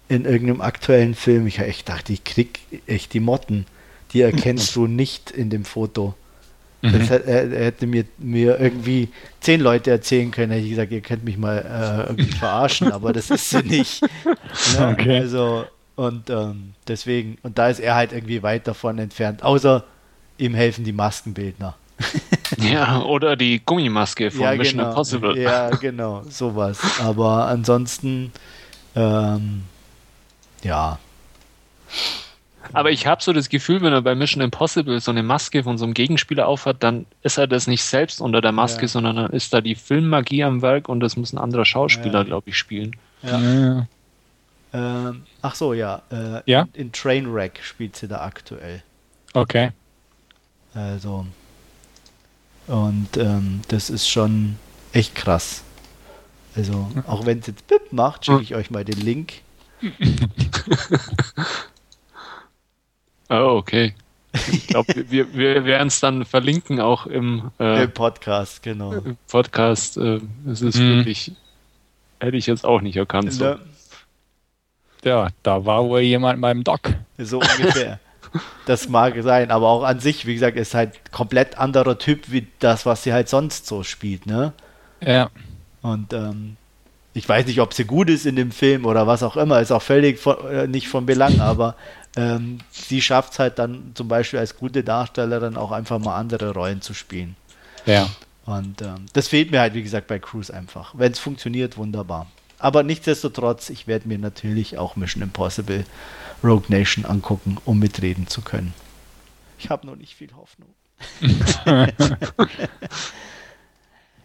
[0.08, 1.46] in irgendeinem aktuellen Film.
[1.46, 3.66] Ich echt dachte, ich krieg echt die Motten.
[4.12, 6.14] Die erkennst du nicht in dem Foto.
[6.80, 6.98] Das Mhm.
[7.08, 9.08] hätte, er, er hätte mir, mir irgendwie
[9.40, 13.12] zehn Leute erzählen können, hätte ich gesagt, ihr könnt mich mal äh, irgendwie verarschen, aber
[13.12, 14.00] das ist sie nicht.
[14.78, 14.88] Ne?
[14.92, 15.18] Okay.
[15.18, 15.64] Also,
[15.96, 19.84] und ähm, deswegen, und da ist er halt irgendwie weit davon entfernt, außer
[20.38, 21.74] ihm helfen die Maskenbildner.
[22.58, 24.88] Ja, oder die Gummimaske von Mission genau.
[24.90, 25.38] Impossible.
[25.38, 26.80] Ja, genau, sowas.
[27.00, 28.32] Aber ansonsten,
[28.96, 29.64] ähm,
[30.62, 30.98] ja,
[32.72, 35.76] Aber ich habe so das Gefühl, wenn er bei Mission Impossible so eine Maske von
[35.78, 38.88] so einem Gegenspieler aufhat, dann ist er das nicht selbst unter der Maske, Ja.
[38.88, 42.24] sondern dann ist da die Filmmagie am Werk und das muss ein anderer Schauspieler, Ja.
[42.24, 42.96] glaube ich, spielen.
[43.22, 43.38] ja.
[43.40, 43.86] Ja.
[44.74, 46.02] Ähm, ach so, ja.
[46.10, 46.66] Äh, Ja?
[46.74, 48.82] In Trainwreck spielt sie da aktuell.
[49.32, 49.70] Okay.
[50.78, 51.26] Also,
[52.68, 54.56] und ähm, das ist schon
[54.92, 55.64] echt krass.
[56.54, 59.32] Also, auch wenn es jetzt Bip macht, schicke ich euch mal den Link.
[63.30, 63.94] Oh, okay.
[64.50, 68.92] Ich glaube, wir, wir werden es dann verlinken auch im, äh, Im Podcast, genau.
[68.94, 69.98] im Podcast.
[69.98, 70.96] Äh, es ist Mhm.
[70.96, 71.32] wirklich,
[72.20, 73.30] hätte ich jetzt auch nicht erkannt.
[73.34, 73.56] So.
[75.04, 76.94] Ja, da war wohl jemand beim Doc.
[77.18, 78.00] So ungefähr.
[78.66, 82.46] Das mag sein, aber auch an sich, wie gesagt, ist halt komplett anderer Typ wie
[82.58, 84.52] das, was sie halt sonst so spielt, ne?
[85.00, 85.30] Ja.
[85.82, 86.56] Und ähm,
[87.14, 89.72] ich weiß nicht, ob sie gut ist in dem Film oder was auch immer, ist
[89.72, 91.74] auch völlig von, äh, nicht von Belang, aber
[92.16, 96.52] ähm, sie schafft es halt dann zum Beispiel als gute Darstellerin auch einfach mal andere
[96.52, 97.36] Rollen zu spielen.
[97.86, 98.08] Ja.
[98.44, 100.94] Und ähm, das fehlt mir halt, wie gesagt, bei Cruise einfach.
[100.96, 102.26] Wenn es funktioniert, wunderbar.
[102.58, 105.84] Aber nichtsdestotrotz, ich werde mir natürlich auch Mission Impossible
[106.42, 108.74] Rogue Nation angucken, um mitreden zu können.
[109.58, 110.68] Ich habe noch nicht viel Hoffnung.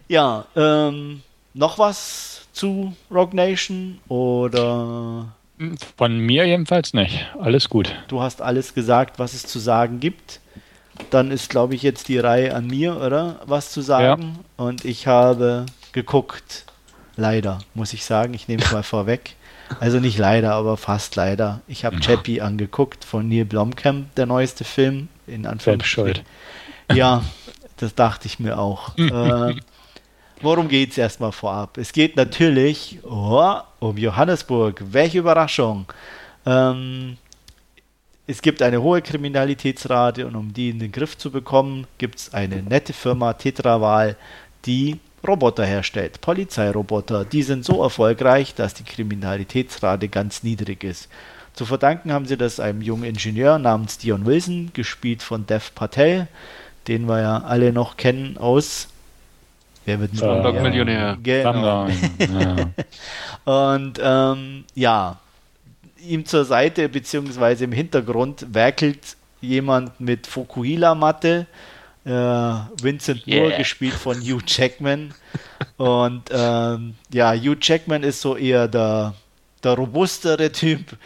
[0.07, 1.21] ja, ähm,
[1.53, 5.33] noch was zu Rogue Nation oder
[5.97, 7.27] Von mir jedenfalls nicht.
[7.39, 7.93] Alles gut.
[8.07, 10.39] du hast alles gesagt, was es zu sagen gibt?
[11.09, 13.39] Dann ist, glaube ich, jetzt die Reihe an mir, oder?
[13.45, 14.39] Was zu sagen.
[14.57, 16.65] Und ich habe geguckt.
[17.15, 18.33] Leider, muss ich sagen.
[18.33, 19.35] Ich nehme es mal vorweg.
[19.79, 21.61] Also nicht leider, aber fast leider.
[21.67, 25.07] Ich habe Chappie angeguckt von Neil Blomkamp, der neueste Film.
[25.25, 25.45] In.
[25.45, 26.25] Anführungsstrichen.
[26.91, 27.23] Ja,
[27.77, 28.97] das dachte ich mir auch.
[28.97, 29.55] äh,
[30.41, 31.77] worum geht es erstmal vorab?
[31.77, 34.83] Es geht natürlich oh, um Johannesburg.
[34.91, 35.85] Welche Überraschung!
[36.45, 37.17] Ähm,
[38.25, 42.33] es gibt eine hohe Kriminalitätsrate und um die in den Griff zu bekommen, gibt es
[42.33, 44.15] eine nette Firma Tetraval,
[44.65, 47.25] die Roboter herstellt, Polizeiroboter.
[47.25, 51.09] Die sind so erfolgreich, dass die Kriminalitätsrate ganz niedrig ist.
[51.53, 56.27] Zu verdanken haben sie das einem jungen Ingenieur namens Dion Wilson, gespielt von Dev Patel,
[56.87, 58.89] den wir ja alle noch kennen aus
[59.85, 61.17] Wer wird Slumdog Millionär?
[61.21, 61.87] Genau.
[62.17, 63.75] ja.
[63.75, 65.17] Und ähm, ja,
[66.05, 71.47] ihm zur Seite beziehungsweise im Hintergrund werkelt jemand mit Fukuhila-Matte,
[72.05, 72.09] äh,
[72.81, 73.41] Vincent yeah.
[73.41, 75.13] Moore, gespielt von Hugh Jackman.
[75.77, 79.13] Und ähm, ja, Hugh Jackman ist so eher der,
[79.63, 80.97] der robustere Typ.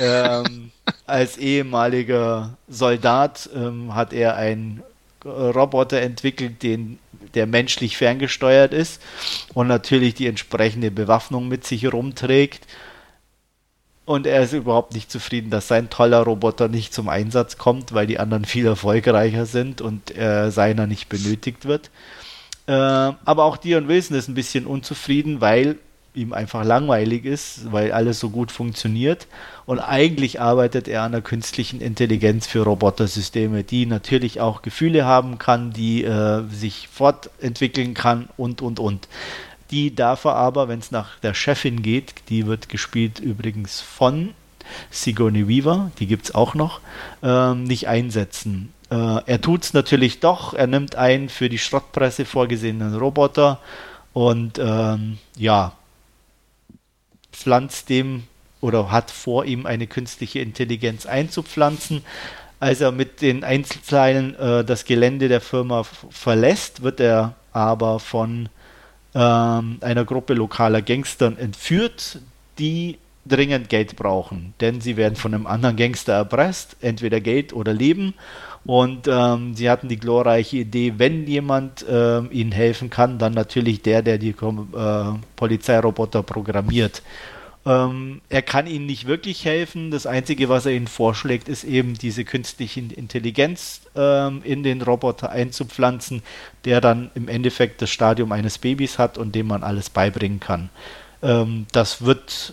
[0.00, 0.70] ähm,
[1.06, 4.82] als ehemaliger Soldat ähm, hat er einen
[5.24, 6.98] Roboter entwickelt, den,
[7.34, 9.00] der menschlich ferngesteuert ist
[9.54, 12.66] und natürlich die entsprechende Bewaffnung mit sich rumträgt.
[14.06, 18.06] Und er ist überhaupt nicht zufrieden, dass sein toller Roboter nicht zum Einsatz kommt, weil
[18.06, 21.90] die anderen viel erfolgreicher sind und äh, seiner nicht benötigt wird.
[22.66, 25.76] Äh, aber auch Dion Wilson ist ein bisschen unzufrieden, weil
[26.14, 29.26] ihm einfach langweilig ist, weil alles so gut funktioniert.
[29.66, 35.38] Und eigentlich arbeitet er an der künstlichen Intelligenz für Robotersysteme, die natürlich auch Gefühle haben
[35.38, 39.08] kann, die äh, sich fortentwickeln kann und, und, und.
[39.74, 44.32] Die darf er aber, wenn es nach der Chefin geht, die wird gespielt übrigens von
[44.92, 46.80] Sigourney Weaver, die gibt es auch noch,
[47.24, 48.72] ähm, nicht einsetzen.
[48.88, 48.94] Äh,
[49.26, 53.58] er tut es natürlich doch, er nimmt einen für die Schrottpresse vorgesehenen Roboter
[54.12, 55.72] und ähm, ja,
[57.32, 58.22] pflanzt dem
[58.60, 62.04] oder hat vor ihm eine künstliche Intelligenz einzupflanzen.
[62.60, 68.48] Als er mit den Einzelteilen äh, das Gelände der Firma verlässt, wird er aber von
[69.14, 72.18] ähm, einer Gruppe lokaler Gangstern entführt,
[72.58, 77.72] die dringend Geld brauchen, denn sie werden von einem anderen Gangster erpresst, entweder Geld oder
[77.72, 78.14] Leben.
[78.66, 83.82] Und ähm, sie hatten die glorreiche Idee, wenn jemand äh, ihnen helfen kann, dann natürlich
[83.82, 85.04] der, der die äh,
[85.36, 87.02] Polizeiroboter programmiert.
[87.66, 89.90] Ähm, er kann ihnen nicht wirklich helfen.
[89.90, 95.30] Das Einzige, was er ihnen vorschlägt, ist eben diese künstliche Intelligenz ähm, in den Roboter
[95.30, 96.22] einzupflanzen,
[96.66, 100.68] der dann im Endeffekt das Stadium eines Babys hat und dem man alles beibringen kann.
[101.22, 102.52] Ähm, das wird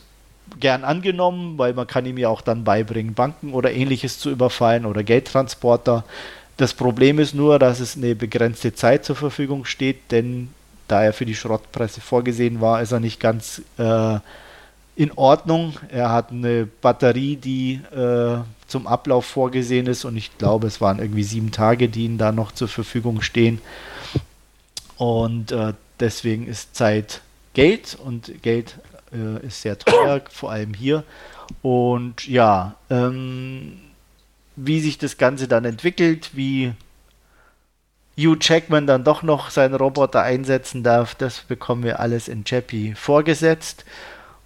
[0.59, 4.85] gern angenommen, weil man kann ihm ja auch dann beibringen, Banken oder ähnliches zu überfallen
[4.85, 6.05] oder Geldtransporter.
[6.57, 10.49] Das Problem ist nur, dass es eine begrenzte Zeit zur Verfügung steht, denn
[10.87, 14.19] da er für die Schrottpresse vorgesehen war, ist er nicht ganz äh,
[15.01, 15.73] in Ordnung.
[15.89, 18.37] Er hat eine Batterie, die äh,
[18.67, 22.31] zum Ablauf vorgesehen ist und ich glaube, es waren irgendwie sieben Tage, die ihm da
[22.31, 23.59] noch zur Verfügung stehen.
[24.97, 27.21] Und äh, deswegen ist Zeit
[27.55, 28.75] Geld und Geld
[29.11, 31.03] äh, ist sehr teuer, vor allem hier.
[31.63, 33.79] Und ja, ähm,
[34.55, 36.73] wie sich das Ganze dann entwickelt, wie
[38.15, 42.93] Hugh Jackman dann doch noch seinen Roboter einsetzen darf, das bekommen wir alles in Chappie
[42.93, 43.83] vorgesetzt.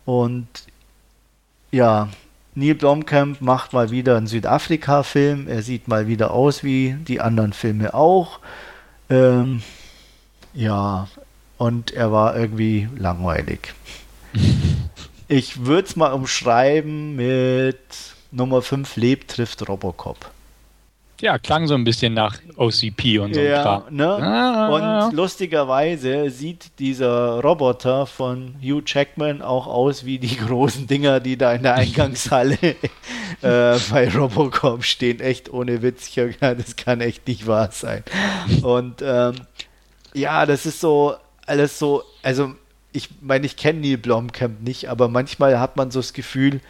[0.06, 0.48] Und
[1.72, 2.10] ja,
[2.54, 5.48] Neil Blomkamp macht mal wieder einen Südafrika-Film.
[5.48, 8.40] Er sieht mal wieder aus wie die anderen Filme auch.
[9.10, 9.62] Ähm,
[10.54, 11.08] ja,
[11.58, 13.74] und er war irgendwie langweilig.
[15.28, 17.80] ich würde es mal umschreiben mit
[18.32, 20.32] Nummer 5 lebt trifft Robocop.
[21.22, 23.40] Ja, klang so ein bisschen nach OCP und so.
[23.40, 24.08] Ja, ne?
[24.08, 25.08] Ah.
[25.08, 31.38] Und lustigerweise sieht dieser Roboter von Hugh Jackman auch aus wie die großen Dinger, die
[31.38, 32.76] da in der Eingangshalle äh,
[33.90, 35.22] bei Robocop stehen.
[35.22, 36.16] Echt ohne Witz.
[36.16, 38.04] Ich das kann echt nicht wahr sein.
[38.62, 39.36] Und ähm,
[40.14, 41.16] ja, das ist so
[41.46, 42.56] alles so, also
[42.92, 46.62] ich meine, ich kenne Neil Blomkamp nicht, aber manchmal hat man so das Gefühl,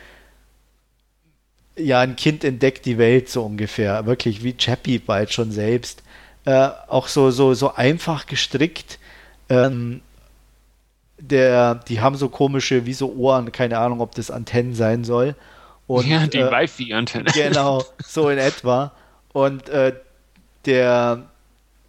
[1.77, 4.05] ja, ein Kind entdeckt die Welt so ungefähr.
[4.05, 6.03] Wirklich wie Chappie bald schon selbst.
[6.45, 8.99] Äh, auch so, so, so einfach gestrickt.
[9.49, 10.01] Ähm,
[11.17, 15.35] der, die haben so komische, wie so Ohren, keine Ahnung, ob das Antennen sein soll.
[15.87, 17.31] Und, ja, die äh, Wi-Fi-Antenne.
[17.33, 18.91] Genau, so in etwa.
[19.33, 19.93] Und äh,
[20.65, 21.23] der,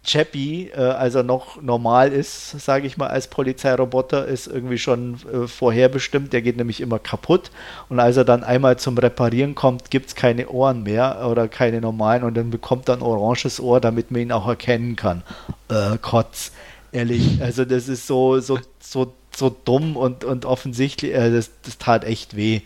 [0.07, 5.17] Chappie, äh, als er noch normal ist, sage ich mal, als Polizeiroboter, ist irgendwie schon
[5.31, 6.31] äh, vorherbestimmt.
[6.33, 7.51] Der geht nämlich immer kaputt.
[7.89, 11.81] Und als er dann einmal zum Reparieren kommt, gibt es keine Ohren mehr oder keine
[11.81, 12.23] normalen.
[12.23, 15.23] Und dann bekommt er ein oranges Ohr, damit man ihn auch erkennen kann.
[15.69, 16.51] Äh, Kotz.
[16.93, 21.77] Ehrlich, also das ist so, so, so, so dumm und, und offensichtlich, äh, das, das
[21.77, 22.61] tat echt weh.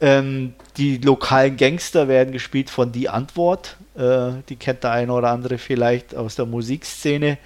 [0.00, 3.76] Ähm, die lokalen Gangster werden gespielt von Die Antwort.
[3.96, 7.38] Äh, die kennt der eine oder andere vielleicht aus der Musikszene.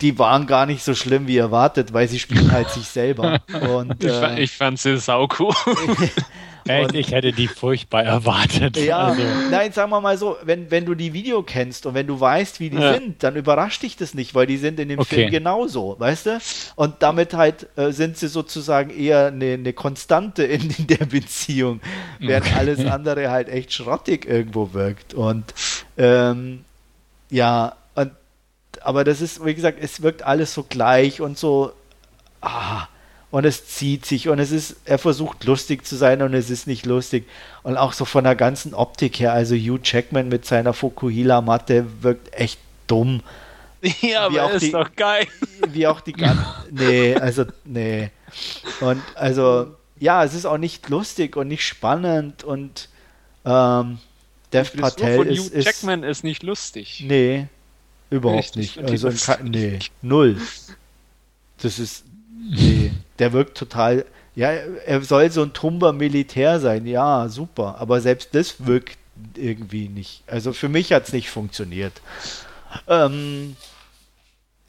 [0.00, 3.40] die waren gar nicht so schlimm wie erwartet, weil sie spielen halt sich selber.
[3.76, 5.54] Und, äh, ich fand sie saucool.
[6.66, 8.76] Echt, ich hätte die furchtbar erwartet.
[8.76, 9.22] Ja, also.
[9.50, 12.60] nein, sagen wir mal so, wenn, wenn du die Video kennst und wenn du weißt,
[12.60, 12.94] wie die ja.
[12.94, 15.14] sind, dann überrascht dich das nicht, weil die sind in dem okay.
[15.14, 16.38] Film genauso, weißt du?
[16.76, 21.80] Und damit halt äh, sind sie sozusagen eher eine, eine Konstante in, in, der Beziehung,
[22.18, 22.56] während okay.
[22.58, 25.14] alles andere halt echt schrottig irgendwo wirkt.
[25.14, 25.54] Und
[25.96, 26.64] ähm,
[27.30, 28.12] ja, und,
[28.82, 31.72] aber das ist, wie gesagt, es wirkt alles so gleich und so,
[32.40, 32.86] ah,
[33.30, 36.66] und es zieht sich und es ist, er versucht lustig zu sein und es ist
[36.66, 37.28] nicht lustig.
[37.62, 42.32] Und auch so von der ganzen Optik her, also Hugh Jackman mit seiner Fukuhila-Matte wirkt
[42.34, 43.22] echt dumm.
[44.02, 45.26] Ja, aber auch ist die, doch geil.
[45.68, 48.10] Wie auch die ganzen, nee, also, nee.
[48.80, 52.90] Und also, ja, es ist auch nicht lustig und nicht spannend und
[53.46, 53.98] ähm,
[54.52, 57.02] Dev Patel von ist, Hugh Jackman ist nicht lustig.
[57.06, 57.46] Nee,
[58.10, 59.04] überhaupt Richtig, nicht.
[59.04, 60.36] Also, nee, null.
[61.62, 62.04] Das ist,
[62.40, 62.90] nee
[63.20, 68.34] der wirkt total, ja, er soll so ein tumber Militär sein, ja, super, aber selbst
[68.34, 68.98] das wirkt
[69.36, 70.22] irgendwie nicht.
[70.26, 72.00] Also für mich hat es nicht funktioniert.
[72.88, 73.56] Ähm,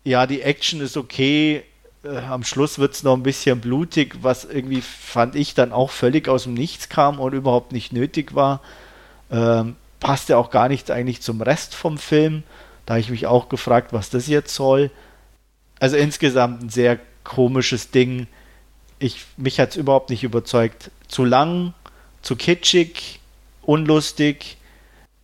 [0.04, 1.64] ja, die Action ist okay.
[2.04, 5.90] Äh, am Schluss wird es noch ein bisschen blutig, was irgendwie fand ich dann auch
[5.90, 8.60] völlig aus dem Nichts kam und überhaupt nicht nötig war.
[9.32, 12.44] Ähm, passte auch gar nicht eigentlich zum Rest vom Film.
[12.86, 14.92] Da habe ich mich auch gefragt, was das jetzt soll.
[15.80, 18.28] Also insgesamt ein sehr komisches Ding
[19.02, 20.92] ich, mich hat es überhaupt nicht überzeugt.
[21.08, 21.74] Zu lang,
[22.22, 23.20] zu kitschig,
[23.64, 24.58] unlustig.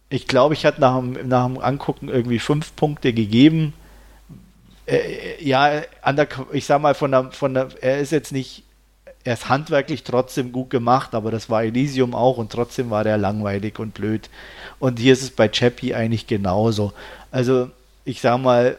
[0.10, 3.74] Ich glaube, ich hatte nach dem, nach dem Angucken irgendwie fünf Punkte gegeben.
[4.88, 8.64] Äh, ja, der, ich sag mal, von der, von der, er ist jetzt nicht,
[9.24, 13.18] er ist handwerklich trotzdem gut gemacht, aber das war Elysium auch und trotzdem war der
[13.18, 14.30] langweilig und blöd.
[14.80, 16.94] Und hier ist es bei Chappie eigentlich genauso.
[17.32, 17.69] Also,
[18.06, 18.78] ich sag mal,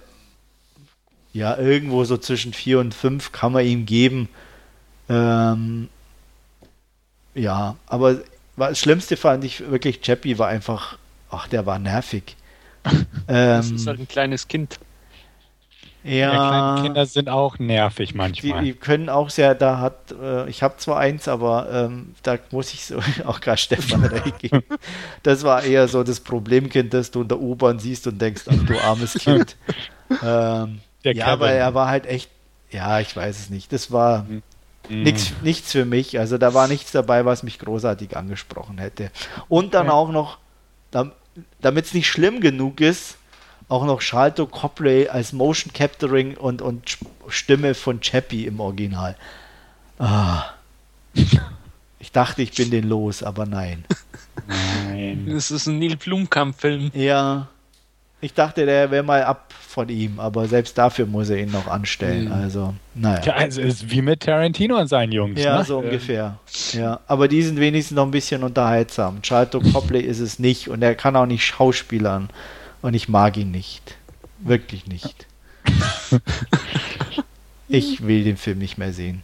[1.39, 4.29] ja, irgendwo so zwischen vier und fünf kann man ihm geben.
[5.09, 5.89] Ähm,
[7.35, 8.19] ja, aber
[8.57, 10.99] das Schlimmste fand ich wirklich, Chappie war einfach,
[11.31, 12.37] ach, der war nervig.
[13.27, 14.81] das ist halt ein kleines Kind.
[16.03, 18.63] Ja, ja, kleine Kinder sind auch nervig manchmal.
[18.63, 22.39] Die, die können auch sehr, da hat, äh, ich habe zwar eins, aber ähm, da
[22.51, 24.63] muss ich so auch gar Stefan recht geben.
[25.23, 28.67] Das war eher so das Problemkind, das du in der U-Bahn siehst und denkst, ach
[28.67, 29.57] du armes Kind.
[30.23, 30.81] ähm,
[31.17, 32.31] ja, aber er war halt echt,
[32.71, 33.73] ja, ich weiß es nicht.
[33.73, 34.43] Das war, mhm.
[34.89, 35.03] Mhm.
[35.03, 36.19] Nichts, nichts für mich.
[36.19, 39.11] Also da war nichts dabei, was mich großartig angesprochen hätte.
[39.49, 39.97] Und dann okay.
[39.97, 40.39] auch noch,
[41.61, 43.17] damit es nicht schlimm genug ist,
[43.69, 46.99] auch noch Shalto Copley als Motion Capturing und, und
[47.29, 49.17] Stimme von Chappie im Original.
[49.99, 50.45] Ah.
[52.01, 53.85] Ich dachte, ich bin den los, aber nein.
[54.47, 55.27] Nein.
[55.29, 56.93] Das ist ein Neil Blumkamp-Film.
[56.95, 57.49] Ja.
[58.21, 61.69] Ich dachte, der wäre mal ab von ihm, aber selbst dafür muss er ihn noch
[61.69, 62.27] anstellen.
[62.27, 62.33] Mhm.
[62.33, 63.23] Also, naja.
[63.25, 65.41] Ja, also ist wie mit Tarantino und seinen Jungs.
[65.41, 65.65] Ja, ne?
[65.65, 66.39] so ungefähr.
[66.73, 69.23] Ja, aber die sind wenigstens noch ein bisschen unterhaltsam.
[69.23, 72.29] Charlton Copley ist es nicht und er kann auch nicht schauspielern
[72.83, 73.97] und ich mag ihn nicht.
[74.41, 75.27] Wirklich nicht.
[77.69, 79.23] ich will den Film nicht mehr sehen.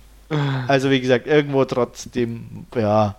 [0.68, 3.16] Also wie gesagt, irgendwo trotzdem, ja,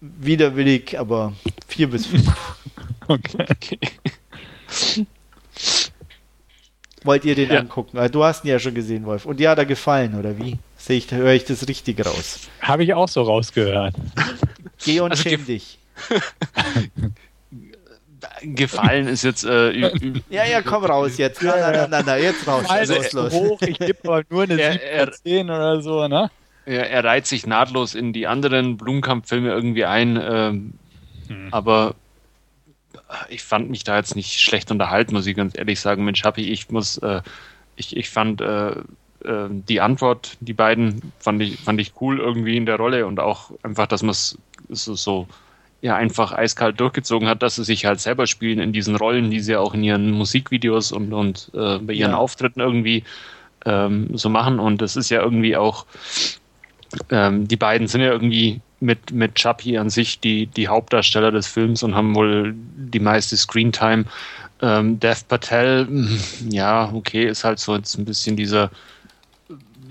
[0.00, 1.32] widerwillig, aber
[1.66, 2.32] vier bis fünf.
[3.08, 3.46] okay.
[3.50, 3.78] okay.
[7.04, 7.60] Wollt ihr den ja.
[7.60, 7.98] angucken?
[7.98, 9.26] Ah, du hast ihn ja schon gesehen, Wolf.
[9.26, 10.58] Und dir hat er gefallen, oder wie?
[10.78, 12.48] Sehe ich, höre ich das richtig raus?
[12.60, 13.94] Habe ich auch so rausgehört.
[14.84, 15.78] Geh und also schäm dich.
[18.42, 19.44] gefallen ist jetzt.
[19.44, 19.72] Äh,
[20.30, 21.42] ja, ja, komm raus jetzt.
[21.42, 22.64] Na, na, na, na, na jetzt raus.
[22.68, 23.32] Also los, los.
[23.32, 26.30] hoch, ich gebe mal nur eine er, 10 oder so, ne?
[26.66, 30.74] Er, er reiht sich nahtlos in die anderen Blumenkampf-Filme irgendwie ein, ähm,
[31.28, 31.48] hm.
[31.50, 31.94] aber
[33.28, 36.04] ich fand mich da jetzt nicht schlecht unterhalten, muss ich ganz ehrlich sagen.
[36.04, 37.22] Mensch, Happy, ich muss, äh,
[37.76, 38.70] ich, ich fand äh,
[39.24, 43.20] äh, die Antwort, die beiden, fand ich, fand ich cool irgendwie in der Rolle und
[43.20, 44.38] auch einfach, dass man es
[44.68, 45.26] so, so
[45.80, 49.40] ja einfach eiskalt durchgezogen hat, dass sie sich halt selber spielen in diesen Rollen, die
[49.40, 52.16] sie auch in ihren Musikvideos und, und äh, bei ihren ja.
[52.16, 53.04] Auftritten irgendwie
[53.66, 54.58] ähm, so machen.
[54.58, 55.84] Und das ist ja irgendwie auch,
[57.10, 61.46] ähm, die beiden sind ja irgendwie mit, mit Chappie an sich die, die Hauptdarsteller des
[61.46, 64.04] Films und haben wohl die meiste Screentime.
[64.62, 65.88] Ähm, Dev Patel,
[66.48, 68.70] ja, okay, ist halt so jetzt ein bisschen dieser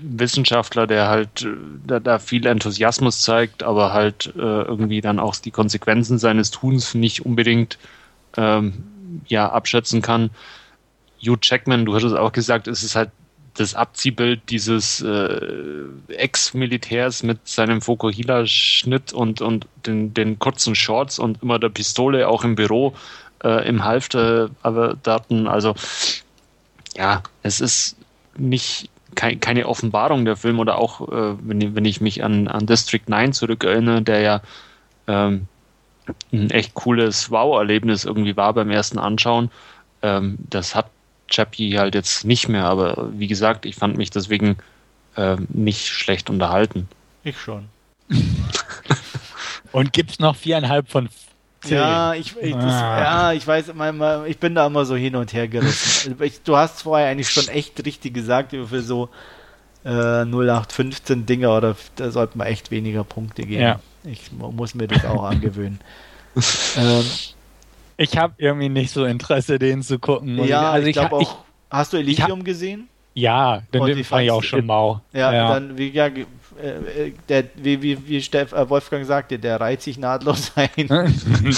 [0.00, 1.46] Wissenschaftler, der halt
[1.86, 6.94] da, da viel Enthusiasmus zeigt, aber halt äh, irgendwie dann auch die Konsequenzen seines Tuns
[6.94, 7.78] nicht unbedingt
[8.36, 8.84] ähm,
[9.26, 10.30] ja, abschätzen kann.
[11.20, 13.10] Hugh Jackman, du hattest auch gesagt, es ist halt
[13.54, 21.42] das Abziehbild dieses äh, Ex-Militärs mit seinem Fokuhila-Schnitt und, und den, den kurzen Shorts und
[21.42, 22.94] immer der Pistole auch im Büro
[23.44, 25.46] äh, im Halfter aber Daten.
[25.46, 25.74] Also
[26.96, 27.96] ja, es ist
[28.36, 32.66] nicht kein, keine Offenbarung der Film oder auch, äh, wenn, wenn ich mich an, an
[32.66, 34.40] District 9 zurückerinnere, der ja
[35.06, 35.46] ähm,
[36.32, 39.50] ein echt cooles Wow-Erlebnis irgendwie war beim ersten Anschauen.
[40.02, 40.86] Ähm, das hat
[41.28, 44.56] Chappie halt jetzt nicht mehr, aber wie gesagt, ich fand mich deswegen
[45.16, 46.88] äh, nicht schlecht unterhalten.
[47.22, 47.68] Ich schon.
[49.72, 51.08] Und gibt es noch viereinhalb von
[51.60, 51.78] zehn?
[51.78, 53.00] Ja, ich, ich, das, ah.
[53.00, 56.16] ja, ich weiß, mein, ich bin da immer so hin und her gerissen.
[56.20, 59.08] Ich, du hast vorher eigentlich schon echt richtig gesagt, für so
[59.84, 63.62] äh, 0815 Dinger oder da sollten wir echt weniger Punkte geben.
[63.62, 63.80] Ja.
[64.04, 65.80] Ich muss mir das auch angewöhnen.
[66.76, 67.04] ähm,
[67.96, 70.42] ich habe irgendwie nicht so Interesse, den zu gucken.
[70.44, 71.20] Ja, also ich, ich glaube auch.
[71.20, 71.28] Ich,
[71.70, 72.88] hast du Elysium hab, gesehen?
[73.14, 75.00] Ja, den, den fand ich auch schon mau.
[75.12, 75.54] Ja, ja.
[75.54, 79.98] dann, wie, ja, äh, der, wie, wie, wie Steff, äh, Wolfgang sagte, der reiht sich
[79.98, 80.70] nahtlos ein.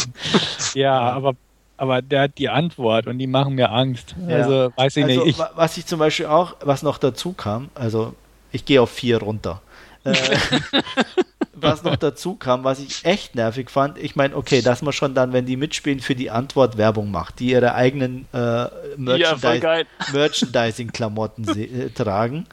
[0.74, 1.34] ja, aber,
[1.78, 4.14] aber der hat die Antwort und die machen mir Angst.
[4.28, 4.36] Ja.
[4.36, 5.38] Also, weiß ich also, nicht.
[5.38, 8.14] Ich, was ich zum Beispiel auch, was noch dazu kam, also
[8.52, 9.62] ich gehe auf vier runter.
[10.04, 10.14] Äh,
[11.56, 15.14] was noch dazu kam, was ich echt nervig fand, ich meine, okay, dass man schon
[15.14, 18.66] dann, wenn die mitspielen, für die Antwort Werbung macht, die ihre eigenen äh,
[18.96, 22.46] Merchandise ja, Merchandising-Klamotten äh, tragen,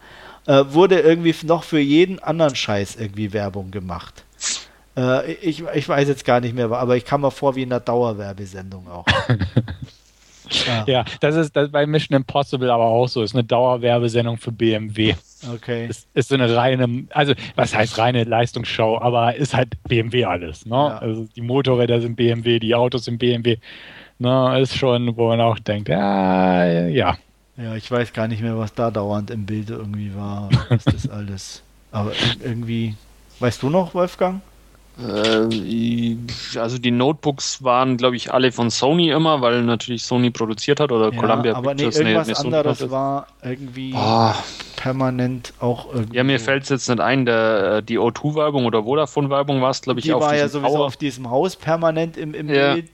[0.47, 4.23] äh, wurde irgendwie noch für jeden anderen Scheiß irgendwie Werbung gemacht.
[4.97, 7.71] Äh, ich, ich weiß jetzt gar nicht mehr, aber ich kam mir vor wie in
[7.71, 9.05] einer Dauerwerbesendung auch.
[10.65, 13.23] Ja, ja das ist das bei Mission Impossible aber auch so.
[13.23, 15.15] Ist eine Dauerwerbesendung für BMW.
[15.53, 15.87] Okay.
[15.87, 20.65] Ist, ist so eine reine, also was heißt reine Leistungsshow, aber ist halt BMW alles.
[20.65, 20.75] Ne?
[20.75, 20.97] Ja.
[20.97, 23.57] Also die Motorräder sind BMW, die Autos sind BMW.
[24.19, 24.59] Ne?
[24.61, 27.17] Ist schon, wo man auch denkt, ja, ja.
[27.55, 30.49] Ja, ich weiß gar nicht mehr, was da dauernd im Bild irgendwie war.
[30.69, 31.61] Was das alles.
[31.91, 32.11] Aber
[32.43, 32.95] irgendwie,
[33.39, 34.41] weißt du noch, Wolfgang?
[34.99, 36.15] Äh,
[36.59, 40.91] also die Notebooks waren, glaube ich, alle von Sony immer, weil natürlich Sony produziert hat
[40.91, 41.97] oder ja, Columbia aber Pictures.
[41.97, 44.31] Nee, irgendwas nee, anderes war irgendwie oh.
[44.75, 46.15] permanent auch irgendwie.
[46.15, 49.81] Ja, mir fällt es jetzt nicht ein, der, äh, die O2-Werbung oder Vodafone-Werbung war es,
[49.81, 50.85] glaube ich, die auf war ja sowieso Tower.
[50.85, 52.75] auf diesem Haus permanent im, im ja.
[52.75, 52.91] Bild.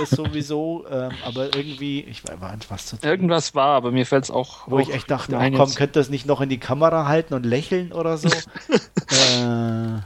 [0.00, 3.08] Das sowieso, ähm, aber irgendwie, ich weiß nicht, was zu tun.
[3.08, 4.68] Irgendwas war, aber mir fällt es auch.
[4.68, 7.32] Wo auch ich echt dachte, ach komm, könnt das nicht noch in die Kamera halten
[7.32, 8.28] und lächeln oder so?
[8.68, 10.00] äh,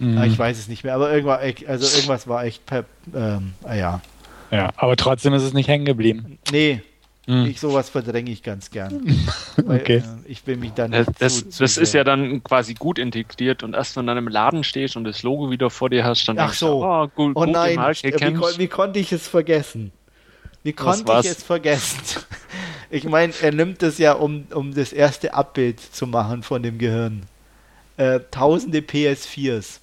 [0.00, 0.18] Mhm.
[0.18, 3.74] Ah, ich weiß es nicht mehr, aber irgendwas, also irgendwas war echt per, ähm, ah
[3.74, 4.00] ja.
[4.50, 6.38] Ja, aber trotzdem ist es nicht hängen geblieben.
[6.50, 6.82] Nee,
[7.26, 7.46] mhm.
[7.46, 9.16] ich, sowas verdränge ich ganz gern.
[9.56, 9.98] weil, okay.
[9.98, 10.90] Äh, ich will mich dann.
[10.90, 14.24] Das, das, zu, das ist ja dann quasi gut integriert und erst wenn du dann
[14.24, 16.80] im Laden stehst und das Logo wieder vor dir hast, dann Ach so.
[16.80, 19.92] Du, oh, gut, oh nein, wie, wie, konnte ich es vergessen?
[20.62, 22.00] Wie konnte ich es vergessen?
[22.92, 26.76] Ich meine, er nimmt es ja, um, um das erste Abbild zu machen von dem
[26.76, 27.22] Gehirn.
[27.96, 29.79] Äh, tausende PS4s.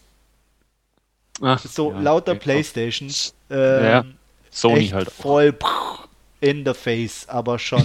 [1.42, 3.34] Ach, so ja, lauter okay, Playstations.
[3.50, 4.06] Ähm, ja,
[4.50, 5.12] Sony halt.
[5.12, 5.56] Voll
[6.42, 7.84] in the face, aber schon.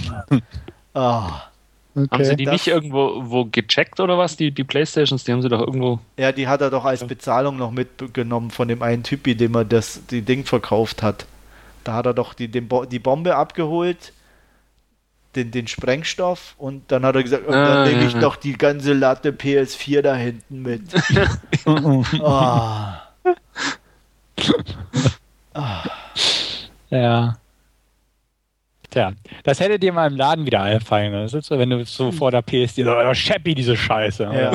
[0.93, 1.23] oh.
[1.95, 2.07] Okay.
[2.09, 4.35] Haben sie die das, nicht irgendwo wo gecheckt oder was?
[4.35, 5.99] Die, die Playstations, die haben sie doch irgendwo.
[6.17, 9.63] Ja, die hat er doch als Bezahlung noch mitgenommen von dem einen Typi, dem er
[9.63, 11.27] das die Ding verkauft hat.
[11.83, 14.11] Da hat er doch die, den Bo die Bombe abgeholt,
[15.35, 18.53] den, den Sprengstoff und dann hat er gesagt, und dann ah, lege ich noch die
[18.53, 20.81] ganze Latte PS4 da hinten mit.
[21.67, 22.03] oh.
[26.89, 27.37] Ja.
[28.91, 29.13] Tja,
[29.43, 31.11] das hätte dir mal im Laden wieder einfallen.
[31.11, 34.25] Das ist so, wenn du so vor der PS so, oh, Shappy, diese Scheiße.
[34.25, 34.39] Ja.
[34.39, 34.51] ja.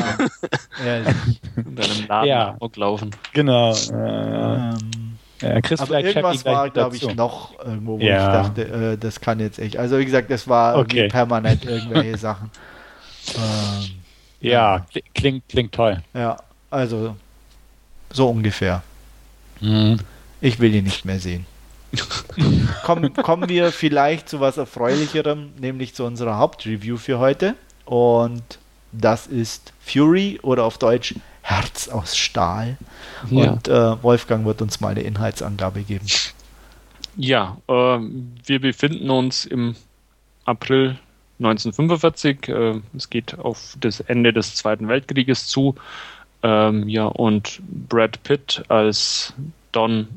[1.57, 2.57] Und dann im Laden ja.
[2.77, 3.11] laufen.
[3.33, 3.75] Genau.
[3.93, 4.79] Ähm,
[5.43, 8.27] ja, Chris aber irgendwas war, glaube ich, noch irgendwo, wo ja.
[8.27, 9.77] ich dachte, äh, das kann jetzt echt.
[9.77, 11.09] Also wie gesagt, das war okay.
[11.09, 12.53] permanent irgendwelche Sachen.
[13.35, 13.99] Ähm,
[14.41, 16.01] ja, klingt, klingt toll.
[16.15, 16.37] Ja,
[16.71, 17.17] also
[18.11, 18.83] so ungefähr.
[19.61, 19.99] Mhm.
[20.41, 21.47] Ich will ihn nicht mehr sehen.
[22.85, 27.55] Komm, kommen wir vielleicht zu was Erfreulicherem, nämlich zu unserer Hauptreview für heute.
[27.85, 28.59] Und
[28.93, 32.77] das ist Fury oder auf Deutsch Herz aus Stahl.
[33.31, 33.53] Ja.
[33.53, 36.07] Und äh, Wolfgang wird uns mal eine Inhaltsangabe geben.
[37.17, 39.75] Ja, äh, wir befinden uns im
[40.45, 40.99] April
[41.39, 42.49] 1945.
[42.49, 45.75] Äh, es geht auf das Ende des Zweiten Weltkrieges zu.
[46.43, 49.35] Ähm, ja, und Brad Pitt als
[49.73, 50.09] Don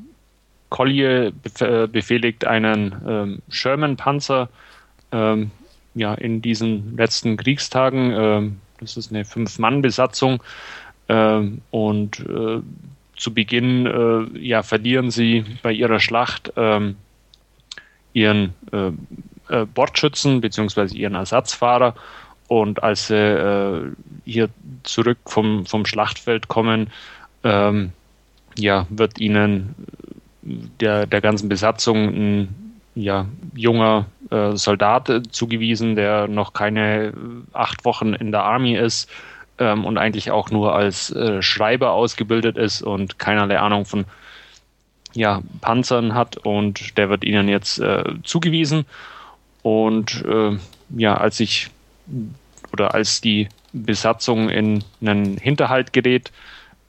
[0.69, 4.49] Collier äh, befehligt einen ähm, Sherman-Panzer
[5.11, 5.52] ähm,
[5.95, 8.11] ja, in diesen letzten Kriegstagen.
[8.15, 10.41] Ähm, das ist eine Fünf-Mann-Besatzung.
[11.10, 12.61] Ähm, und äh,
[13.18, 16.95] zu Beginn äh, ja, verlieren sie bei ihrer Schlacht ähm,
[18.14, 18.91] ihren äh,
[19.49, 20.95] äh, Bordschützen bzw.
[20.95, 21.95] ihren Ersatzfahrer
[22.52, 23.94] und als sie äh,
[24.26, 24.49] hier
[24.84, 26.91] zurück vom, vom Schlachtfeld kommen,
[27.45, 27.94] ähm,
[28.57, 29.73] ja, wird ihnen
[30.41, 33.26] der, der ganzen Besatzung ein ja,
[33.56, 37.14] junger äh, Soldat zugewiesen, der noch keine
[37.53, 39.10] acht Wochen in der Army ist
[39.57, 44.03] ähm, und eigentlich auch nur als äh, Schreiber ausgebildet ist und keinerlei Ahnung von
[45.14, 48.86] ja, Panzern hat und der wird ihnen jetzt äh, zugewiesen.
[49.61, 50.57] Und äh,
[50.98, 51.72] ja, als ich
[52.73, 56.31] oder als die Besatzung in einen Hinterhalt gerät,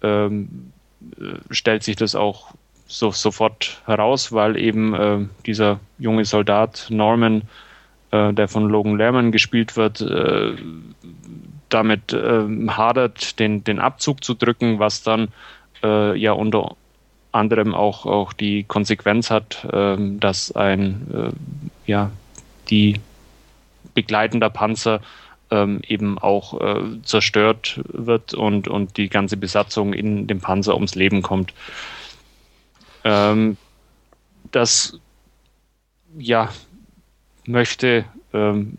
[0.02, 0.72] ähm,
[1.18, 2.54] äh, stellt sich das auch
[2.86, 7.42] so, sofort heraus, weil eben äh, dieser junge Soldat Norman,
[8.10, 10.54] äh, der von Logan Lerman gespielt wird, äh,
[11.68, 15.28] damit ähm, hadert, den, den Abzug zu drücken, was dann
[15.82, 16.76] äh, ja unter
[17.32, 22.10] anderem auch, auch die Konsequenz hat, ähm, dass ein, äh, ja,
[22.68, 23.00] die
[23.94, 25.00] begleitender Panzer
[25.52, 30.94] ähm, eben auch äh, zerstört wird und, und die ganze Besatzung in dem Panzer ums
[30.94, 31.52] Leben kommt.
[33.04, 33.58] Ähm,
[34.50, 34.98] das
[36.16, 36.48] ja
[37.46, 38.78] möchte ähm,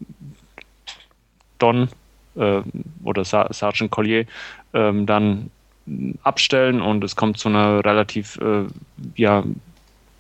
[1.60, 1.90] Don
[2.36, 2.62] äh,
[3.04, 4.26] oder Sa Sergeant Collier
[4.74, 5.52] ähm, dann
[6.24, 8.66] abstellen und es kommt zu einer relativ äh,
[9.16, 9.44] ja,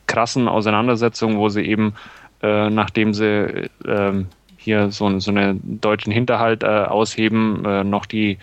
[0.07, 1.93] krassen Auseinandersetzung, wo sie eben,
[2.41, 4.25] äh, nachdem sie äh,
[4.63, 8.37] hier so, so einen deutschen Hinterhalt äh, ausheben, äh, noch die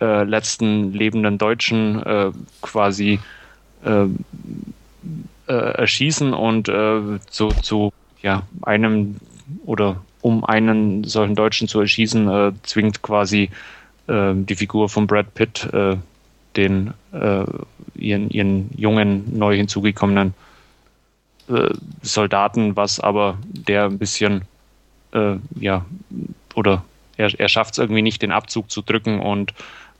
[0.00, 3.18] äh, letzten lebenden Deutschen quasi
[5.46, 6.66] erschießen und
[7.30, 9.16] zu, zu ja, einem
[9.64, 13.50] oder um einen solchen Deutschen zu erschießen, zwingt quasi
[14.08, 15.68] die Figur von Brad Pitt
[16.56, 17.44] den äh,
[17.94, 20.34] ihren, ihren jungen, neu hinzugekommenen
[21.48, 21.70] äh,
[22.02, 24.42] Soldaten, was aber der ein bisschen,
[25.16, 25.84] äh, ja,
[26.54, 26.84] oder
[27.16, 29.54] er, er schafft es irgendwie nicht, den Abzug zu drücken und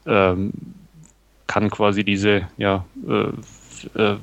[0.07, 0.53] ähm,
[1.47, 4.17] kann quasi diese, ja, äh, äh,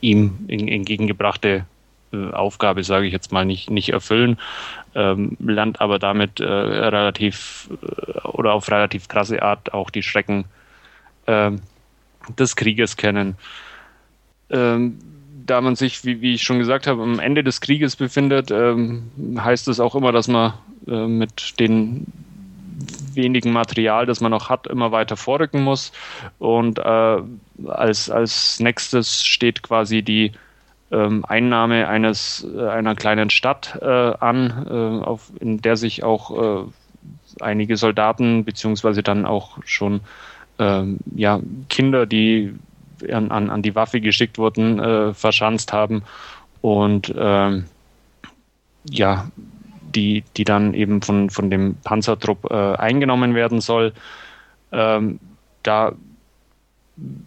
[0.00, 1.64] ihm entgegengebrachte
[2.12, 4.38] äh, Aufgabe, sage ich jetzt mal, nicht, nicht erfüllen,
[4.94, 7.68] ähm, lernt aber damit relativ
[8.24, 10.44] oder auf relativ krasse Art auch die Schrecken
[11.26, 11.60] ähm,
[12.38, 13.36] des Krieges kennen.
[14.50, 14.98] Ähm,
[15.50, 19.10] da man sich, wie, wie, ich schon gesagt habe, am Ende des Krieges befindet, ähm,
[19.36, 20.54] heißt es auch immer, dass man
[20.86, 22.06] äh, mit den
[23.14, 25.92] wenigen Material, das man noch hat, immer weiter vorrücken muss.
[26.38, 27.18] Und äh,
[27.66, 30.32] als, als nächstes steht quasi die
[30.92, 36.62] ähm, Einnahme eines, äh, einer kleinen Stadt äh, an, äh, auf, in der sich auch
[36.62, 36.64] äh,
[37.40, 40.00] einige Soldaten beziehungsweise dann auch schon
[40.58, 42.54] ähm, ja, Kinder, die
[43.12, 46.02] an, an, an die Waffe geschickt wurden, äh, verschanzt haben
[46.60, 47.64] und ähm,
[48.84, 49.30] ja,
[49.94, 53.92] die, die dann eben von, von dem Panzertrupp äh, eingenommen werden soll.
[54.72, 55.18] Ähm,
[55.62, 55.92] da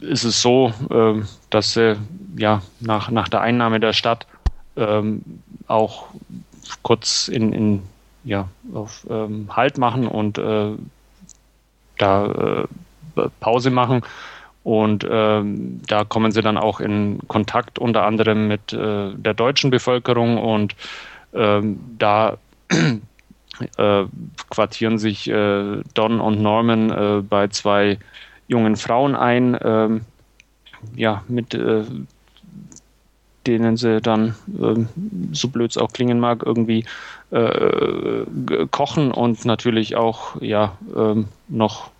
[0.02, 1.98] ist es so, äh, dass sie
[2.38, 4.28] ja nach, nach der Einnahme der Stadt
[4.76, 5.24] ähm,
[5.68, 6.08] auch
[6.82, 7.84] kurz in, in
[8.24, 10.72] ja, auf ähm, Halt machen und äh,
[11.98, 12.66] da
[13.16, 14.02] äh, Pause machen.
[14.64, 19.72] Und ähm, da kommen sie dann auch in Kontakt unter anderem mit äh, der deutschen
[19.72, 20.76] Bevölkerung und
[21.34, 22.38] ähm, da
[23.77, 24.03] äh,
[24.49, 27.99] quartieren sich äh, Don und Norman äh, bei zwei
[28.48, 30.02] jungen Frauen ein, ähm,
[30.95, 31.84] ja, mit äh,
[33.45, 34.88] denen sie dann, ähm,
[35.34, 36.85] so blöd es auch klingen mag, irgendwie
[37.31, 38.26] äh,
[38.72, 41.91] kochen und natürlich auch ja, ähm, noch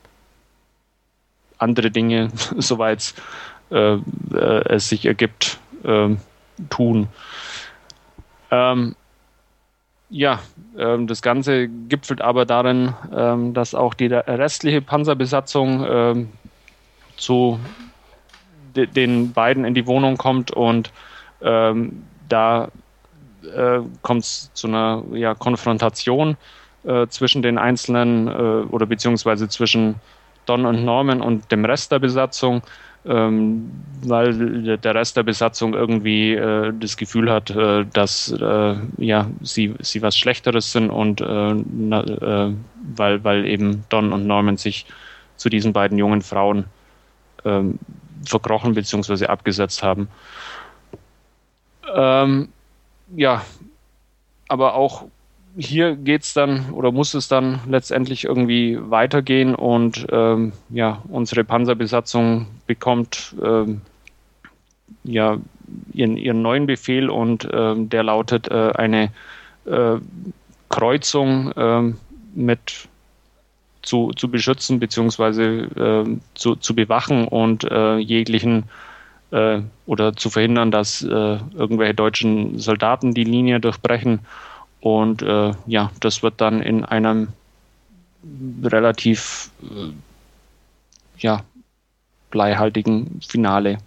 [1.64, 3.14] andere Dinge, soweit
[3.72, 3.99] äh, äh,
[4.69, 6.15] es sich ergibt, äh,
[6.69, 7.07] tun.
[8.52, 8.95] Ähm,
[10.10, 10.40] ja,
[10.77, 16.30] ähm, das Ganze gipfelt aber darin, ähm, dass auch die restliche Panzerbesatzung ähm,
[17.18, 17.60] zu
[18.76, 20.91] de den beiden in die Wohnung kommt und
[21.41, 22.69] ähm, da
[23.44, 26.38] äh, kommt es zu einer ja, Konfrontation
[26.84, 28.27] äh, zwischen den einzelnen
[28.68, 29.95] oder beziehungsweise zwischen
[30.45, 32.61] Don und Norman und dem Rest der Besatzung,
[33.06, 33.72] ähm,
[34.06, 39.74] weil der Rest der Besatzung irgendwie äh, das Gefühl hat, äh, dass äh, ja, sie,
[39.80, 42.53] sie was Schlechteres sind und äh, na, äh,
[42.95, 44.86] weil, weil eben Don und Norman sich
[45.36, 46.65] zu diesen beiden jungen Frauen
[47.44, 47.80] ähm,
[48.26, 49.26] verkrochen bzw.
[49.26, 50.07] abgesetzt haben.
[51.94, 52.49] Ähm,
[53.15, 53.44] ja,
[54.48, 55.06] aber auch
[55.57, 61.43] hier geht es dann oder muss es dann letztendlich irgendwie weitergehen und ähm, ja, unsere
[61.43, 63.81] Panzerbesatzung bekommt ähm,
[65.03, 65.38] ja
[65.93, 69.11] ihren, ihren neuen Befehl und ähm, der lautet äh, eine
[69.65, 69.97] äh,
[70.69, 71.97] Kreuzung ähm,
[72.34, 72.88] mit
[73.84, 75.43] zu, zu beschützen bzw.
[75.43, 78.63] Äh, zu, zu bewachen und äh, jeglichen
[79.31, 84.19] äh, oder zu verhindern, dass äh, irgendwelche deutschen Soldaten die Linie durchbrechen
[84.84, 87.30] Und äh, ja, das wird dann in einem
[88.61, 89.93] relativ äh,
[91.19, 91.41] ja,
[92.31, 93.77] bleihaltigen Finale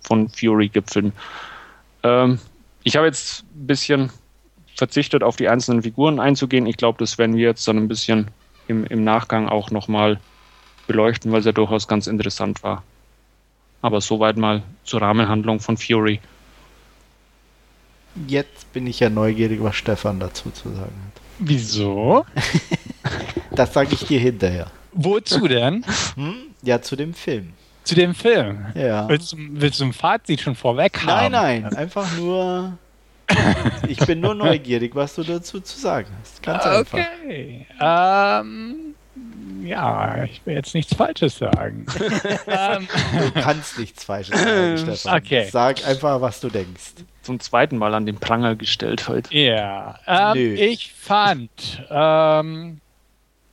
[0.00, 1.12] von Fury gipfeln.
[2.02, 2.38] Ähm,
[2.82, 4.10] ich habe jetzt ein bisschen
[4.74, 6.64] verzichtet, auf die einzelnen Figuren einzugehen.
[6.64, 8.28] Ich glaube, das werden wir jetzt dann ein bisschen
[8.68, 10.18] im, im Nachgang auch nochmal
[10.86, 12.82] beleuchten, weil es ja durchaus ganz interessant war.
[13.82, 16.20] Aber soweit mal zur Rahmenhandlung von Fury.
[18.26, 21.22] Jetzt bin ich ja neugierig, was Stefan dazu zu sagen hat.
[21.38, 22.24] Wieso?
[23.52, 24.66] das sage ich dir hinterher.
[24.92, 25.84] Wozu denn?
[26.16, 26.34] Hm?
[26.62, 27.52] Ja, zu dem Film.
[27.84, 28.66] Zu dem Film?
[28.74, 29.08] Ja.
[29.08, 31.32] Willst, willst du ein Fazit schon vorweg haben?
[31.32, 32.76] Nein, nein, einfach nur.
[33.88, 36.42] ich bin nur neugierig, was du dazu zu sagen hast.
[36.42, 36.98] Ganz einfach.
[36.98, 37.66] Okay.
[37.80, 38.94] Ähm,
[39.62, 41.86] ja, ich will jetzt nichts Falsches sagen.
[42.46, 42.88] Ähm.
[43.12, 45.18] du kannst nichts Falsches sagen, Stefan.
[45.18, 45.48] Okay.
[45.50, 46.92] Sag einfach, was du denkst.
[47.28, 49.36] Zum zweiten Mal an den Pranger gestellt heute.
[49.36, 49.98] Ja.
[50.06, 51.50] Ähm, ich fand,
[51.90, 52.80] ähm,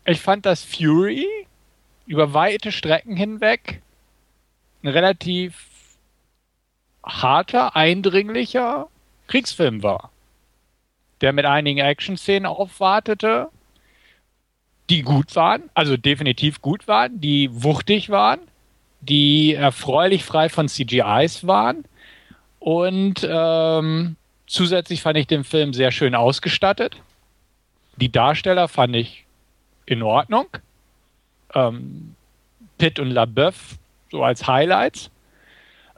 [0.06, 1.28] ich fand, dass Fury
[2.06, 3.82] über weite Strecken hinweg
[4.82, 5.68] ein relativ
[7.06, 8.88] harter, eindringlicher
[9.28, 10.10] Kriegsfilm war,
[11.20, 13.50] der mit einigen Action-Szenen aufwartete,
[14.90, 18.40] die gut waren, also definitiv gut waren, die wuchtig waren,
[19.02, 21.84] die erfreulich frei von CGIs waren
[22.66, 24.16] und ähm,
[24.48, 26.96] zusätzlich fand ich den Film sehr schön ausgestattet.
[27.98, 29.24] Die Darsteller fand ich
[29.86, 30.48] in Ordnung.
[31.54, 32.16] Ähm,
[32.80, 33.78] Pitt und LaBeouf
[34.10, 35.12] so als Highlights.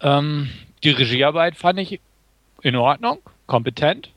[0.01, 0.49] Ähm,
[0.83, 2.01] die Regiearbeit fand ich
[2.61, 4.11] in Ordnung, kompetent.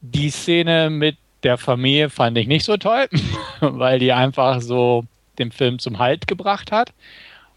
[0.00, 3.08] Die Szene mit der Familie fand ich nicht so toll,
[3.60, 5.06] weil die einfach so
[5.40, 6.92] den Film zum Halt gebracht hat.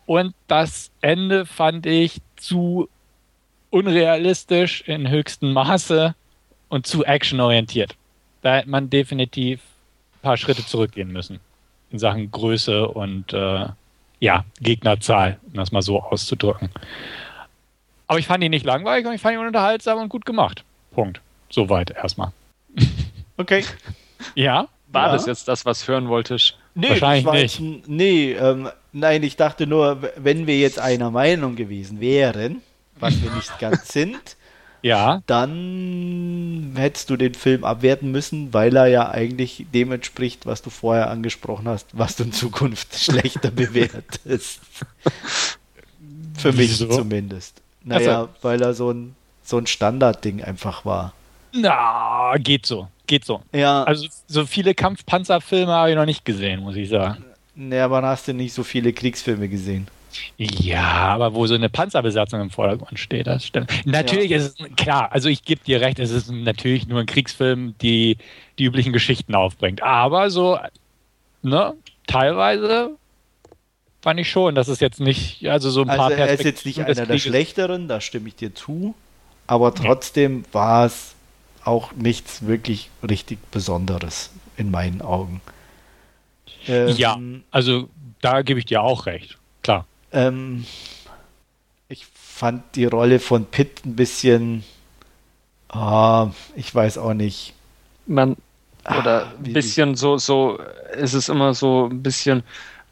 [0.08, 2.90] Und das Ende fand ich zu
[3.76, 6.16] unrealistisch in höchstem Maße
[6.70, 7.98] und zu actionorientiert.
[8.42, 11.42] Da hätte man definitiv ein paar Schritte zurückgehen müssen
[11.92, 13.66] in Sachen Größe und äh,
[14.22, 16.70] ja, Gegnerzahl, um das mal so auszudrücken.
[18.08, 20.64] Aber ich fand ihn nicht langweilig und ich fand ihn unterhaltsam und gut gemacht.
[20.92, 21.20] Punkt.
[21.50, 22.32] Soweit erstmal.
[23.38, 23.66] Okay.
[24.34, 24.70] Ja?
[24.94, 25.12] War ja.
[25.12, 26.58] das jetzt das, was hören wolltest?
[26.74, 27.60] Nee, Wahrscheinlich nicht.
[27.60, 32.62] Ein, nee, ähm, nein, ich dachte nur, wenn wir jetzt einer Meinung gewesen wären,
[33.00, 34.36] was wir nicht ganz sind,
[34.82, 35.22] ja.
[35.26, 40.70] dann hättest du den Film abwerten müssen, weil er ja eigentlich dem entspricht, was du
[40.70, 44.62] vorher angesprochen hast, was du in Zukunft schlechter bewertest.
[46.38, 46.90] Für mich Wieso?
[46.90, 47.62] zumindest.
[47.84, 51.14] Naja, also, weil er so ein, so ein Standardding einfach war.
[51.54, 52.90] Na, geht so.
[53.08, 53.42] Geht so.
[53.54, 53.84] Ja.
[53.84, 57.24] Also so viele Kampfpanzerfilme habe ich noch nicht gesehen, muss ich sagen.
[57.56, 59.88] Naja, aber hast du nicht so viele Kriegsfilme gesehen?
[60.38, 63.72] Ja, aber wo so eine Panzerbesatzung im Vordergrund steht, das stimmt.
[63.86, 64.38] Natürlich ja.
[64.38, 68.18] ist es klar, also ich gebe dir recht, es ist natürlich nur ein Kriegsfilm, die
[68.60, 69.84] die üblichen Geschichten aufbringt.
[69.84, 70.60] Aber so,
[71.42, 71.74] ne,
[72.08, 72.92] teilweise
[74.02, 76.44] fand ich schon, dass es jetzt nicht, also so ein also paar Also er ist
[76.44, 78.94] jetzt nicht einer der schlechteren, da stimme ich dir zu,
[79.48, 80.54] aber trotzdem ja.
[80.54, 81.16] war es
[81.64, 85.42] auch nichts wirklich richtig Besonderes in meinen Augen.
[86.68, 87.20] Ähm, ja,
[87.52, 87.90] also
[88.22, 89.86] da gebe ich dir auch recht, klar.
[90.16, 90.66] Ähm,
[91.90, 94.64] ich fand die Rolle von Pitt ein bisschen,
[95.74, 97.54] oh, ich weiß auch nicht.
[98.08, 98.38] Man,
[98.86, 100.58] oder ein bisschen so, so,
[100.98, 102.44] ist es immer so ein bisschen,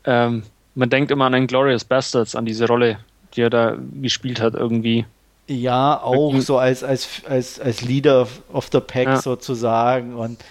[0.03, 0.43] ähm,
[0.75, 2.99] man denkt immer an den Glorious Bastards, an diese Rolle,
[3.33, 5.05] die er da gespielt hat irgendwie.
[5.47, 9.21] Ja, auch so als, als, als, als Leader of the Pack ja.
[9.21, 10.15] sozusagen.
[10.15, 10.43] Und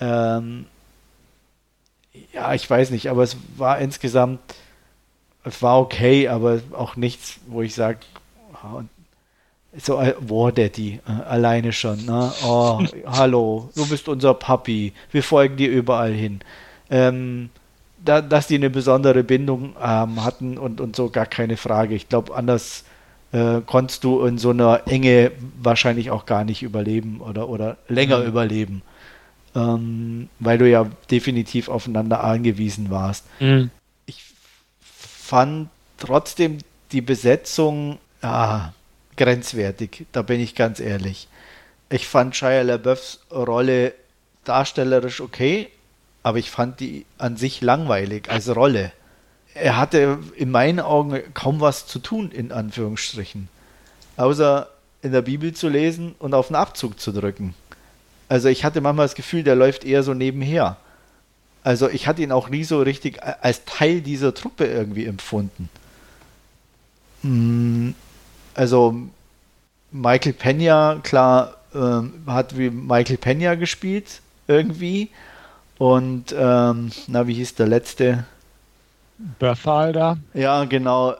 [0.00, 0.66] ähm,
[2.32, 4.40] ja, ich weiß nicht, aber es war insgesamt
[5.44, 7.98] es war okay, aber auch nichts, wo ich sage,
[8.64, 8.82] oh,
[9.76, 12.32] so äh, War Daddy, äh, alleine schon, ne?
[12.44, 16.40] Oh, hallo, du bist unser Papi, wir folgen dir überall hin.
[16.90, 17.50] Ähm,
[18.04, 21.94] da, dass die eine besondere Bindung ähm, hatten und, und so gar keine Frage.
[21.94, 22.84] Ich glaube, anders
[23.32, 28.18] äh, konntest du in so einer Enge wahrscheinlich auch gar nicht überleben oder, oder länger
[28.18, 28.26] mhm.
[28.26, 28.82] überleben.
[29.54, 33.24] Ähm, weil du ja definitiv aufeinander angewiesen warst.
[33.40, 33.70] Mhm
[35.32, 36.58] fand trotzdem
[36.90, 38.72] die Besetzung ah,
[39.16, 41.26] grenzwertig, da bin ich ganz ehrlich.
[41.88, 43.94] Ich fand Shia LaBeoufs Rolle
[44.44, 45.70] darstellerisch okay,
[46.22, 48.92] aber ich fand die an sich langweilig als Rolle.
[49.54, 53.48] Er hatte in meinen Augen kaum was zu tun, in Anführungsstrichen.
[54.18, 54.68] Außer
[55.00, 57.54] in der Bibel zu lesen und auf den Abzug zu drücken.
[58.28, 60.76] Also ich hatte manchmal das Gefühl, der läuft eher so nebenher.
[61.64, 65.68] Also ich hatte ihn auch nie so richtig als Teil dieser Truppe irgendwie empfunden.
[67.22, 67.94] Hm,
[68.54, 68.96] also
[69.92, 75.10] Michael Pena, klar, ähm, hat wie Michael Pena gespielt, irgendwie.
[75.78, 78.24] Und, ähm, na, wie hieß der letzte?
[79.38, 80.18] Berthalda.
[80.34, 81.14] Ja, genau.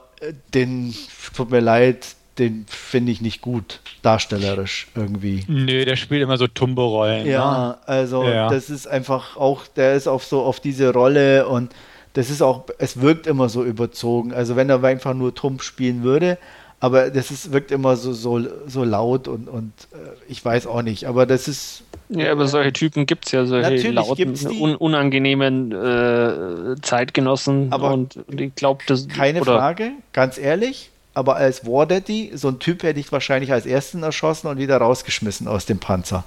[0.53, 0.93] Den,
[1.35, 5.43] tut mir leid, den finde ich nicht gut, darstellerisch irgendwie.
[5.47, 7.27] Nö, der spielt immer so Tumbo-Rollen.
[7.27, 7.77] Ja, ne?
[7.87, 8.49] also Ja.
[8.49, 11.73] das ist einfach auch, der ist auf so auf diese Rolle und
[12.13, 14.33] das ist auch, es wirkt immer so überzogen.
[14.33, 16.37] Also wenn er einfach nur Tump spielen würde,
[16.79, 19.97] aber das ist, wirkt immer so, so, so laut und, und äh,
[20.27, 23.69] ich weiß auch nicht, aber das ist Ja, aber solche Typen gibt es ja, solche
[23.69, 24.59] Natürlich lauten, gibt's die.
[24.59, 27.71] un unangenehmen äh, Zeitgenossen.
[27.71, 30.89] Aber und ich glaube, das keine oder, Frage, ganz ehrlich.
[31.13, 34.77] Aber als War Daddy, so ein Typ hätte ich wahrscheinlich als ersten erschossen und wieder
[34.77, 36.23] rausgeschmissen aus dem Panzer.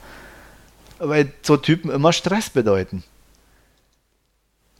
[0.99, 3.03] Weil so Typen immer Stress bedeuten.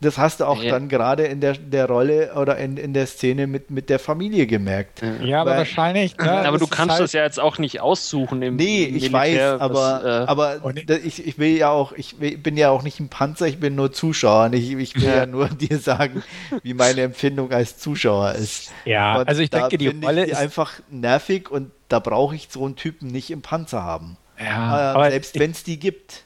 [0.03, 0.73] Das hast du auch Ja.
[0.73, 4.47] dann gerade in der, der Rolle oder in, in der Szene mit, mit der Familie
[4.47, 5.01] gemerkt.
[5.23, 6.17] Ja, aber Weil- wahrscheinlich.
[6.21, 9.55] Ne, aber du kannst halt, das ja jetzt auch nicht aussuchen im Nee, ich Militär,
[9.55, 10.85] weiß, aber, was, äh, aber Oh, nee.
[10.85, 13.59] da- ich, ich will ja auch, ich will, bin ja auch nicht ein Panzer, ich
[13.59, 14.51] bin nur Zuschauer.
[14.53, 15.17] Ich, ich will ja.
[15.17, 15.27] Ja.
[15.27, 16.23] nur dir sagen,
[16.63, 18.73] wie meine Empfindung als Zuschauer ist.
[18.85, 20.39] Ja, Und also ich da denke, die Rolle ich die ist.
[20.39, 24.19] einfach nervig und da brauche ich so einen Typen nicht im Panzer haben.
[24.39, 26.25] Ja, Äh, aber selbst wenn es die gibt.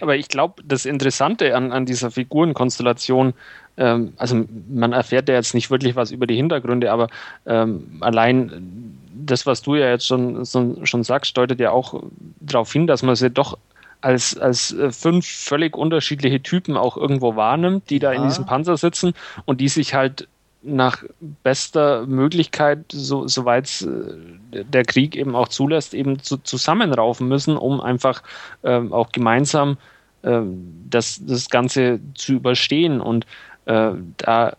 [0.00, 3.34] Aber ich glaube, das Interessante an, an dieser Figurenkonstellation,
[3.76, 7.08] ähm, also man erfährt ja jetzt nicht wirklich was über die Hintergründe, aber
[7.46, 12.02] ähm, allein das, was du ja jetzt schon, so, schon sagst, deutet ja auch
[12.40, 13.58] darauf hin, dass man sie doch
[14.00, 18.28] als, als äh, fünf völlig unterschiedliche Typen auch irgendwo wahrnimmt, die da in Ja.
[18.28, 19.14] diesem Panzer sitzen
[19.46, 20.28] und die sich halt
[20.66, 21.04] nach
[21.42, 27.80] bester Möglichkeit, so, soweit äh, der Krieg eben auch zulässt, eben zu, zusammenraufen müssen, um
[27.80, 28.22] einfach
[28.64, 29.78] ähm, auch gemeinsam
[30.24, 33.00] ähm, das, das Ganze zu überstehen.
[33.00, 33.26] Und
[33.66, 34.56] äh, da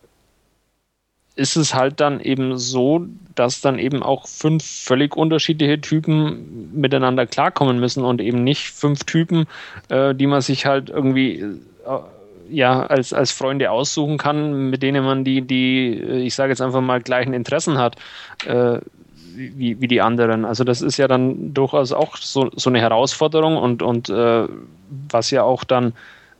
[1.36, 3.06] ist es halt dann eben so,
[3.36, 9.04] dass dann eben auch fünf völlig unterschiedliche Typen miteinander klarkommen müssen und eben nicht fünf
[9.04, 9.46] Typen,
[9.88, 11.38] äh, die man sich halt irgendwie
[11.86, 12.00] äh,
[12.50, 16.60] ja als, als Freunde aussuchen kann, mit denen man die, die, äh, ich sage jetzt
[16.60, 17.96] einfach mal, gleichen Interessen hat.
[18.46, 18.80] Äh,
[19.38, 20.44] wie, wie die anderen.
[20.44, 24.48] Also das ist ja dann durchaus auch so, so eine Herausforderung und, und äh,
[25.08, 25.92] was ja auch dann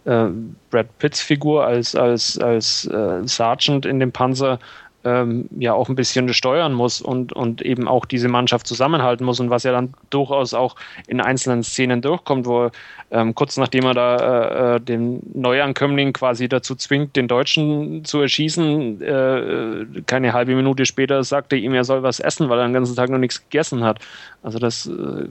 [0.04, 0.26] äh,
[0.70, 4.58] Brad Pitts Figur als, als, als äh, Sergeant in dem Panzer
[5.04, 9.38] ähm, ja auch ein bisschen steuern muss und, und eben auch diese Mannschaft zusammenhalten muss
[9.38, 10.76] und was ja dann durchaus auch
[11.06, 12.72] in einzelnen Szenen durchkommt, wo er,
[13.10, 18.20] ähm, kurz nachdem er da äh, äh, den Neuankömmling quasi dazu zwingt, den Deutschen zu
[18.20, 22.74] erschießen, äh, keine halbe Minute später sagte ihm, er soll was essen, weil er den
[22.74, 24.00] ganzen Tag noch nichts gegessen hat.
[24.42, 25.28] Also das äh,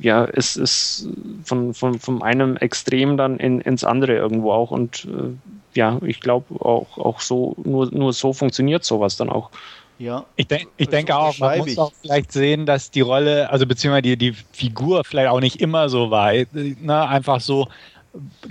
[0.00, 1.08] ja, ist, ist
[1.44, 5.34] von, von, von einem Extrem dann in, ins andere irgendwo auch und äh,
[5.76, 9.50] ja, ich glaube auch, auch so, nur, nur so funktioniert sowas dann auch.
[9.98, 10.26] Ja.
[10.36, 11.78] Ich, denk, ich denke auch, man muss ich.
[11.78, 15.88] auch vielleicht sehen, dass die Rolle, also beziehungsweise die, die Figur vielleicht auch nicht immer
[15.88, 16.32] so war.
[16.32, 17.08] Ne?
[17.08, 17.68] Einfach so,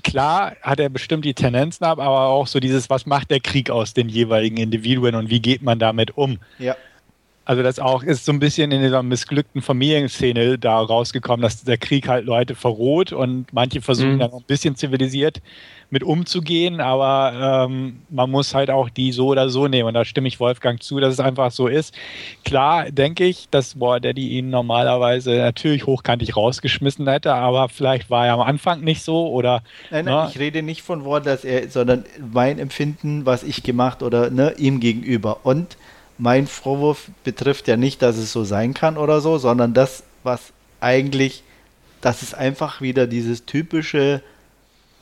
[0.03, 3.69] klar hat er bestimmt die Tendenzen ab, aber auch so dieses, was macht der Krieg
[3.69, 6.39] aus den jeweiligen Individuen und wie geht man damit um?
[6.57, 6.76] Ja.
[7.45, 11.77] Also das auch ist so ein bisschen in dieser missglückten Familienszene da rausgekommen, dass der
[11.77, 14.19] Krieg halt Leute verroht und manche versuchen Mhm.
[14.19, 15.41] dann auch ein bisschen zivilisiert
[15.91, 20.03] mit umzugehen, aber ähm, man muss halt auch die so oder so nehmen und da
[20.03, 21.93] stimme ich Wolfgang zu, dass es einfach so ist.
[22.43, 28.26] Klar denke ich, dass War Daddy ihn normalerweise natürlich hochkantig rausgeschmissen hätte, aber vielleicht war
[28.26, 29.61] er am Anfang nicht so oder
[29.91, 30.30] Nein, nein, ne?
[30.31, 32.03] ich rede nicht von Wort, dass er, sondern
[32.34, 35.41] mein Empfinden, was ich gemacht oder ne, ihm gegenüber.
[35.43, 35.77] Und
[36.17, 40.53] mein Vorwurf betrifft ja nicht, dass es so sein kann oder so, sondern das, was
[40.79, 41.43] eigentlich,
[42.01, 44.21] dass es einfach wieder dieses typische,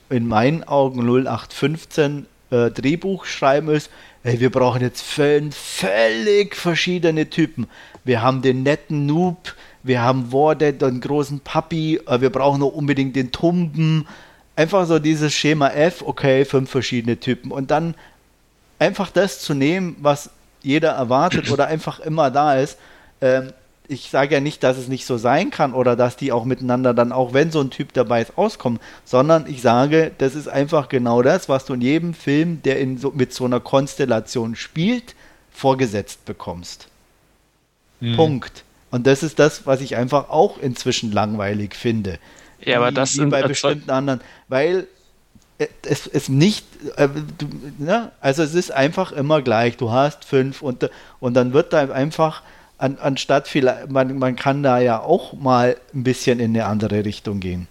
[0.09, 3.89] in meinen Augen 0815 äh, Drehbuch schreiben ist,
[4.23, 7.67] ey, wir brauchen jetzt fünf völlig verschiedene Typen.
[8.03, 12.73] Wir haben den netten Noob, wir haben Wardet, den großen Papi, äh, wir brauchen noch
[12.73, 14.07] unbedingt den Tumben.
[14.55, 17.51] Einfach so dieses Schema F, okay, fünf verschiedene Typen.
[17.51, 17.95] Und dann
[18.77, 20.29] einfach das zu nehmen, was
[20.63, 22.77] jeder erwartet oder einfach immer da ist.
[23.21, 23.53] Ähm,
[23.89, 26.93] ich sage ja nicht, dass es nicht so sein kann oder dass die auch miteinander
[26.93, 30.87] dann, auch wenn so ein Typ dabei ist, auskommen, sondern ich sage, das ist einfach
[30.87, 35.15] genau das, was du in jedem Film, der in so, mit so einer Konstellation spielt,
[35.51, 36.87] vorgesetzt bekommst.
[37.99, 38.15] Hm.
[38.15, 38.63] Punkt.
[38.89, 42.19] Und das ist das, was ich einfach auch inzwischen langweilig finde.
[42.61, 44.87] Ja, aber Wie- das wie sind bei erzeug- bestimmten anderen, weil
[45.83, 46.65] es ist nicht,
[46.95, 47.07] äh,
[47.37, 47.47] du,
[47.77, 48.11] ne?
[48.21, 49.77] also es ist einfach immer gleich.
[49.77, 50.89] Du hast fünf und,
[51.19, 52.41] und dann wird da einfach,
[52.77, 57.05] an, anstatt vielleicht, man, man kann da ja auch mal ein bisschen in eine andere
[57.05, 57.67] Richtung gehen.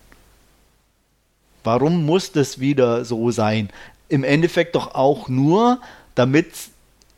[1.64, 3.68] Warum muss das wieder so sein?
[4.08, 5.80] Im Endeffekt doch auch nur,
[6.14, 6.48] damit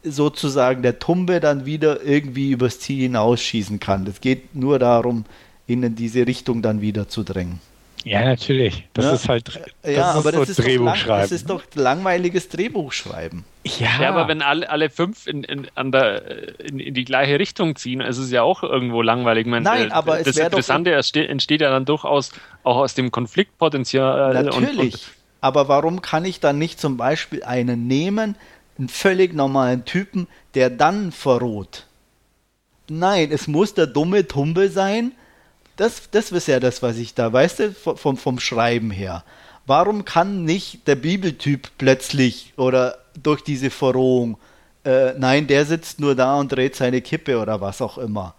[0.03, 4.07] sozusagen der Tumbe dann wieder irgendwie übers Ziel hinausschießen kann.
[4.07, 5.24] Es geht nur darum,
[5.66, 7.61] ihn in diese Richtung dann wieder zu drängen.
[8.05, 8.86] Ja, natürlich.
[8.93, 9.12] Das Ja.
[9.14, 9.48] ist halt
[9.82, 13.44] das ja, ist aber so das, ist doch lang, das ist doch langweiliges Drehbuchschreiben.
[13.64, 17.39] ja, Ja, aber wenn alle, alle fünf in, in, an der, in, in die gleiche
[17.39, 19.47] Richtung ziehen, ist es ja auch irgendwo langweilig.
[19.47, 22.31] Meine, Nein, äh, aber es das wär doch- Interessante entsteht, entsteht ja dann durchaus
[22.62, 24.36] auch aus dem Konfliktpotenzial.
[24.36, 24.94] und- Natürlich.
[24.94, 25.01] Und,
[25.40, 28.36] aber warum kann ich dann nicht zum Beispiel einen nehmen,
[28.78, 31.86] einen völlig normalen Typen, der dann verroht?
[32.89, 35.12] Nein, es muss der dumme Tumbe sein.
[35.76, 39.24] Das, das ist ja das, was ich da, weißt du, vom, vom Schreiben her.
[39.66, 44.36] Warum kann nicht der Bibeltyp plötzlich oder durch diese Verrohung,
[44.84, 48.34] äh, nein, der sitzt nur da und dreht seine Kippe oder was auch immer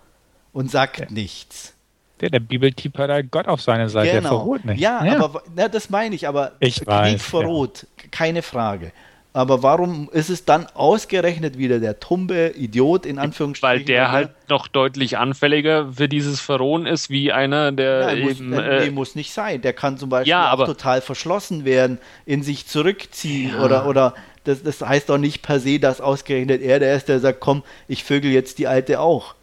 [0.54, 1.74] und sagt nichts.
[2.22, 4.78] der, der Bibeltyp hat halt Gott auf seiner Seite, der verrot nicht.
[4.78, 5.04] Genau.
[5.04, 8.92] Ja, aber na, das meine ich, aber Ich Krieg weiß, verrot, keine Frage.
[9.36, 13.80] Aber warum ist es dann ausgerechnet wieder der tumbe Idiot in Anführungsstrichen?
[13.80, 18.32] weil der halt noch deutlich anfälliger für dieses Verrohen ist, wie einer, der Nein, muss,
[18.40, 18.50] eben.
[18.52, 18.58] nee,
[18.88, 19.62] äh, muss nicht sein.
[19.62, 24.14] Der kann zum Beispiel Ja, auch aber- total verschlossen werden, in sich zurückziehen oder, oder
[24.46, 27.64] das, das heißt doch nicht per se, dass ausgerechnet er der ist, der sagt, komm,
[27.90, 29.36] ich vögel jetzt die Alte auch.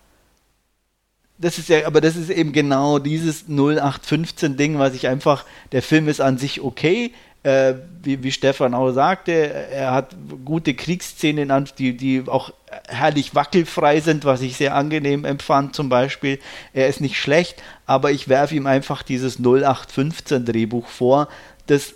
[1.36, 5.82] Das ist ja, aber das ist eben genau dieses 0815 Ding, was ich einfach, der
[5.82, 7.12] Film ist an sich okay,
[7.42, 10.14] äh, wie, wie Stefan auch sagte, er hat
[10.44, 12.52] gute Kriegsszenen, die, die auch
[12.88, 16.38] herrlich wackelfrei sind, was ich sehr angenehm empfand zum Beispiel.
[16.72, 21.28] Er ist nicht schlecht, aber ich werfe ihm einfach dieses 0815 Drehbuch vor,
[21.66, 21.94] das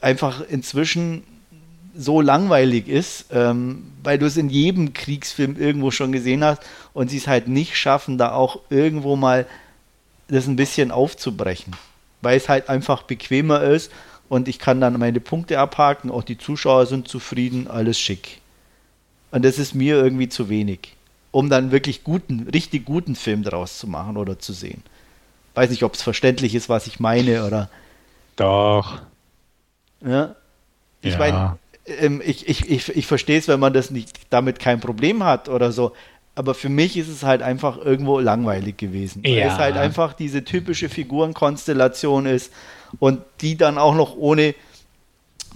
[0.00, 1.24] einfach inzwischen
[1.96, 6.62] so langweilig ist, ähm, weil du es in jedem Kriegsfilm irgendwo schon gesehen hast
[6.94, 9.46] und sie es halt nicht schaffen, da auch irgendwo mal
[10.28, 11.74] das ein bisschen aufzubrechen,
[12.22, 13.90] weil es halt einfach bequemer ist
[14.30, 18.40] und ich kann dann meine Punkte abhaken, auch die Zuschauer sind zufrieden, alles schick.
[19.32, 20.96] Und das ist mir irgendwie zu wenig,
[21.32, 24.82] um dann wirklich guten, richtig guten Film draus zu machen oder zu sehen.
[25.54, 27.70] Weiß nicht, ob es verständlich ist, was ich meine oder
[28.36, 29.02] Doch.
[30.04, 30.34] ja.
[31.02, 31.18] Ich Ja.
[31.18, 31.58] meine,
[32.00, 35.48] ähm, ich, ich, ich, ich verstehe es, wenn man das nicht damit kein Problem hat
[35.48, 35.94] oder so.
[36.36, 39.26] Aber für mich ist es halt einfach irgendwo langweilig gewesen.
[39.28, 39.46] Weil Ja.
[39.48, 42.52] es halt einfach diese typische Figurenkonstellation ist
[42.98, 44.54] und die dann auch noch ohne,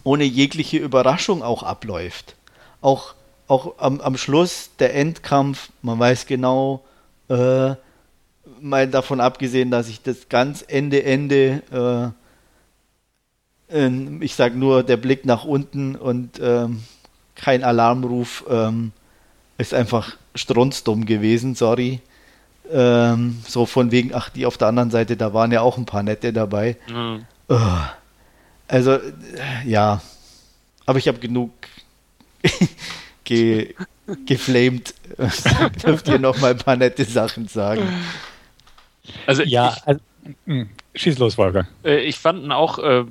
[0.03, 2.37] ohne jegliche Überraschung auch abläuft.
[2.81, 3.15] Auch,
[3.49, 6.85] auch am, am Schluss der Endkampf, man weiß genau,
[7.29, 7.75] äh,
[8.61, 12.15] mal davon abgesehen, dass ich das ganz Ende, Ende,
[13.71, 16.83] äh, ähm, ich sag nur der Blick nach unten und ähm,
[17.35, 18.93] kein Alarmruf ähm,
[19.59, 22.01] ist einfach strunzdumm gewesen, sorry.
[22.71, 25.85] Ähm, so von wegen, ach, die auf der anderen Seite, da waren ja auch ein
[25.85, 26.77] paar nette dabei.
[26.89, 27.21] mh.
[27.49, 27.91] Ugh.
[28.69, 29.03] Also, äh,
[29.67, 30.01] ja.
[30.87, 31.51] Aber ich habe genug
[33.25, 33.75] ge
[34.27, 34.95] geflamed.
[35.83, 37.83] Dürft ihr noch mal ein paar nette Sachen sagen?
[39.27, 40.01] Also Ja, also,
[40.47, 41.69] mh, schieß los, Wolfgang.
[41.85, 43.05] Äh, ich fand ihn auch äh,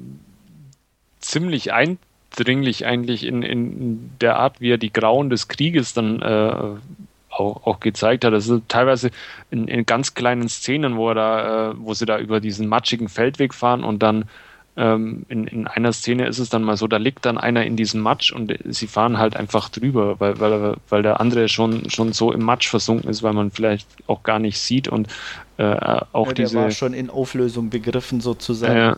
[1.20, 6.76] ziemlich eindringlich eigentlich in, in der Art, wie er die Grauen des Krieges dann äh,
[7.40, 8.34] auch, auch gezeigt hat.
[8.34, 9.12] Also teilweise
[9.52, 13.10] in, in ganz kleinen Szenen, wo er da, äh, wo sie da über diesen matschigen
[13.10, 14.26] Feldweg fahren und dann
[14.76, 17.76] ähm, in, in einer Szene ist es dann mal so, da liegt dann einer in
[17.76, 22.12] diesem Matsch und sie fahren halt einfach drüber, weil, weil, weil der andere schon, schon
[22.12, 25.10] so im Matsch versunken ist, weil man vielleicht auch gar nicht sieht und
[25.58, 25.76] äh,
[26.12, 28.76] auch Ja, der diese war schon in Auflösung begriffen sozusagen.
[28.76, 28.96] äh,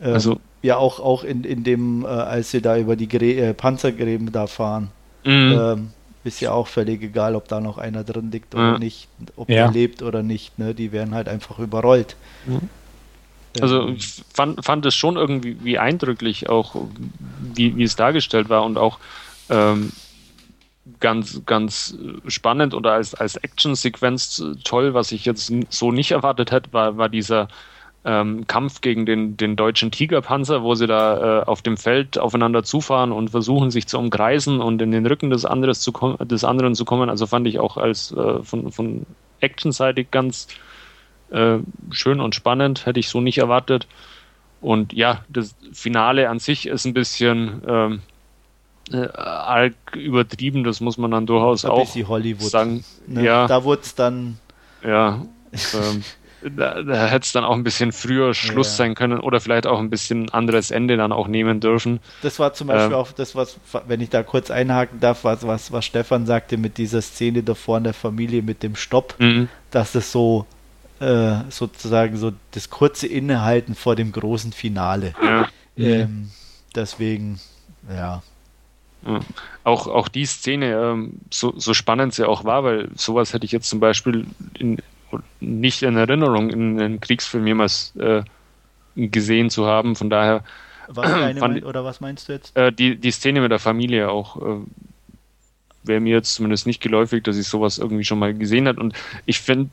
[0.00, 3.38] Ähm, also ja, auch, auch in, in dem, äh, als sie da über die Grä
[3.38, 4.90] äh, Panzergräben da fahren,
[5.24, 5.72] mh.
[5.72, 5.90] ähm,
[6.24, 8.70] ist ja auch völlig egal, ob da noch einer drin liegt Ja.
[8.70, 9.66] oder nicht, ob Ja.
[9.66, 10.58] er lebt oder nicht.
[10.58, 10.74] Ne?
[10.74, 12.16] Die werden halt einfach überrollt.
[12.46, 12.68] Mhm.
[13.60, 16.76] Also ich fand, fand es schon irgendwie wie eindrücklich, auch
[17.54, 18.98] wie, wie es dargestellt war und auch
[19.50, 19.90] ähm,
[21.00, 21.96] ganz, ganz
[22.28, 27.08] spannend oder als, als Action-Sequenz toll, was ich jetzt so nicht erwartet hätte, war, war
[27.08, 27.48] dieser
[28.04, 32.62] ähm, Kampf gegen den, den deutschen Tigerpanzer, wo sie da äh, auf dem Feld aufeinander
[32.62, 36.74] zufahren und versuchen, sich zu umkreisen und in den Rücken des, anderes zu des anderen
[36.74, 37.10] zu kommen.
[37.10, 39.06] Also fand ich auch als äh, von, von
[39.40, 40.48] Action-seitig ganz
[41.30, 41.58] äh,
[41.90, 43.86] schön und spannend, hätte ich so nicht erwartet.
[44.60, 48.00] Und ja, das Finale an sich ist ein bisschen ähm,
[48.92, 52.50] äh, arg übertrieben, das muss man dann durchaus ein auch Hollywood.
[52.50, 52.84] sagen.
[53.06, 53.24] Ne?
[53.24, 54.38] Ja, Da wurde es dann,
[54.84, 55.22] ja.
[55.72, 56.04] Ähm,
[56.42, 58.84] da, da hätte es dann auch ein bisschen früher Schluss Ja.
[58.84, 62.00] sein können oder vielleicht auch ein bisschen anderes Ende dann auch nehmen dürfen.
[62.22, 62.98] das war zum Beispiel Ähm.
[62.98, 66.78] auch das, was, wenn ich da kurz einhaken darf, was, was, was Stefan sagte mit
[66.78, 69.14] dieser Szene davor in der Familie mit dem Stopp.
[69.18, 69.48] Mhm.
[69.70, 70.46] dass es so
[71.00, 75.14] äh, sozusagen so das kurze Innehalten vor dem großen Finale.
[75.22, 75.48] Ja.
[75.76, 76.30] Ähm,
[76.74, 77.38] deswegen,
[77.88, 78.22] ja.
[79.06, 79.20] Ja.
[79.62, 83.52] Auch, auch die Szene, ähm, so, so spannend sie auch war, weil sowas hätte ich
[83.52, 84.26] jetzt zum Beispiel
[84.58, 84.78] in,
[85.40, 88.22] nicht in Erinnerung, in einem Kriegsfilm jemals äh,
[88.96, 89.96] gesehen zu haben.
[89.96, 90.44] Von daher.
[90.88, 92.56] Was fand, oder was meinst du jetzt?
[92.56, 94.60] Äh, die, die Szene mit der Familie auch äh,
[95.82, 98.80] wäre mir jetzt zumindest nicht geläufig, dass ich sowas irgendwie schon mal gesehen habe.
[98.80, 98.94] Und
[99.26, 99.70] ich finde,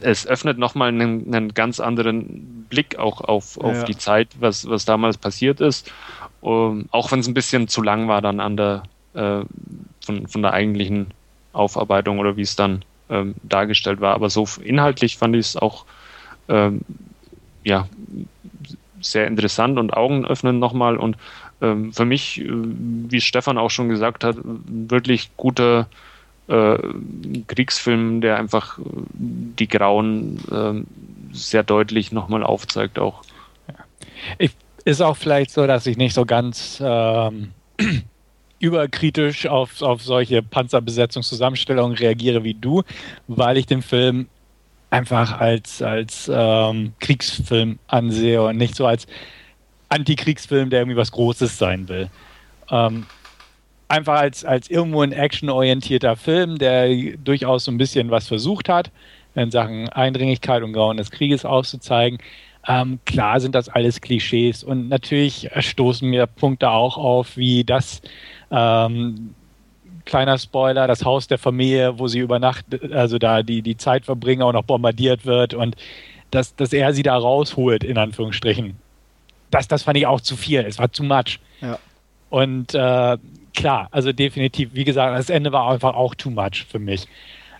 [0.00, 3.84] es öffnet nochmal einen, einen ganz anderen Blick auch auf, auf ja.
[3.84, 5.92] die Zeit, was, was damals passiert ist.
[6.40, 8.82] Um, ähm, auch wenn es ein bisschen zu lang war dann an der
[9.14, 9.44] äh,
[10.04, 11.06] von, von der eigentlichen
[11.54, 14.14] Aufarbeitung oder wie es dann ähm, dargestellt war.
[14.14, 15.84] Aber so inhaltlich fand ich es auch
[16.48, 16.82] ähm,
[17.62, 17.88] ja,
[19.00, 20.96] sehr interessant und Augen öffnen nochmal.
[20.96, 21.16] Und
[21.60, 25.86] ähm, für mich, äh, wie Stefan auch schon gesagt hat, wirklich guter
[26.48, 26.78] äh,
[27.46, 28.82] Kriegsfilm, der einfach äh,
[29.14, 33.22] die Grauen äh, sehr deutlich nochmal aufzeigt auch.
[34.38, 34.52] Ich,
[34.84, 37.52] ist auch vielleicht so, dass ich nicht so ganz ähm,
[38.58, 42.82] überkritisch auf, auf solche Panzerbesetzungszusammenstellungen reagiere wie du,
[43.28, 44.26] weil ich den Film
[44.90, 49.06] einfach als, als ähm, Kriegsfilm ansehe und nicht so als
[49.88, 52.08] Antikriegsfilm, der irgendwie was Großes sein will.
[52.70, 53.06] Ähm,
[53.88, 58.90] einfach als, als irgendwo ein actionorientierter Film, der durchaus so ein bisschen was versucht hat,
[59.34, 62.18] in Sachen Eindringlichkeit und Grauen des Krieges auszuzeigen.
[62.66, 68.00] Ähm, klar sind das alles Klischees und natürlich stoßen mir Punkte auch auf, wie das
[68.54, 69.34] ähm,
[70.04, 74.04] kleiner Spoiler, das Haus der Familie, wo sie über Nacht, also da die, die Zeit
[74.04, 75.76] verbringen, auch noch bombardiert wird und
[76.30, 78.76] dass, dass er sie da rausholt, in Anführungsstrichen.
[79.50, 80.60] Das, das fand ich auch zu viel.
[80.60, 81.38] Es war zu much.
[81.60, 81.78] Ja.
[82.28, 83.18] Und äh,
[83.54, 87.06] klar, also definitiv, wie gesagt, das Ende war einfach auch too much für mich.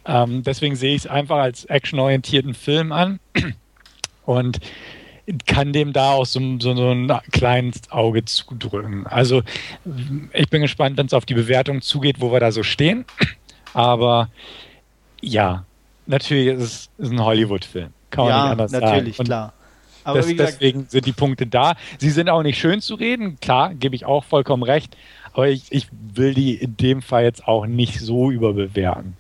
[0.07, 3.21] Ähm, deswegen sehe ich es einfach als actionorientierten Film an
[4.27, 4.59] und
[5.47, 9.07] kann dem da auch so, so, so ein kleines Auge zudrücken.
[9.07, 9.43] Also
[10.33, 13.05] ich bin gespannt, wenn es auf die Bewertung zugeht, wo wir da so stehen.
[13.73, 14.29] Aber
[15.21, 15.65] ja,
[16.07, 17.91] natürlich ist es ein Hollywood-Film.
[18.11, 19.27] Kann man ja, nicht anders natürlich, sagen.
[19.27, 19.53] klar.
[20.05, 21.75] Aber das, gesagt, deswegen sind die Punkte da.
[21.99, 24.97] Sie sind auch nicht schön zu reden, klar, gebe ich auch vollkommen recht.
[25.33, 29.17] Aber ich, ich will die in dem Fall jetzt auch nicht so überbewerten.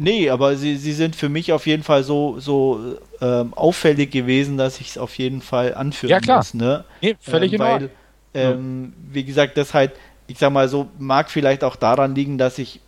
[0.00, 4.56] Nee, aber sie, sie sind für mich auf jeden Fall so, so ähm, auffällig gewesen,
[4.56, 6.38] dass ich es auf jeden Fall anführen ja, klar.
[6.38, 6.54] muss.
[6.54, 6.84] Ne?
[7.02, 7.90] Nee, völlig ähm, weil,
[8.32, 9.92] ähm, wie gesagt, das halt,
[10.28, 12.80] ich sag mal so, mag vielleicht auch daran liegen, dass ich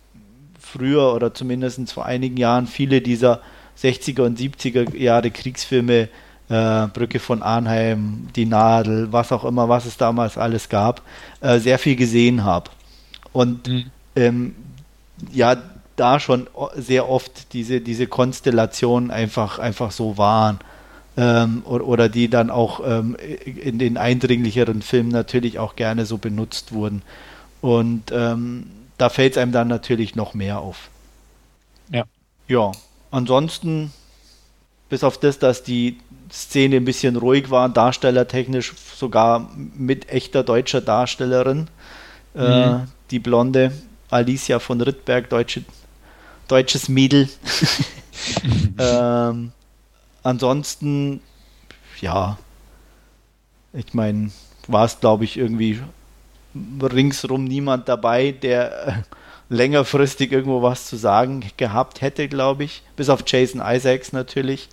[0.57, 3.41] früher oder zumindest vor einigen Jahren viele dieser
[3.77, 6.07] 60er und 70er Jahre Kriegsfilme
[6.47, 11.01] äh, Brücke von Arnheim, Die Nadel, was auch immer, was es damals alles gab,
[11.41, 12.69] äh, sehr viel gesehen habe.
[13.33, 13.85] Und mhm.
[14.15, 14.55] ähm,
[15.33, 15.57] ja,
[15.95, 20.59] da schon sehr oft diese, diese Konstellationen einfach, einfach so waren.
[21.17, 26.17] Ähm, oder, oder, die dann auch ähm, in den eindringlicheren Filmen natürlich auch gerne so
[26.17, 27.01] benutzt wurden.
[27.59, 30.89] Und ähm, da fällt es einem dann natürlich noch mehr auf.
[31.91, 32.05] Ja.
[32.47, 32.71] Ja,
[33.11, 33.91] ansonsten,
[34.89, 35.97] bis auf das, dass die
[36.31, 41.67] Szene ein bisschen ruhig war, darstellertechnisch sogar mit echter deutscher Darstellerin.
[42.35, 42.81] Äh, mhm.
[42.83, 43.73] Äh, die blonde
[44.09, 45.63] Alicia von Rittberg, deutsche,
[46.51, 47.29] deutsches Mädel.
[48.77, 49.51] ähm,
[50.23, 51.21] ansonsten,
[52.01, 52.37] ja,
[53.73, 54.31] ich meine,
[54.67, 55.79] war es, glaube ich, irgendwie
[56.81, 58.93] ringsrum niemand dabei, der äh,
[59.49, 62.83] längerfristig irgendwo was zu sagen gehabt hätte, glaube ich.
[62.95, 64.69] Bis auf Jason Isaacs natürlich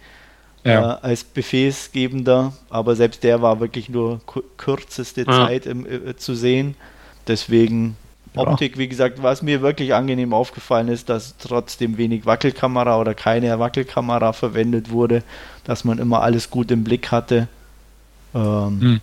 [0.64, 0.94] ja.
[0.94, 4.20] äh, als Befehlsgebender, aber selbst der war wirklich nur
[4.56, 5.46] kürzeste ja.
[5.46, 6.74] Zeit im, äh, zu sehen.
[7.26, 7.96] Deswegen
[8.38, 13.58] Optik, wie gesagt, was mir wirklich angenehm aufgefallen ist, dass trotzdem wenig Wackelkamera oder keine
[13.58, 15.22] Wackelkamera verwendet wurde,
[15.64, 17.48] dass man immer alles gut im Blick hatte.
[18.34, 19.00] Ähm, hm.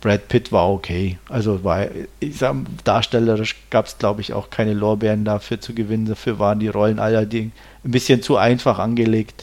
[0.00, 1.18] Brad Pitt war okay.
[1.28, 1.86] Also war,
[2.20, 6.06] ich sag, darstellerisch gab es, glaube ich, auch keine Lorbeeren dafür zu gewinnen.
[6.06, 7.52] Dafür waren die Rollen allerdings
[7.84, 9.42] ein bisschen zu einfach angelegt.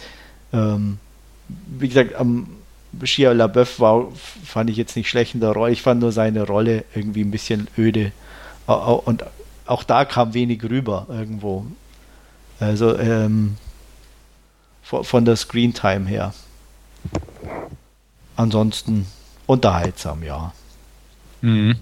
[0.54, 1.00] Ähm,
[1.48, 2.48] wie gesagt, am
[3.04, 4.08] Shia LaBeouf war,
[4.46, 5.74] fand ich jetzt nicht schlecht in der Rolle.
[5.74, 8.12] Ich fand nur seine Rolle irgendwie ein bisschen öde.
[8.66, 9.24] Und
[9.66, 11.66] auch da kam wenig rüber irgendwo.
[12.60, 13.58] Also ähm,
[14.84, 16.34] von der Screentime her.
[18.36, 19.06] Ansonsten
[19.46, 20.54] unterhaltsam, ja.
[21.42, 21.76] Mhm.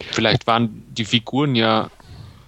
[0.00, 1.90] Vielleicht waren die Figuren ja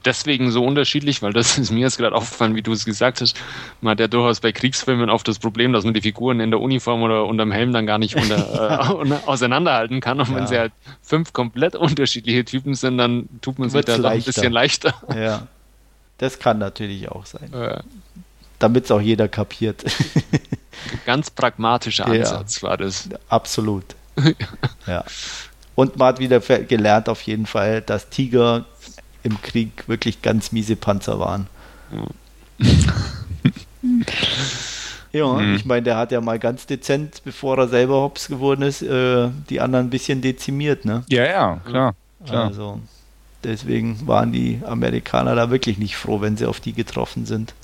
[0.04, 3.36] deswegen so unterschiedlich, weil das ist mir jetzt gerade aufgefallen, wie du es gesagt hast.
[3.80, 6.60] Man hat ja durchaus bei Kriegsfilmen oft das Problem, dass man die Figuren in der
[6.60, 10.20] Uniform oder unterm Helm dann gar nicht unter, äh, auseinanderhalten kann.
[10.20, 10.36] Und ja.
[10.36, 10.72] wenn sie halt
[11.02, 14.94] fünf komplett unterschiedliche Typen sind, dann tut man sich da ein bisschen leichter.
[15.14, 15.46] Ja,
[16.18, 17.52] das kann natürlich auch sein.
[17.52, 17.80] Äh.
[18.58, 19.84] Damit es auch jeder kapiert.
[21.06, 23.08] Ganz pragmatischer Ansatz ja, war das.
[23.28, 23.84] Absolut.
[24.86, 25.04] ja.
[25.76, 28.64] Und man hat wieder gelernt auf jeden Fall, dass Tiger
[29.28, 31.46] im Krieg wirklich ganz miese Panzer waren.
[35.12, 35.54] Ja, Mhm.
[35.54, 39.28] ich meine, der hat ja mal ganz dezent, bevor er selber Hops geworden ist, äh,
[39.48, 41.04] die anderen ein bisschen dezimiert, ne?
[41.08, 41.94] Ja, ja, klar.
[42.26, 42.46] klar.
[42.48, 42.80] Also
[43.44, 47.54] deswegen waren die Amerikaner da wirklich nicht froh, wenn sie auf die getroffen sind.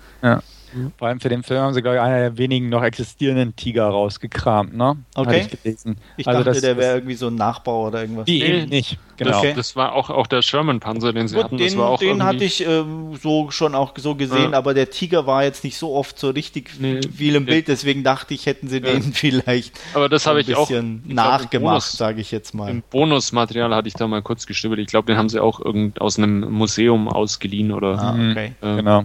[0.98, 3.86] Vor allem für den Film haben sie, glaube ich, einer der wenigen noch existierenden Tiger
[3.86, 4.96] rausgekramt, ne?
[5.14, 5.26] Okay.
[5.28, 5.96] Hatte ich gelesen.
[6.16, 8.24] Ich Also dachte, das- der wäre irgendwie so ein Nachbau oder irgendwas.
[8.26, 8.98] Die Nee, eben nicht.
[9.16, 9.30] Genau.
[9.30, 9.52] Das, Okay.
[9.54, 11.56] das war auch, auch der Sherman-Panzer, den sie Gut, hatten.
[11.56, 14.58] den, das war auch den irgendwie- hatte ich ähm, so schon auch so gesehen, Ja.
[14.58, 18.02] aber der Tiger war jetzt nicht so oft so richtig Nee, viel im Bild, deswegen
[18.02, 18.92] dachte ich, hätten sie Ja.
[18.92, 22.32] den vielleicht Aber das habe ein ich auch bisschen ich im nachgemacht, Bonus- sage ich
[22.32, 22.68] jetzt mal.
[22.68, 24.80] Im Bonusmaterial hatte ich da mal kurz gestöbert.
[24.80, 28.30] Ich glaube, den haben sie auch irgend aus einem Museum ausgeliehen oder Ah, Mhm.
[28.32, 28.52] okay.
[28.62, 29.02] äh, genau.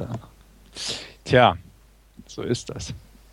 [0.00, 0.08] Da.
[1.24, 1.56] Tja,
[2.26, 2.92] so ist das.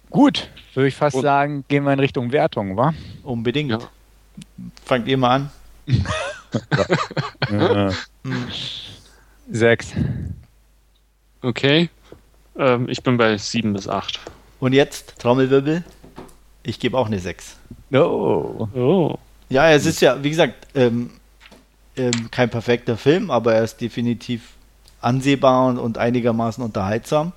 [0.10, 2.94] Gut, würde ich fast Und- sagen, gehen wir in Richtung Wertung, wa?
[3.24, 3.72] Unbedingt.
[3.72, 3.80] Ja.
[4.86, 5.50] Fangt ihr mal an.
[7.50, 7.92] Hm.
[9.52, 9.94] Sechs.
[11.42, 11.90] Okay.
[12.58, 14.20] Ähm, ich bin bei 7 bis 8.
[14.60, 15.84] Und jetzt, Trommelwirbel.
[16.64, 17.58] Ich gebe auch eine 6.
[17.94, 18.68] Oh.
[18.74, 19.16] Oh.
[19.50, 21.12] Ja, es ist ja, wie gesagt, ähm,
[21.98, 24.54] ähm, kein perfekter Film, aber er ist definitiv
[25.06, 27.32] ansehbar und, und einigermaßen unterhaltsam.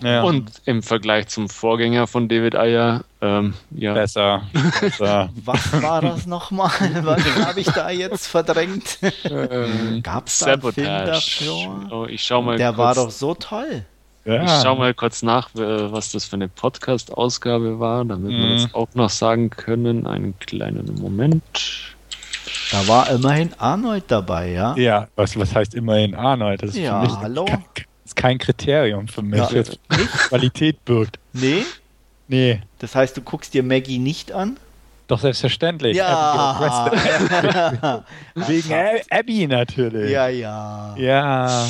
[0.00, 0.22] Ja.
[0.22, 4.42] Und im Vergleich zum Vorgänger von David Ayer, ähm, ja, besser.
[4.80, 5.28] besser.
[5.44, 6.70] Was war das nochmal?
[7.02, 8.98] Was habe ich da jetzt verdrängt?
[9.24, 11.10] ähm, Gab es da einen Film Sabotage.
[11.10, 11.86] dafür?
[11.90, 13.84] Oh, ich schau mal Der kurz, war doch so toll.
[14.24, 14.44] Ja.
[14.44, 18.62] Ich schau mal kurz nach, was das für eine Podcast-Ausgabe war, damit wir Mhm.
[18.62, 20.06] das auch noch sagen können.
[20.06, 21.96] Einen kleinen Moment.
[22.70, 24.74] Da war immerhin Arnold dabei, ja?
[24.76, 26.62] Ja, was, was heißt immerhin Arnold?
[26.62, 27.44] Das ist Ja, für mich hallo?
[27.46, 27.64] Kein,
[28.04, 29.48] ist kein Kriterium für mich, Ja.
[29.50, 29.78] das
[30.28, 31.18] Qualität birgt.
[31.32, 31.64] Nee?
[32.28, 34.58] Nee, Das heißt, du guckst dir Maggie nicht an?
[35.06, 35.96] doch selbstverständlich.
[35.96, 36.60] Ja.
[38.34, 40.10] Wegen Ab- Abby natürlich.
[40.10, 40.94] ja, ja.
[40.98, 41.66] Ja.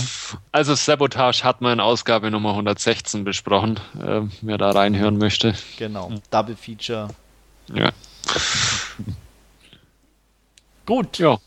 [0.50, 5.54] Also Sabotage hat man in Ausgabe Nummer 116 besprochen, äh, wer da reinhören möchte.
[5.78, 6.10] Genau.
[6.32, 7.10] Double Feature.
[7.72, 7.90] Ja.
[10.88, 11.18] Gut.
[11.18, 11.38] ja.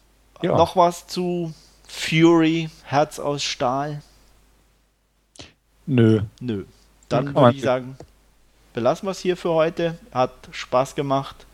[0.43, 0.55] Ja.
[0.55, 1.53] Noch was zu
[1.87, 4.01] Fury, Herz aus Stahl?
[5.87, 6.21] Nö.
[6.39, 6.65] Nö.
[7.09, 7.97] Dann kann würde ich sagen,
[8.73, 9.97] belassen wir es hier für heute.
[10.11, 11.47] Hat Spaß gemacht.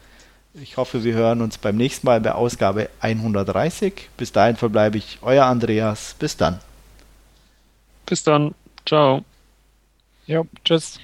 [0.53, 4.09] Ich hoffe, wir hören uns beim nächsten Mal bei Ausgabe 130.
[4.17, 6.15] Bis dahin verbleibe ich euer Andreas.
[6.19, 6.59] Bis dann.
[8.05, 8.53] Bis dann.
[8.85, 9.23] Ciao.
[10.25, 10.99] Jo, tschüss.